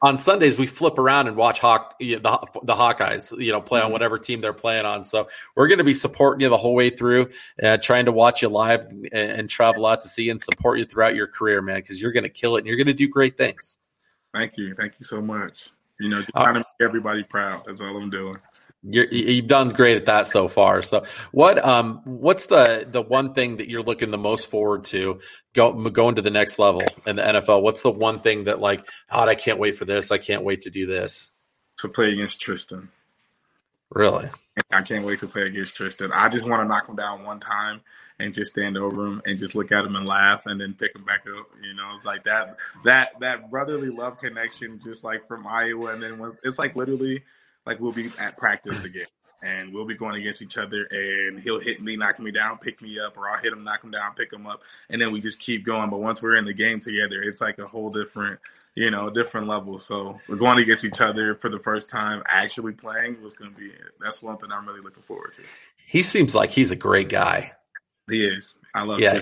on 0.00 0.18
Sundays 0.18 0.56
we 0.56 0.66
flip 0.66 0.98
around 0.98 1.26
and 1.26 1.36
watch 1.36 1.60
Hawk 1.60 1.94
you 1.98 2.18
know, 2.18 2.40
the 2.52 2.60
the 2.64 2.74
Hawkeyes, 2.74 3.38
you 3.42 3.52
know, 3.52 3.60
play 3.60 3.80
on 3.80 3.86
mm-hmm. 3.86 3.92
whatever 3.92 4.18
team 4.18 4.40
they're 4.40 4.52
playing 4.52 4.86
on. 4.86 5.04
So 5.04 5.28
we're 5.56 5.68
going 5.68 5.78
to 5.78 5.84
be 5.84 5.94
supporting 5.94 6.42
you 6.42 6.48
the 6.48 6.56
whole 6.56 6.74
way 6.74 6.90
through, 6.90 7.30
uh, 7.62 7.78
trying 7.78 8.04
to 8.04 8.12
watch 8.12 8.42
you 8.42 8.48
live 8.48 8.86
and, 8.90 9.12
and, 9.12 9.50
travel 9.50 9.86
out 9.86 10.02
to 10.02 10.08
see 10.08 10.30
and 10.30 10.40
support 10.40 10.78
you 10.78 10.84
throughout 10.84 11.14
your 11.14 11.26
career, 11.26 11.62
man, 11.62 11.76
because 11.76 12.00
you're 12.00 12.12
going 12.12 12.24
to 12.24 12.28
kill 12.28 12.56
it 12.56 12.60
and 12.60 12.66
you're 12.66 12.76
going 12.76 12.86
to 12.86 12.92
do 12.92 13.08
great 13.08 13.36
things. 13.36 13.78
Thank 14.32 14.56
you, 14.56 14.74
thank 14.74 14.94
you 15.00 15.04
so 15.04 15.20
much. 15.20 15.70
You 15.98 16.10
know, 16.10 16.20
just 16.20 16.30
trying 16.30 16.54
to 16.54 16.60
make 16.60 16.66
everybody 16.80 17.24
proud. 17.24 17.64
That's 17.66 17.80
all 17.80 17.96
I'm 17.96 18.10
doing 18.10 18.36
you 18.82 19.36
have 19.36 19.48
done 19.48 19.70
great 19.70 19.96
at 19.96 20.06
that 20.06 20.26
so 20.26 20.46
far. 20.48 20.82
So, 20.82 21.04
what 21.32 21.64
um, 21.64 22.00
what's 22.04 22.46
the 22.46 22.86
the 22.88 23.02
one 23.02 23.34
thing 23.34 23.56
that 23.56 23.68
you're 23.68 23.82
looking 23.82 24.10
the 24.10 24.18
most 24.18 24.48
forward 24.48 24.84
to 24.84 25.20
go, 25.52 25.72
going 25.90 26.14
to 26.14 26.22
the 26.22 26.30
next 26.30 26.58
level 26.58 26.82
in 27.06 27.16
the 27.16 27.22
NFL? 27.22 27.62
What's 27.62 27.82
the 27.82 27.90
one 27.90 28.20
thing 28.20 28.44
that 28.44 28.60
like, 28.60 28.86
God, 29.10 29.28
I 29.28 29.34
can't 29.34 29.58
wait 29.58 29.76
for 29.76 29.84
this. 29.84 30.12
I 30.12 30.18
can't 30.18 30.44
wait 30.44 30.62
to 30.62 30.70
do 30.70 30.86
this. 30.86 31.28
To 31.78 31.88
play 31.88 32.12
against 32.12 32.40
Tristan. 32.40 32.88
Really? 33.90 34.30
I 34.70 34.82
can't 34.82 35.04
wait 35.04 35.20
to 35.20 35.28
play 35.28 35.42
against 35.42 35.74
Tristan. 35.74 36.12
I 36.12 36.28
just 36.28 36.46
want 36.46 36.62
to 36.62 36.68
knock 36.68 36.88
him 36.88 36.96
down 36.96 37.24
one 37.24 37.40
time 37.40 37.80
and 38.20 38.34
just 38.34 38.52
stand 38.52 38.76
over 38.76 39.06
him 39.06 39.22
and 39.24 39.38
just 39.38 39.54
look 39.54 39.72
at 39.72 39.84
him 39.84 39.96
and 39.96 40.06
laugh 40.06 40.42
and 40.46 40.60
then 40.60 40.74
pick 40.74 40.94
him 40.94 41.04
back 41.04 41.24
up. 41.36 41.46
You 41.62 41.74
know, 41.74 41.92
it's 41.96 42.04
like 42.04 42.24
that 42.24 42.56
that 42.84 43.18
that 43.20 43.50
brotherly 43.50 43.90
love 43.90 44.20
connection, 44.20 44.80
just 44.82 45.04
like 45.04 45.26
from 45.26 45.46
Iowa. 45.46 45.92
And 45.92 46.02
then 46.02 46.18
once 46.18 46.40
it's 46.44 46.58
like 46.58 46.76
literally 46.76 47.24
like 47.68 47.80
we'll 47.80 47.92
be 47.92 48.10
at 48.18 48.36
practice 48.38 48.82
again 48.84 49.06
and 49.42 49.72
we'll 49.72 49.84
be 49.84 49.94
going 49.94 50.16
against 50.16 50.40
each 50.40 50.56
other 50.56 50.88
and 50.90 51.38
he'll 51.38 51.60
hit 51.60 51.82
me, 51.82 51.96
knock 51.96 52.18
me 52.18 52.30
down, 52.30 52.58
pick 52.58 52.80
me 52.80 52.98
up, 52.98 53.16
or 53.16 53.28
I'll 53.28 53.38
hit 53.38 53.52
him, 53.52 53.62
knock 53.62 53.84
him 53.84 53.90
down, 53.90 54.14
pick 54.14 54.32
him 54.32 54.46
up, 54.46 54.62
and 54.88 55.00
then 55.00 55.12
we 55.12 55.20
just 55.20 55.38
keep 55.38 55.64
going. 55.64 55.90
But 55.90 56.00
once 56.00 56.22
we're 56.22 56.36
in 56.36 56.46
the 56.46 56.54
game 56.54 56.80
together, 56.80 57.22
it's 57.22 57.40
like 57.40 57.58
a 57.58 57.66
whole 57.66 57.90
different, 57.90 58.40
you 58.74 58.90
know, 58.90 59.10
different 59.10 59.46
level. 59.46 59.78
So 59.78 60.18
we're 60.28 60.36
going 60.36 60.58
against 60.58 60.84
each 60.84 61.00
other 61.00 61.34
for 61.34 61.50
the 61.50 61.58
first 61.58 61.90
time 61.90 62.22
actually 62.26 62.72
playing 62.72 63.22
was 63.22 63.34
going 63.34 63.52
to 63.52 63.56
be 63.56 63.70
that's 64.00 64.22
one 64.22 64.38
thing 64.38 64.50
I'm 64.50 64.66
really 64.66 64.80
looking 64.80 65.02
forward 65.02 65.34
to. 65.34 65.42
He 65.86 66.02
seems 66.02 66.34
like 66.34 66.50
he's 66.50 66.70
a 66.70 66.76
great 66.76 67.10
guy. 67.10 67.52
He 68.10 68.24
is. 68.24 68.56
I 68.78 68.84
love. 68.84 69.00
Yeah, 69.00 69.20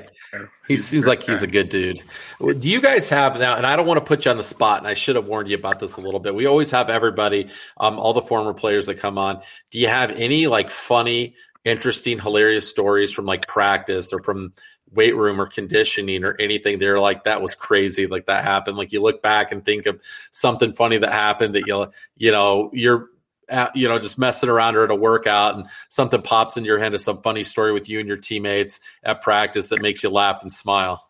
he 0.68 0.76
seems 0.76 1.06
like 1.06 1.22
he's 1.22 1.42
a 1.42 1.46
good 1.46 1.70
dude. 1.70 2.02
Do 2.40 2.68
you 2.68 2.80
guys 2.80 3.08
have 3.08 3.38
now? 3.38 3.56
And 3.56 3.66
I 3.66 3.74
don't 3.74 3.86
want 3.86 3.98
to 3.98 4.04
put 4.04 4.26
you 4.26 4.30
on 4.30 4.36
the 4.36 4.42
spot, 4.42 4.78
and 4.78 4.86
I 4.86 4.92
should 4.92 5.16
have 5.16 5.24
warned 5.24 5.48
you 5.48 5.56
about 5.56 5.80
this 5.80 5.96
a 5.96 6.00
little 6.02 6.20
bit. 6.20 6.34
We 6.34 6.44
always 6.44 6.70
have 6.72 6.90
everybody, 6.90 7.48
um, 7.78 7.98
all 7.98 8.12
the 8.12 8.20
former 8.20 8.52
players 8.52 8.84
that 8.86 8.96
come 8.96 9.16
on. 9.16 9.40
Do 9.70 9.78
you 9.78 9.88
have 9.88 10.10
any 10.10 10.46
like 10.46 10.68
funny, 10.68 11.36
interesting, 11.64 12.18
hilarious 12.18 12.68
stories 12.68 13.12
from 13.12 13.24
like 13.24 13.46
practice 13.48 14.12
or 14.12 14.22
from 14.22 14.52
weight 14.92 15.16
room 15.16 15.40
or 15.40 15.46
conditioning 15.46 16.22
or 16.22 16.36
anything? 16.38 16.78
They're 16.78 17.00
like 17.00 17.24
that 17.24 17.40
was 17.40 17.54
crazy, 17.54 18.06
like 18.06 18.26
that 18.26 18.44
happened. 18.44 18.76
Like 18.76 18.92
you 18.92 19.00
look 19.00 19.22
back 19.22 19.52
and 19.52 19.64
think 19.64 19.86
of 19.86 19.98
something 20.32 20.74
funny 20.74 20.98
that 20.98 21.12
happened 21.12 21.54
that 21.54 21.66
you 21.66 21.86
you 22.18 22.30
know 22.30 22.68
you're 22.74 23.08
at, 23.48 23.76
you 23.76 23.88
know, 23.88 23.98
just 23.98 24.18
messing 24.18 24.48
around 24.48 24.76
or 24.76 24.84
at 24.84 24.90
a 24.90 24.94
workout 24.94 25.56
and 25.56 25.66
something 25.88 26.22
pops 26.22 26.56
in 26.56 26.64
your 26.64 26.78
head 26.78 26.94
of 26.94 27.00
some 27.00 27.22
funny 27.22 27.44
story 27.44 27.72
with 27.72 27.88
you 27.88 28.00
and 28.00 28.08
your 28.08 28.16
teammates 28.16 28.80
at 29.02 29.22
practice 29.22 29.68
that 29.68 29.80
makes 29.80 30.02
you 30.02 30.10
laugh 30.10 30.42
and 30.42 30.52
smile? 30.52 31.08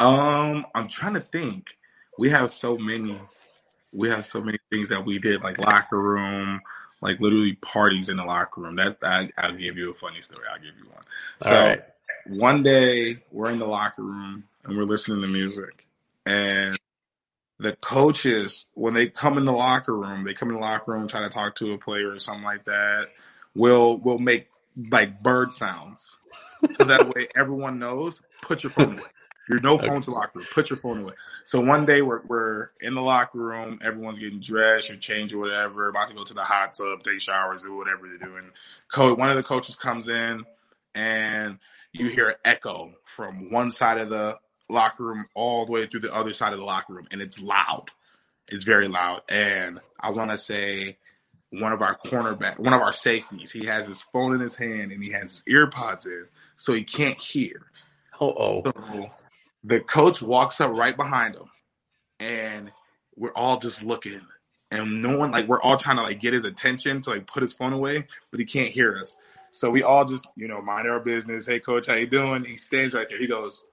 Um, 0.00 0.66
I'm 0.74 0.88
trying 0.88 1.14
to 1.14 1.20
think. 1.20 1.66
We 2.18 2.30
have 2.30 2.52
so 2.52 2.76
many. 2.76 3.18
We 3.92 4.08
have 4.08 4.26
so 4.26 4.40
many 4.40 4.58
things 4.70 4.88
that 4.88 5.04
we 5.04 5.18
did, 5.18 5.42
like 5.42 5.58
locker 5.58 6.00
room, 6.00 6.60
like 7.00 7.20
literally 7.20 7.54
parties 7.54 8.08
in 8.08 8.16
the 8.16 8.24
locker 8.24 8.62
room. 8.62 8.76
That's 8.76 8.96
I, 9.02 9.30
I'll 9.36 9.56
give 9.56 9.76
you 9.76 9.90
a 9.90 9.94
funny 9.94 10.22
story. 10.22 10.44
I'll 10.50 10.58
give 10.58 10.76
you 10.76 10.88
one. 10.90 11.02
So 11.42 11.60
right. 11.60 11.82
one 12.26 12.62
day 12.62 13.22
we're 13.30 13.50
in 13.50 13.58
the 13.58 13.66
locker 13.66 14.02
room 14.02 14.44
and 14.64 14.76
we're 14.76 14.84
listening 14.84 15.20
to 15.22 15.28
music, 15.28 15.86
and 16.26 16.78
the 17.62 17.76
coaches 17.76 18.66
when 18.74 18.92
they 18.94 19.08
come 19.08 19.38
in 19.38 19.44
the 19.44 19.52
locker 19.52 19.96
room, 19.96 20.24
they 20.24 20.34
come 20.34 20.48
in 20.48 20.56
the 20.56 20.60
locker 20.60 20.92
room 20.92 21.08
trying 21.08 21.28
to 21.28 21.34
talk 21.34 21.54
to 21.56 21.72
a 21.72 21.78
player 21.78 22.10
or 22.10 22.18
something 22.18 22.44
like 22.44 22.64
that. 22.64 23.08
Will 23.54 23.98
will 23.98 24.18
make 24.18 24.48
like 24.90 25.22
bird 25.22 25.52
sounds, 25.54 26.18
so 26.76 26.84
that 26.84 27.14
way 27.14 27.28
everyone 27.36 27.78
knows. 27.78 28.20
Put 28.40 28.62
your 28.62 28.70
phone 28.70 28.98
away. 28.98 29.08
You're 29.48 29.60
no 29.60 29.78
phone 29.78 30.00
to 30.02 30.10
locker 30.10 30.38
room. 30.38 30.48
Put 30.52 30.70
your 30.70 30.78
phone 30.78 31.02
away. 31.02 31.14
So 31.44 31.60
one 31.60 31.84
day 31.84 32.02
we're 32.02 32.22
we're 32.26 32.70
in 32.80 32.94
the 32.94 33.02
locker 33.02 33.38
room. 33.38 33.78
Everyone's 33.84 34.18
getting 34.18 34.40
dressed 34.40 34.90
or 34.90 34.96
changed 34.96 35.34
or 35.34 35.38
whatever. 35.38 35.88
About 35.88 36.08
to 36.08 36.14
go 36.14 36.24
to 36.24 36.34
the 36.34 36.44
hot 36.44 36.74
tub, 36.74 37.02
take 37.02 37.20
showers, 37.20 37.64
or 37.64 37.76
whatever 37.76 38.08
they're 38.08 38.28
doing. 38.28 38.50
Coach, 38.90 39.18
one 39.18 39.30
of 39.30 39.36
the 39.36 39.42
coaches 39.42 39.76
comes 39.76 40.08
in, 40.08 40.44
and 40.94 41.58
you 41.92 42.08
hear 42.08 42.30
an 42.30 42.36
echo 42.44 42.94
from 43.04 43.50
one 43.52 43.70
side 43.70 43.98
of 43.98 44.08
the 44.08 44.38
locker 44.68 45.04
room 45.04 45.26
all 45.34 45.66
the 45.66 45.72
way 45.72 45.86
through 45.86 46.00
the 46.00 46.14
other 46.14 46.32
side 46.34 46.52
of 46.52 46.58
the 46.58 46.64
locker 46.64 46.92
room, 46.92 47.08
and 47.10 47.20
it's 47.20 47.40
loud. 47.40 47.90
It's 48.48 48.64
very 48.64 48.88
loud, 48.88 49.22
and 49.28 49.80
I 50.00 50.10
want 50.10 50.30
to 50.30 50.38
say 50.38 50.98
one 51.52 51.72
of 51.72 51.82
our 51.82 51.96
cornerback, 51.96 52.58
one 52.58 52.72
of 52.72 52.80
our 52.80 52.92
safeties, 52.92 53.52
he 53.52 53.66
has 53.66 53.86
his 53.86 54.02
phone 54.02 54.34
in 54.34 54.40
his 54.40 54.56
hand 54.56 54.90
and 54.90 55.04
he 55.04 55.12
has 55.12 55.42
his 55.44 55.54
earpods 55.54 56.06
in, 56.06 56.26
so 56.56 56.72
he 56.72 56.82
can't 56.82 57.18
hear. 57.20 57.66
Oh, 58.20 58.62
so 58.64 59.10
the 59.64 59.80
coach 59.80 60.22
walks 60.22 60.60
up 60.60 60.72
right 60.72 60.96
behind 60.96 61.34
him, 61.34 61.50
and 62.20 62.72
we're 63.16 63.32
all 63.32 63.58
just 63.58 63.82
looking, 63.82 64.20
and 64.70 65.02
no 65.02 65.16
one 65.16 65.30
like 65.30 65.46
we're 65.46 65.60
all 65.60 65.76
trying 65.76 65.96
to 65.96 66.02
like 66.02 66.20
get 66.20 66.32
his 66.32 66.44
attention 66.44 67.02
to 67.02 67.10
like 67.10 67.26
put 67.26 67.42
his 67.42 67.52
phone 67.52 67.72
away, 67.72 68.06
but 68.30 68.40
he 68.40 68.46
can't 68.46 68.72
hear 68.72 68.96
us. 68.96 69.16
So 69.50 69.70
we 69.70 69.82
all 69.82 70.04
just 70.04 70.26
you 70.36 70.48
know 70.48 70.62
mind 70.62 70.88
our 70.88 71.00
business. 71.00 71.46
Hey, 71.46 71.60
coach, 71.60 71.86
how 71.86 71.94
you 71.94 72.06
doing? 72.06 72.44
He 72.44 72.56
stands 72.56 72.94
right 72.94 73.08
there. 73.08 73.18
He 73.18 73.26
goes, 73.26 73.64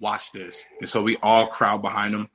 watch 0.00 0.32
this. 0.32 0.64
And 0.80 0.88
so 0.88 1.02
we 1.02 1.16
all 1.22 1.46
crowd 1.46 1.82
behind 1.82 2.14
him. 2.14 2.28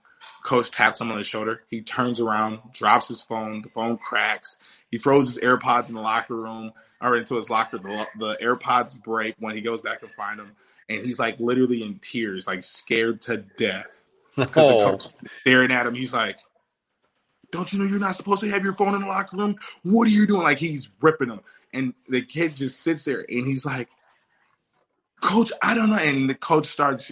Coach 0.44 0.72
taps 0.72 1.00
him 1.00 1.12
on 1.12 1.18
the 1.18 1.24
shoulder. 1.24 1.64
He 1.70 1.82
turns 1.82 2.20
around, 2.20 2.60
drops 2.74 3.08
his 3.08 3.22
phone. 3.22 3.62
The 3.62 3.70
phone 3.70 3.98
cracks. 3.98 4.58
He 4.90 4.98
throws 4.98 5.28
his 5.28 5.44
AirPods 5.44 5.90
in 5.90 5.96
the 5.96 6.02
locker 6.02 6.36
room 6.36 6.72
or 7.02 7.18
into 7.18 7.36
his 7.36 7.50
locker. 7.50 7.78
The, 7.78 8.08
the 8.18 8.38
AirPods 8.42 9.02
break 9.02 9.36
when 9.40 9.56
he 9.56 9.62
goes 9.62 9.82
back 9.82 10.02
and 10.02 10.12
find 10.12 10.40
them. 10.40 10.54
And 10.90 11.06
he's 11.06 11.20
like 11.20 11.40
literally 11.40 11.84
in 11.84 12.00
tears, 12.00 12.48
like 12.48 12.64
scared 12.64 13.22
to 13.24 13.38
death. 13.38 13.88
Because 14.36 14.52
oh. 14.72 14.80
the 14.80 14.92
coach 14.92 15.08
staring 15.42 15.72
at 15.72 15.86
him. 15.86 15.96
He's 15.96 16.14
like, 16.14 16.38
Don't 17.52 17.72
you 17.72 17.80
know 17.80 17.86
you're 17.86 18.00
not 18.00 18.16
supposed 18.16 18.42
to 18.42 18.50
have 18.50 18.64
your 18.64 18.74
phone 18.74 18.96
in 18.96 19.02
the 19.02 19.08
locker 19.08 19.38
room? 19.38 19.56
What 19.84 20.08
are 20.08 20.12
you 20.12 20.26
doing? 20.26 20.44
Like 20.44 20.60
he's 20.60 20.90
ripping 21.02 21.30
him. 21.30 21.42
And 21.74 21.94
the 22.10 22.22
kid 22.22 22.56
just 22.56 22.82
sits 22.82 23.04
there 23.04 23.26
and 23.30 23.48
he's 23.48 23.66
like, 23.66 23.90
Coach, 25.22 25.52
I 25.62 25.76
don't 25.76 25.92
know. 25.92 25.98
And 25.98 26.30
the 26.30 26.36
coach 26.36 26.66
starts 26.66 27.12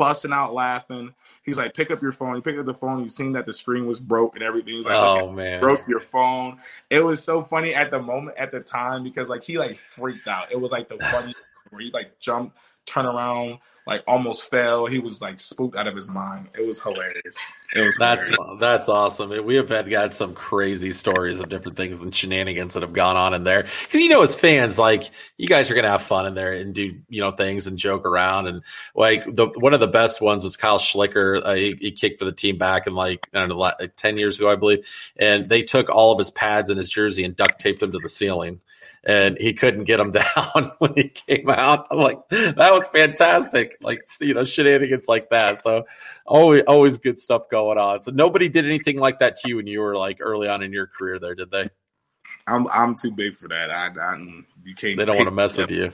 busting 0.00 0.32
out 0.32 0.54
laughing. 0.54 1.14
He's 1.42 1.58
like, 1.58 1.74
pick 1.74 1.90
up 1.90 2.00
your 2.00 2.12
phone. 2.12 2.34
He 2.34 2.40
picked 2.40 2.58
up 2.58 2.64
the 2.64 2.72
phone. 2.72 3.02
He's 3.02 3.14
seen 3.14 3.32
that 3.32 3.44
the 3.44 3.52
screen 3.52 3.86
was 3.86 4.00
broke 4.00 4.34
and 4.34 4.42
everything. 4.42 4.72
He's 4.72 4.86
like, 4.86 4.94
oh 4.94 5.30
man, 5.30 5.60
broke 5.60 5.86
your 5.86 6.00
phone. 6.00 6.58
It 6.88 7.04
was 7.04 7.22
so 7.22 7.44
funny 7.44 7.74
at 7.74 7.90
the 7.90 8.00
moment, 8.00 8.38
at 8.38 8.50
the 8.50 8.60
time, 8.60 9.04
because 9.04 9.28
like 9.28 9.44
he 9.44 9.58
like 9.58 9.76
freaked 9.76 10.26
out. 10.26 10.50
It 10.50 10.58
was 10.58 10.72
like 10.72 10.88
the 10.88 10.96
funny 10.96 11.34
where 11.68 11.82
he 11.82 11.90
like 11.90 12.18
jumped, 12.18 12.56
turn 12.86 13.04
around, 13.04 13.58
like 13.90 14.04
almost 14.06 14.48
fell. 14.48 14.86
He 14.86 15.00
was 15.00 15.20
like 15.20 15.40
spooked 15.40 15.76
out 15.76 15.88
of 15.88 15.96
his 15.96 16.08
mind. 16.08 16.46
It 16.56 16.64
was 16.64 16.80
hilarious. 16.80 17.36
It 17.74 17.80
was 17.80 17.96
that's 17.96 18.24
hilarious. 18.30 18.60
that's 18.60 18.88
awesome. 18.88 19.44
We 19.44 19.56
have 19.56 19.68
had 19.68 19.90
got 19.90 20.14
some 20.14 20.32
crazy 20.32 20.92
stories 20.92 21.40
of 21.40 21.48
different 21.48 21.76
things 21.76 22.00
and 22.00 22.14
shenanigans 22.14 22.74
that 22.74 22.84
have 22.84 22.92
gone 22.92 23.16
on 23.16 23.34
in 23.34 23.42
there. 23.42 23.66
Because 23.82 24.00
you 24.00 24.08
know, 24.08 24.22
as 24.22 24.36
fans, 24.36 24.78
like 24.78 25.10
you 25.36 25.48
guys 25.48 25.72
are 25.72 25.74
gonna 25.74 25.90
have 25.90 26.02
fun 26.02 26.26
in 26.26 26.34
there 26.34 26.52
and 26.52 26.72
do 26.72 27.00
you 27.08 27.20
know 27.20 27.32
things 27.32 27.66
and 27.66 27.76
joke 27.76 28.06
around 28.06 28.46
and 28.46 28.62
like 28.94 29.24
the 29.26 29.46
one 29.46 29.74
of 29.74 29.80
the 29.80 29.88
best 29.88 30.20
ones 30.20 30.44
was 30.44 30.56
Kyle 30.56 30.78
Schlicher. 30.78 31.44
Uh, 31.44 31.54
he, 31.54 31.76
he, 31.80 31.90
kicked 31.90 32.20
for 32.20 32.24
the 32.24 32.32
team 32.32 32.58
back 32.58 32.86
in 32.86 32.94
like 32.94 33.28
I 33.34 33.40
don't 33.40 33.48
know 33.48 33.58
like 33.58 33.96
ten 33.96 34.16
years 34.16 34.38
ago, 34.38 34.48
I 34.48 34.54
believe, 34.54 34.86
and 35.16 35.48
they 35.48 35.62
took 35.62 35.90
all 35.90 36.12
of 36.12 36.18
his 36.18 36.30
pads 36.30 36.70
and 36.70 36.78
his 36.78 36.88
jersey 36.88 37.24
and 37.24 37.34
duct 37.34 37.60
taped 37.60 37.80
them 37.80 37.90
to 37.90 37.98
the 37.98 38.08
ceiling 38.08 38.60
and 39.04 39.38
he 39.38 39.52
couldn't 39.54 39.84
get 39.84 40.00
him 40.00 40.10
down 40.36 40.72
when 40.78 40.94
he 40.94 41.08
came 41.08 41.48
out. 41.50 41.86
I'm 41.90 41.98
like, 41.98 42.28
that 42.28 42.72
was 42.72 42.86
fantastic. 42.88 43.76
Like, 43.80 44.02
you 44.20 44.34
know, 44.34 44.44
shenanigans 44.44 45.08
like 45.08 45.30
that. 45.30 45.62
So 45.62 45.86
always, 46.26 46.62
always 46.66 46.98
good 46.98 47.18
stuff 47.18 47.48
going 47.50 47.78
on. 47.78 48.02
So 48.02 48.10
nobody 48.10 48.48
did 48.48 48.64
anything 48.64 48.98
like 48.98 49.20
that 49.20 49.36
to 49.38 49.48
you 49.48 49.56
when 49.56 49.66
you 49.66 49.80
were 49.80 49.96
like 49.96 50.18
early 50.20 50.48
on 50.48 50.62
in 50.62 50.72
your 50.72 50.86
career 50.86 51.18
there, 51.18 51.34
did 51.34 51.50
they? 51.50 51.70
I'm, 52.46 52.66
I'm 52.68 52.94
too 52.94 53.10
big 53.10 53.36
for 53.36 53.48
that. 53.48 53.70
I, 53.70 53.88
I 53.88 54.16
you 54.64 54.74
can't. 54.74 54.98
They 54.98 55.04
don't 55.04 55.16
want 55.16 55.28
to 55.28 55.34
mess 55.34 55.56
with 55.56 55.70
you. 55.70 55.92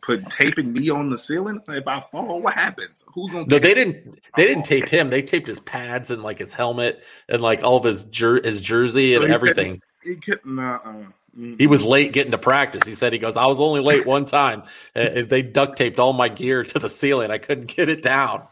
Put 0.00 0.30
taping 0.30 0.72
me 0.72 0.90
on 0.90 1.10
the 1.10 1.18
ceiling. 1.18 1.60
If 1.68 1.86
I 1.86 2.00
fall, 2.00 2.40
what 2.40 2.54
happens? 2.54 3.02
Who's 3.14 3.32
gonna? 3.32 3.46
No, 3.46 3.58
they 3.58 3.74
didn't. 3.74 4.20
They 4.36 4.46
didn't 4.46 4.64
tape 4.64 4.88
him. 4.88 5.10
They 5.10 5.22
taped 5.22 5.46
his 5.46 5.60
pads 5.60 6.10
and 6.10 6.22
like 6.22 6.38
his 6.38 6.52
helmet 6.52 7.04
and 7.28 7.42
like 7.42 7.62
all 7.62 7.76
of 7.76 7.84
his 7.84 8.04
jer- 8.04 8.40
his 8.42 8.62
jersey 8.62 9.14
and 9.14 9.26
so 9.26 9.32
everything. 9.32 9.82
He 10.02 10.16
couldn't. 10.16 10.58
Uh, 10.58 10.78
uh, 10.84 11.02
he 11.36 11.66
was 11.66 11.84
late 11.84 12.12
getting 12.12 12.32
to 12.32 12.38
practice. 12.38 12.86
He 12.86 12.94
said, 12.94 13.12
he 13.12 13.18
goes, 13.18 13.36
I 13.36 13.46
was 13.46 13.60
only 13.60 13.80
late 13.80 14.06
one 14.06 14.24
time. 14.24 14.64
and 14.94 15.28
they 15.28 15.42
duct 15.42 15.78
taped 15.78 15.98
all 15.98 16.12
my 16.12 16.28
gear 16.28 16.64
to 16.64 16.78
the 16.78 16.88
ceiling. 16.88 17.30
I 17.30 17.38
couldn't 17.38 17.74
get 17.74 17.88
it 17.88 18.02
down. 18.02 18.42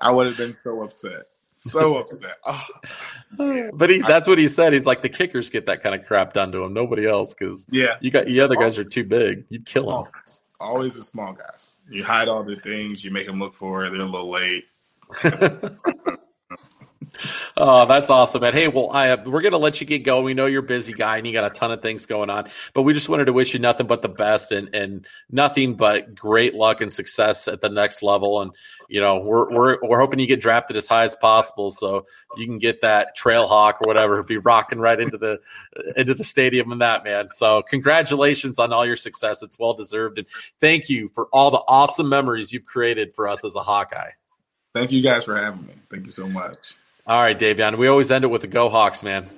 I 0.00 0.10
would 0.10 0.26
have 0.26 0.36
been 0.36 0.52
so 0.52 0.82
upset. 0.82 1.28
So 1.52 1.96
upset. 1.96 2.36
Oh. 2.44 3.70
But 3.72 3.90
he, 3.90 3.98
that's 4.02 4.28
what 4.28 4.38
he 4.38 4.48
said. 4.48 4.74
He's 4.74 4.84
like, 4.84 5.02
the 5.02 5.08
kickers 5.08 5.48
get 5.48 5.66
that 5.66 5.82
kind 5.82 5.94
of 5.94 6.06
crap 6.06 6.34
done 6.34 6.52
to 6.52 6.62
him. 6.62 6.74
Nobody 6.74 7.06
else. 7.06 7.32
Cause 7.32 7.66
yeah, 7.70 7.96
you 8.00 8.10
got, 8.10 8.26
the 8.26 8.40
other 8.40 8.56
guys 8.56 8.78
are 8.78 8.84
too 8.84 9.04
big. 9.04 9.44
You'd 9.48 9.64
kill 9.64 9.84
small 9.84 10.04
them. 10.04 10.12
Guys. 10.12 10.42
Always 10.60 10.94
the 10.94 11.02
small 11.02 11.32
guys. 11.32 11.76
You 11.90 12.04
hide 12.04 12.28
all 12.28 12.44
the 12.44 12.56
things, 12.56 13.04
you 13.04 13.10
make 13.10 13.26
them 13.26 13.38
look 13.38 13.54
for 13.54 13.84
it. 13.84 13.90
They're 13.90 14.00
a 14.00 14.04
little 14.04 14.30
late. 14.30 14.64
Oh, 17.56 17.86
that's 17.86 18.10
awesome, 18.10 18.40
man. 18.40 18.52
Hey, 18.52 18.68
well, 18.68 18.90
I 18.90 19.14
we're 19.16 19.42
gonna 19.42 19.58
let 19.58 19.80
you 19.80 19.86
get 19.86 20.00
going. 20.00 20.24
We 20.24 20.34
know 20.34 20.46
you're 20.46 20.64
a 20.64 20.66
busy 20.66 20.92
guy 20.92 21.18
and 21.18 21.26
you 21.26 21.32
got 21.32 21.44
a 21.44 21.50
ton 21.50 21.72
of 21.72 21.82
things 21.82 22.06
going 22.06 22.30
on, 22.30 22.48
but 22.74 22.82
we 22.82 22.94
just 22.94 23.08
wanted 23.08 23.26
to 23.26 23.32
wish 23.32 23.54
you 23.54 23.60
nothing 23.60 23.86
but 23.86 24.02
the 24.02 24.08
best 24.08 24.52
and 24.52 24.74
and 24.74 25.06
nothing 25.30 25.76
but 25.76 26.14
great 26.14 26.54
luck 26.54 26.80
and 26.80 26.92
success 26.92 27.48
at 27.48 27.60
the 27.60 27.68
next 27.68 28.02
level. 28.02 28.42
And 28.42 28.52
you 28.88 29.00
know, 29.00 29.20
we're 29.20 29.50
we're 29.50 29.78
we're 29.82 30.00
hoping 30.00 30.18
you 30.18 30.26
get 30.26 30.40
drafted 30.40 30.76
as 30.76 30.86
high 30.86 31.04
as 31.04 31.14
possible 31.14 31.70
so 31.70 32.06
you 32.36 32.46
can 32.46 32.58
get 32.58 32.82
that 32.82 33.16
Trailhawk 33.16 33.80
or 33.80 33.86
whatever, 33.86 34.22
be 34.22 34.38
rocking 34.38 34.78
right 34.78 34.98
into 34.98 35.18
the 35.18 35.40
into 35.96 36.14
the 36.14 36.24
stadium 36.24 36.72
and 36.72 36.80
that 36.80 37.04
man. 37.04 37.28
So 37.32 37.62
congratulations 37.62 38.58
on 38.58 38.72
all 38.72 38.86
your 38.86 38.96
success. 38.96 39.42
It's 39.42 39.58
well 39.58 39.74
deserved, 39.74 40.18
and 40.18 40.26
thank 40.60 40.88
you 40.88 41.10
for 41.14 41.28
all 41.32 41.50
the 41.50 41.62
awesome 41.66 42.08
memories 42.08 42.52
you've 42.52 42.66
created 42.66 43.14
for 43.14 43.28
us 43.28 43.44
as 43.44 43.56
a 43.56 43.62
Hawkeye. 43.62 44.10
Thank 44.74 44.92
you 44.92 45.02
guys 45.02 45.24
for 45.24 45.36
having 45.36 45.66
me. 45.66 45.74
Thank 45.90 46.04
you 46.04 46.10
so 46.10 46.28
much. 46.28 46.74
All 47.06 47.20
right, 47.20 47.38
Daviyon. 47.38 47.78
We 47.78 47.86
always 47.88 48.10
end 48.10 48.24
it 48.24 48.28
with 48.28 48.40
the 48.40 48.48
Go 48.48 48.68
Hawks, 48.68 49.02
man. 49.02 49.28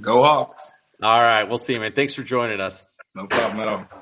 Go 0.00 0.22
Hawks. 0.22 0.74
All 1.00 1.20
right. 1.20 1.44
We'll 1.44 1.58
see 1.58 1.74
you, 1.74 1.80
man. 1.80 1.92
Thanks 1.92 2.14
for 2.14 2.22
joining 2.22 2.60
us. 2.60 2.84
No 3.14 3.26
problem 3.26 3.60
at 3.60 3.68
all. 3.68 4.01